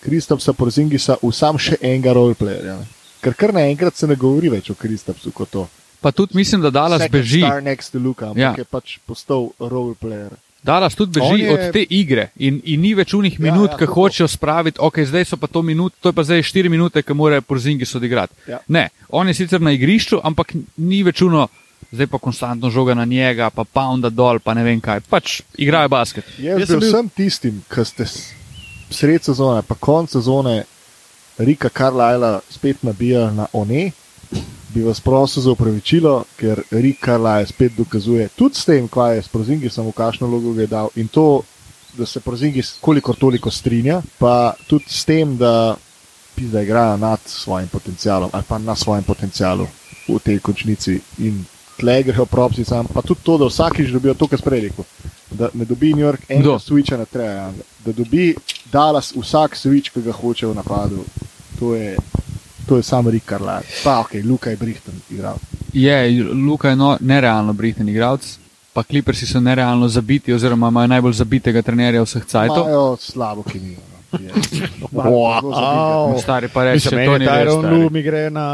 [0.00, 2.78] Kristopsa Porzingisa v sam še enega roleplayerja.
[3.18, 5.66] Ker kar naenkrat se ne govori več o Kristopsu kot to.
[6.00, 7.40] Pa tudi mislim, da Dallas Second beži.
[7.40, 8.54] Star next to Luka, ampak Ja.
[8.58, 10.30] je pač postal roleplayer.
[10.62, 13.72] Dallas tudi beži je- od te igre in, in ni več unih Ja, minut, ja,
[13.72, 16.42] ja, ki to- hočejo spraviti, ok, zdaj so pa to minut, to je pa zdaj
[16.42, 18.34] štiri minute, ki morajo Porzingis odigrati.
[18.46, 18.58] Ja.
[18.68, 21.48] Ne, on je sicer na igrišču, ampak ni več uno,
[21.92, 25.00] zdaj pa konstantno žoga na njega, pa pounda dol, pa ne vem kaj.
[25.02, 26.24] Pač igrajo basket.
[26.38, 28.04] Jaz, Jaz sem bil bil- vsem tistim, ki ste
[28.90, 30.64] sred sezone, pa konc sezone,
[31.38, 33.92] Rika Karlajla spet nabijali na ONE,
[34.74, 39.22] bi vas prosil za upravičilo, ker Rik Karlajl spet dokazuje, tudi s tem, kaj je
[39.22, 41.42] s Prozingisom, v kakšno vlogo ga je dal in to,
[41.98, 45.76] da se Prozingis kolikor toliko strinja, pa tudi s tem, da
[46.34, 49.66] pizda igrajo nad svojim potencialom ali pa na svojem potencialu
[50.08, 51.44] v tej končnici in
[51.78, 54.84] tle grejo propsi sam, pa tudi to, da vsakič dobijo to, kar sprej rekel.
[55.30, 57.52] Da ne dobi New York enega switcha na Treja,
[57.84, 58.34] da dobi
[58.72, 61.04] Dallas vsak switch, ki ga hoče v napadu.
[61.58, 61.96] To je,
[62.68, 63.62] to je sam Rick Carlisle.
[63.82, 65.36] Pa ok, Luka je Brihten igral.
[65.72, 68.38] Je, Luka je no, nerealno brihten igralec,
[68.72, 72.62] pa klipersi so nerealno zabiti, oziroma imajo najbolj zabitega trenerja vseh cajtov.
[72.62, 73.80] Imajo slabo kemijo.
[74.12, 74.30] no, je.
[74.88, 75.40] Wow.
[75.40, 76.22] Zelo zabitega.
[76.22, 77.44] Stari pa reče, Mislim, to meni ni je res.
[77.46, 77.76] Tyron stari.
[77.76, 78.46] Lu mi gre na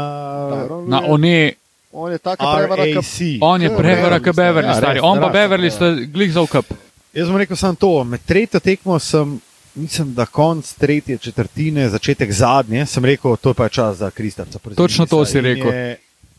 [0.87, 1.51] Na je- one,
[1.93, 3.19] On je taka prevara, kot RAC.
[3.41, 4.93] on je prevara, kot Beverly, ja, stari.
[4.93, 6.65] res, On pa Beverly sta glih za ukup.
[7.13, 8.03] Jaz bom rekel samo to.
[8.03, 9.39] Med tretjo tekmo sem,
[9.75, 14.59] mislim, da konc tretje četrtine, začetek zadnje, sem rekel, to je pa čas za Kristapca.
[14.75, 15.71] Točno to si rekel.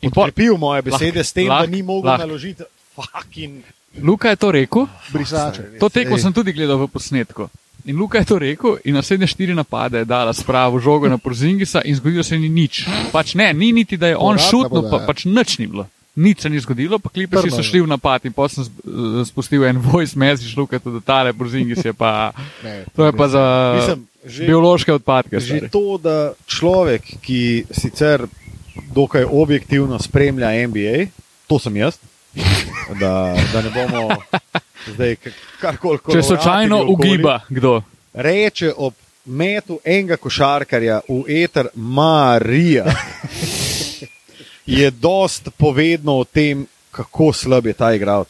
[0.02, 2.26] In podkrepil moje besede Lahko- s tem, da lahko- ni mogel lahko.
[2.26, 2.62] naložiti
[2.94, 3.62] fucking.
[3.98, 5.78] Luka je to rekel, brisače.
[5.80, 7.48] to tekmo sem tudi gledal v posnetku.
[7.84, 11.80] In Luka je to rekel, in naslednje štiri napade je dala spravo žogo na Porzingisa,
[11.80, 12.84] in zgodilo se ni nič.
[13.12, 15.06] Pač ne, ni niti, da je on šutnil, pa podaja.
[15.06, 15.86] pač nič ni bilo.
[16.16, 17.12] Nič se ni zgodilo, pa
[17.44, 17.62] so je.
[17.62, 21.84] šli v napad in potem sem eh, spustil en voice message, Luka, tudi tale Porzingis
[21.84, 22.32] je pa,
[22.64, 23.44] Ne, to je pa za
[23.76, 25.36] Mislim, že- biološke odpadke.
[25.36, 25.68] Že stari.
[25.68, 26.16] to, da
[26.46, 27.40] človek, ki
[27.70, 28.24] sicer
[28.88, 31.12] dokaj objektivno spremlja NBA,
[31.46, 32.00] to sem jaz,
[33.00, 33.12] da,
[33.52, 34.08] da ne bomo
[34.88, 35.16] zdaj
[35.60, 36.00] karkoli.
[36.06, 37.82] Če slučajno koloratili okoli, ugiba kdo.
[38.14, 38.94] Reče ob
[39.26, 42.84] metu enega košarkarja v eter Marija,
[44.66, 48.28] je dost povedno o tem, kako slab je ta igralec.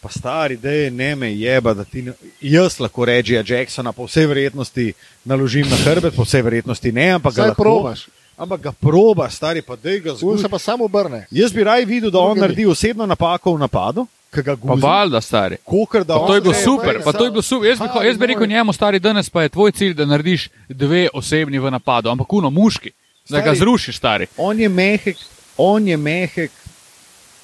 [0.00, 2.04] Pa stari, da je ne me jeba, da ti
[2.40, 4.92] jaz lahko rečem, Jacksona po vsej verjetnosti
[5.24, 8.06] naložim na hrbet, po vsej verjetnosti ne, ampak ga Saj lahko probaš.
[8.36, 10.40] Ampak ga proba, stari pa da ga zgubi.
[10.40, 11.26] se pa samo obrne.
[11.30, 12.40] Jaz bi raj videl, da on Drugi.
[12.40, 15.56] naredi osebno napako v napadu, ga Pa valjda, stari.
[15.64, 17.68] Kokr, da Pa to je bilo super, pa to je bilo super.
[17.68, 20.48] Jaz bi, Stari jaz bi rekel njemu, stari, danes pa je tvoj cilj, da narediš
[20.68, 22.90] dve osebni v napadu, ampak uno muški,
[23.28, 24.26] da ga Stari- zrušiš, stari.
[24.36, 25.16] On je mehek,
[25.60, 26.56] on je mehek,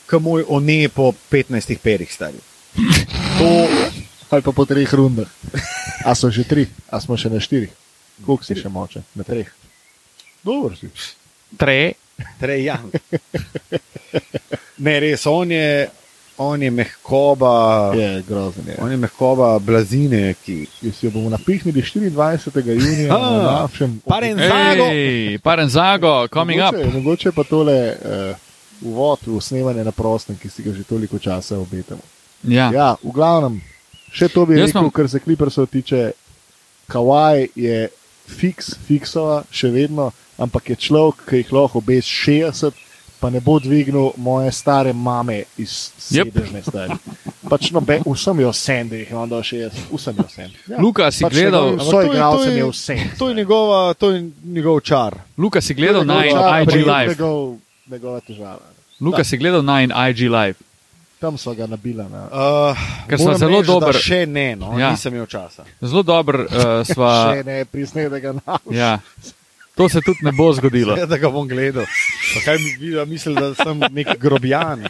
[0.09, 2.41] kot moj one po 15 perih stari.
[3.37, 3.53] To,
[4.31, 5.31] Ali pa po treh rundah.
[6.03, 7.71] A so že tri, a smo še na štirih.
[8.27, 9.05] Koliko si še moče?
[9.15, 9.47] Na treh.
[10.43, 10.91] Dobro si.
[11.55, 11.95] Tre,
[12.41, 12.91] Trejan.
[14.77, 15.87] Ne, res, on je,
[16.39, 18.65] on je mehkoba, Je grozen.
[18.67, 18.77] Je.
[18.79, 20.67] on je mehkoba blazine, ki.
[20.83, 22.61] Jaz jo bomo napihnili 24.
[22.71, 24.01] junija A, na našem.
[24.01, 24.85] Paren Zago.
[24.85, 26.75] Ej, Parenzago, coming up.
[26.75, 28.37] mogoče, Mogoče pa tole uh,
[28.83, 32.03] uvod v snemanje na prostem, ki si ga že toliko časa obetamo.
[32.43, 32.71] Ja.
[32.71, 33.61] Ja, v glavnem,
[34.11, 36.13] še to bi Jaz rekel, imam- kar se Clippersov tiče.
[36.87, 37.89] Kawaj je
[38.29, 42.71] fiks, fiksova, še vedno, ampak je človek, ki jih lahko obes 60,
[43.21, 46.93] pa ne bo dvignil moje stare mame iz sedežne stari.
[47.43, 50.45] Pač no, be, vsem je vse, da jih imam do 60, vsem je vse.
[50.67, 50.77] Ja.
[50.79, 52.97] Luka, si gledal, Vso Ampak to je- to igralcem je- je vse.
[53.19, 55.15] To je, njegova, to je njegov čar.
[55.37, 57.09] Luka, si gledal To je čar, IG pa je Live.
[57.09, 57.57] Njegov,
[57.87, 58.59] njegova težava.
[59.01, 60.55] Luka, si gledal Nine IG Live.
[61.19, 62.05] Tam so ga nabila.
[62.05, 62.77] Na, Uh,
[63.09, 64.91] Ker sva zelo dober- Še ne, no, Ja.
[64.91, 65.65] nisem imel časa.
[65.81, 67.13] Zelo dobro uh, sva.
[67.33, 68.59] še ne, prisne, da ga na.
[68.71, 68.99] Ja.
[69.77, 70.97] To se tudi ne bo zgodilo.
[70.97, 71.85] Ja, da ga bom gledal.
[72.35, 74.87] Pa kaj mi videl, mislim, da sem nek grobjan,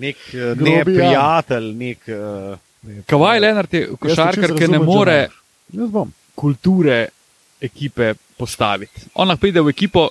[0.00, 2.08] nek uh, neprijatelj, nek.
[2.08, 5.18] Uh, Kavaj Leonard je košarkar, ki ne more
[6.34, 6.98] kulture
[7.60, 9.06] ekipe postaviti.
[9.14, 10.08] On lahko pride v ekipo,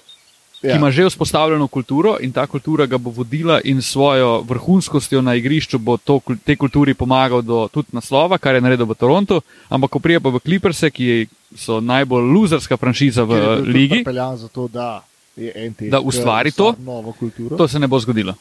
[0.64, 0.76] ki Ja.
[0.76, 5.36] ima že vzpostavljeno kulturo in ta kultura ga bo vodila in s svojo vrhunskostjo na
[5.36, 9.92] igrišču bo to, tej kulturi pomagal do tudi naslova, kar je naredil v Torontu, ampak
[9.92, 14.04] ko prije pa v Clipperse, ki so najbolj luzerska franšiza v ligi,
[14.48, 15.04] to, da,
[15.36, 16.76] tek, Da ustvari eh, to.
[16.80, 17.58] novo kulturo.
[17.58, 18.34] to se ne bo zgodilo.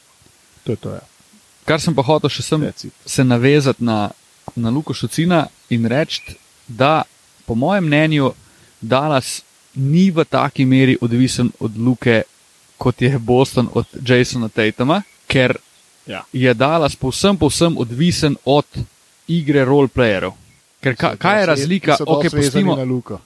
[0.64, 0.90] to to.
[0.90, 1.02] Ja.
[1.64, 2.70] Kar sem pa hotel še sem
[3.06, 4.10] se navezati na,
[4.54, 6.22] na Luko Šucina in reči,
[6.68, 7.02] da
[7.46, 8.30] po mojem mnenju
[8.80, 9.42] Dallas
[9.74, 12.22] ni v taki meri odvisen od Luke,
[12.78, 15.56] kot je Boston od Jasona Tatuma, ker
[16.06, 16.24] Ja.
[16.32, 18.66] je Dallas povsem, povsem odvisen od
[19.28, 20.32] igre roleplayerov.
[20.82, 23.20] Ker ka, kaj je razlika, So ok, dosti vezani pustimo, na Luko.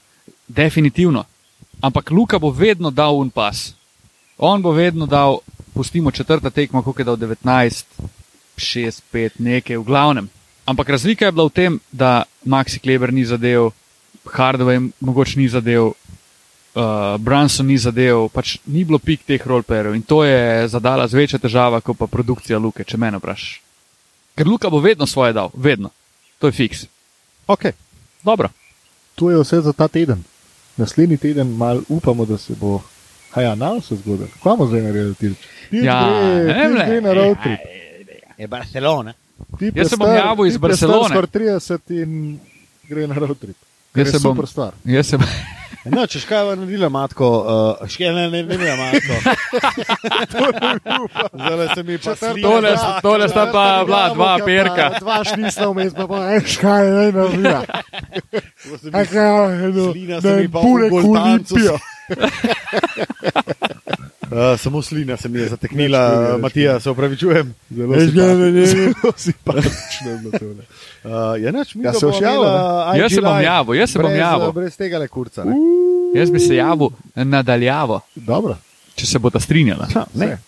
[0.49, 1.25] definitivno.
[1.81, 3.73] Ampak Luka bo vedno dal un pas.
[4.39, 5.39] On bo vedno dal,
[5.75, 7.85] pustimo četrta tekma, koliko je dal 19,
[8.57, 10.29] 6, 5, nekaj, v glavnem.
[10.67, 13.71] Ampak razlika je bila v tem, da Maxi Kleber ni zadev,
[14.27, 15.93] Hardway mogoče ni zadev,
[16.77, 21.39] uh, Branson ni zadev, pač ni bilo pik teh roleplayerjev in to je zadala zvečja
[21.39, 23.61] težava, kot pa produkcija Luke, če me vprašaš.
[24.37, 25.91] Ker Luka bo vedno svoje dal, vedno.
[26.39, 26.85] To je fiks.
[27.49, 27.73] Okay.
[28.23, 28.49] Dobro.
[29.15, 30.21] To je vse za ta teden.
[30.77, 32.83] Naslednji teden mal upamo, da se bo.
[33.33, 34.29] Haja, nam se zgodi.
[34.43, 35.15] Kaj bomo zdaj naredili?
[35.15, 35.39] Tilč
[35.73, 37.61] Ja, gre, ne vem, gre na road trip.
[38.39, 39.13] Je Barcelona.
[39.59, 41.09] Tip Jaz je se bom star- javil iz je Barcelone.
[41.09, 42.39] star Skoraj 30 in
[42.85, 43.57] gre na road trip.
[43.93, 44.73] Kar Jaz je se bom- super stvar.
[44.85, 45.17] Jaz se
[45.87, 47.29] No, če škaj je naredila matko,
[47.81, 49.15] uh, škaj ne, ne, ne, ne, matko.
[51.47, 52.49] Zdaj se mi pa slina.
[52.49, 52.73] Tole,
[53.03, 54.89] tole sta pa bila dva Ja, perka.
[55.01, 57.61] Dva šnisla vmes, pa pa eš kaj ne navija.
[59.93, 61.55] Slina se mi pa v Boltancu.
[64.27, 66.81] Uh, samo slina se mi je zateknila, Več ne, več Matija, ne.
[66.81, 67.55] se upravičujem.
[67.71, 68.11] Zelo Veš,
[69.17, 70.11] simpatično.
[71.07, 71.39] Zelo simpatično je.
[71.39, 72.43] Uh, je nač, mi Ja, se boš javil,
[72.97, 74.49] Jaz se bom javil, jaz se bom brez, javil.
[74.49, 75.45] uh, Brez tega le kurca.
[75.45, 75.55] Ne?
[76.15, 78.57] Jaz bi se javil nadaljavo, Dobro.
[78.95, 79.87] če se bo ta strinjala.
[79.95, 80.39] Ha, ne.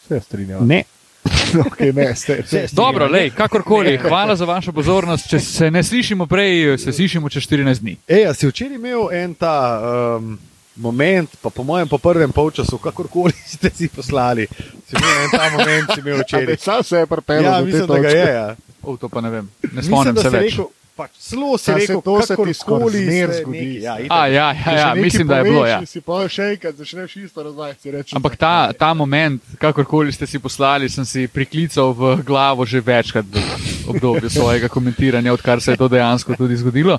[0.00, 0.66] Vse strinjam.
[0.66, 0.82] ne.
[1.54, 2.66] Okay, ne, ste, ste.
[2.72, 5.28] Dobro, lej, kakorkoli, hvala za vašo pozornost.
[5.28, 7.96] Če se ne slišimo prej, se slišimo čez 14 dni.
[8.08, 9.80] Ej, si včeraj imel en ta
[10.18, 10.38] um,
[10.76, 14.46] moment, pa po mojem po prvem polčasu, kakorkoli ste si poslali,
[14.86, 16.56] si imel en ta moment, si imel včeraj.
[16.56, 17.60] Sam se je pripeljal.
[17.60, 18.32] Ja, mislim, da ga je.
[18.34, 18.56] Ja.
[18.82, 20.50] O, to pa ne vem, ne spomnim se več.
[20.52, 23.82] rekel, pač, zelo Ja, se rekel, to se ti kakorkoli skoraj zmer se zgodi.
[23.82, 23.94] Ja.
[24.08, 25.66] A, ja, ja, ja mislim, da je bilo.
[25.66, 25.78] Ja.
[25.86, 27.94] Si pa še enkrat začneš isto razvajati.
[28.14, 33.24] Ampak ta, ta moment, kakorkoli ste si poslali, sem si priklical v glavo že večkrat
[33.24, 36.98] v obdobju svojega komentiranja, odkar se je to dejansko tudi zgodilo.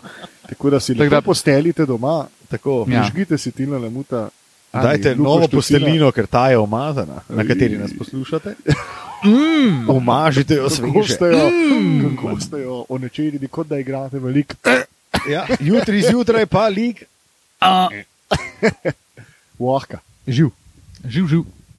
[0.49, 2.85] Tako da si Tako lepo da- postelite doma, Tako.
[2.87, 3.01] Ja.
[3.01, 4.29] prižgite si tilno lemuta.
[4.73, 8.55] Dajte novo postelino, ker ta je umazana, na kateri nas poslušate.
[9.23, 11.49] Mm, Umažite jo Kako ste jo,
[12.15, 14.55] kako ste jo onečerili, kot da igrate velik.
[15.29, 17.03] Ja, jutri zjutraj pa lik.
[19.59, 19.99] Vahka.
[20.27, 20.49] Živ.
[21.07, 21.41] živ, živ.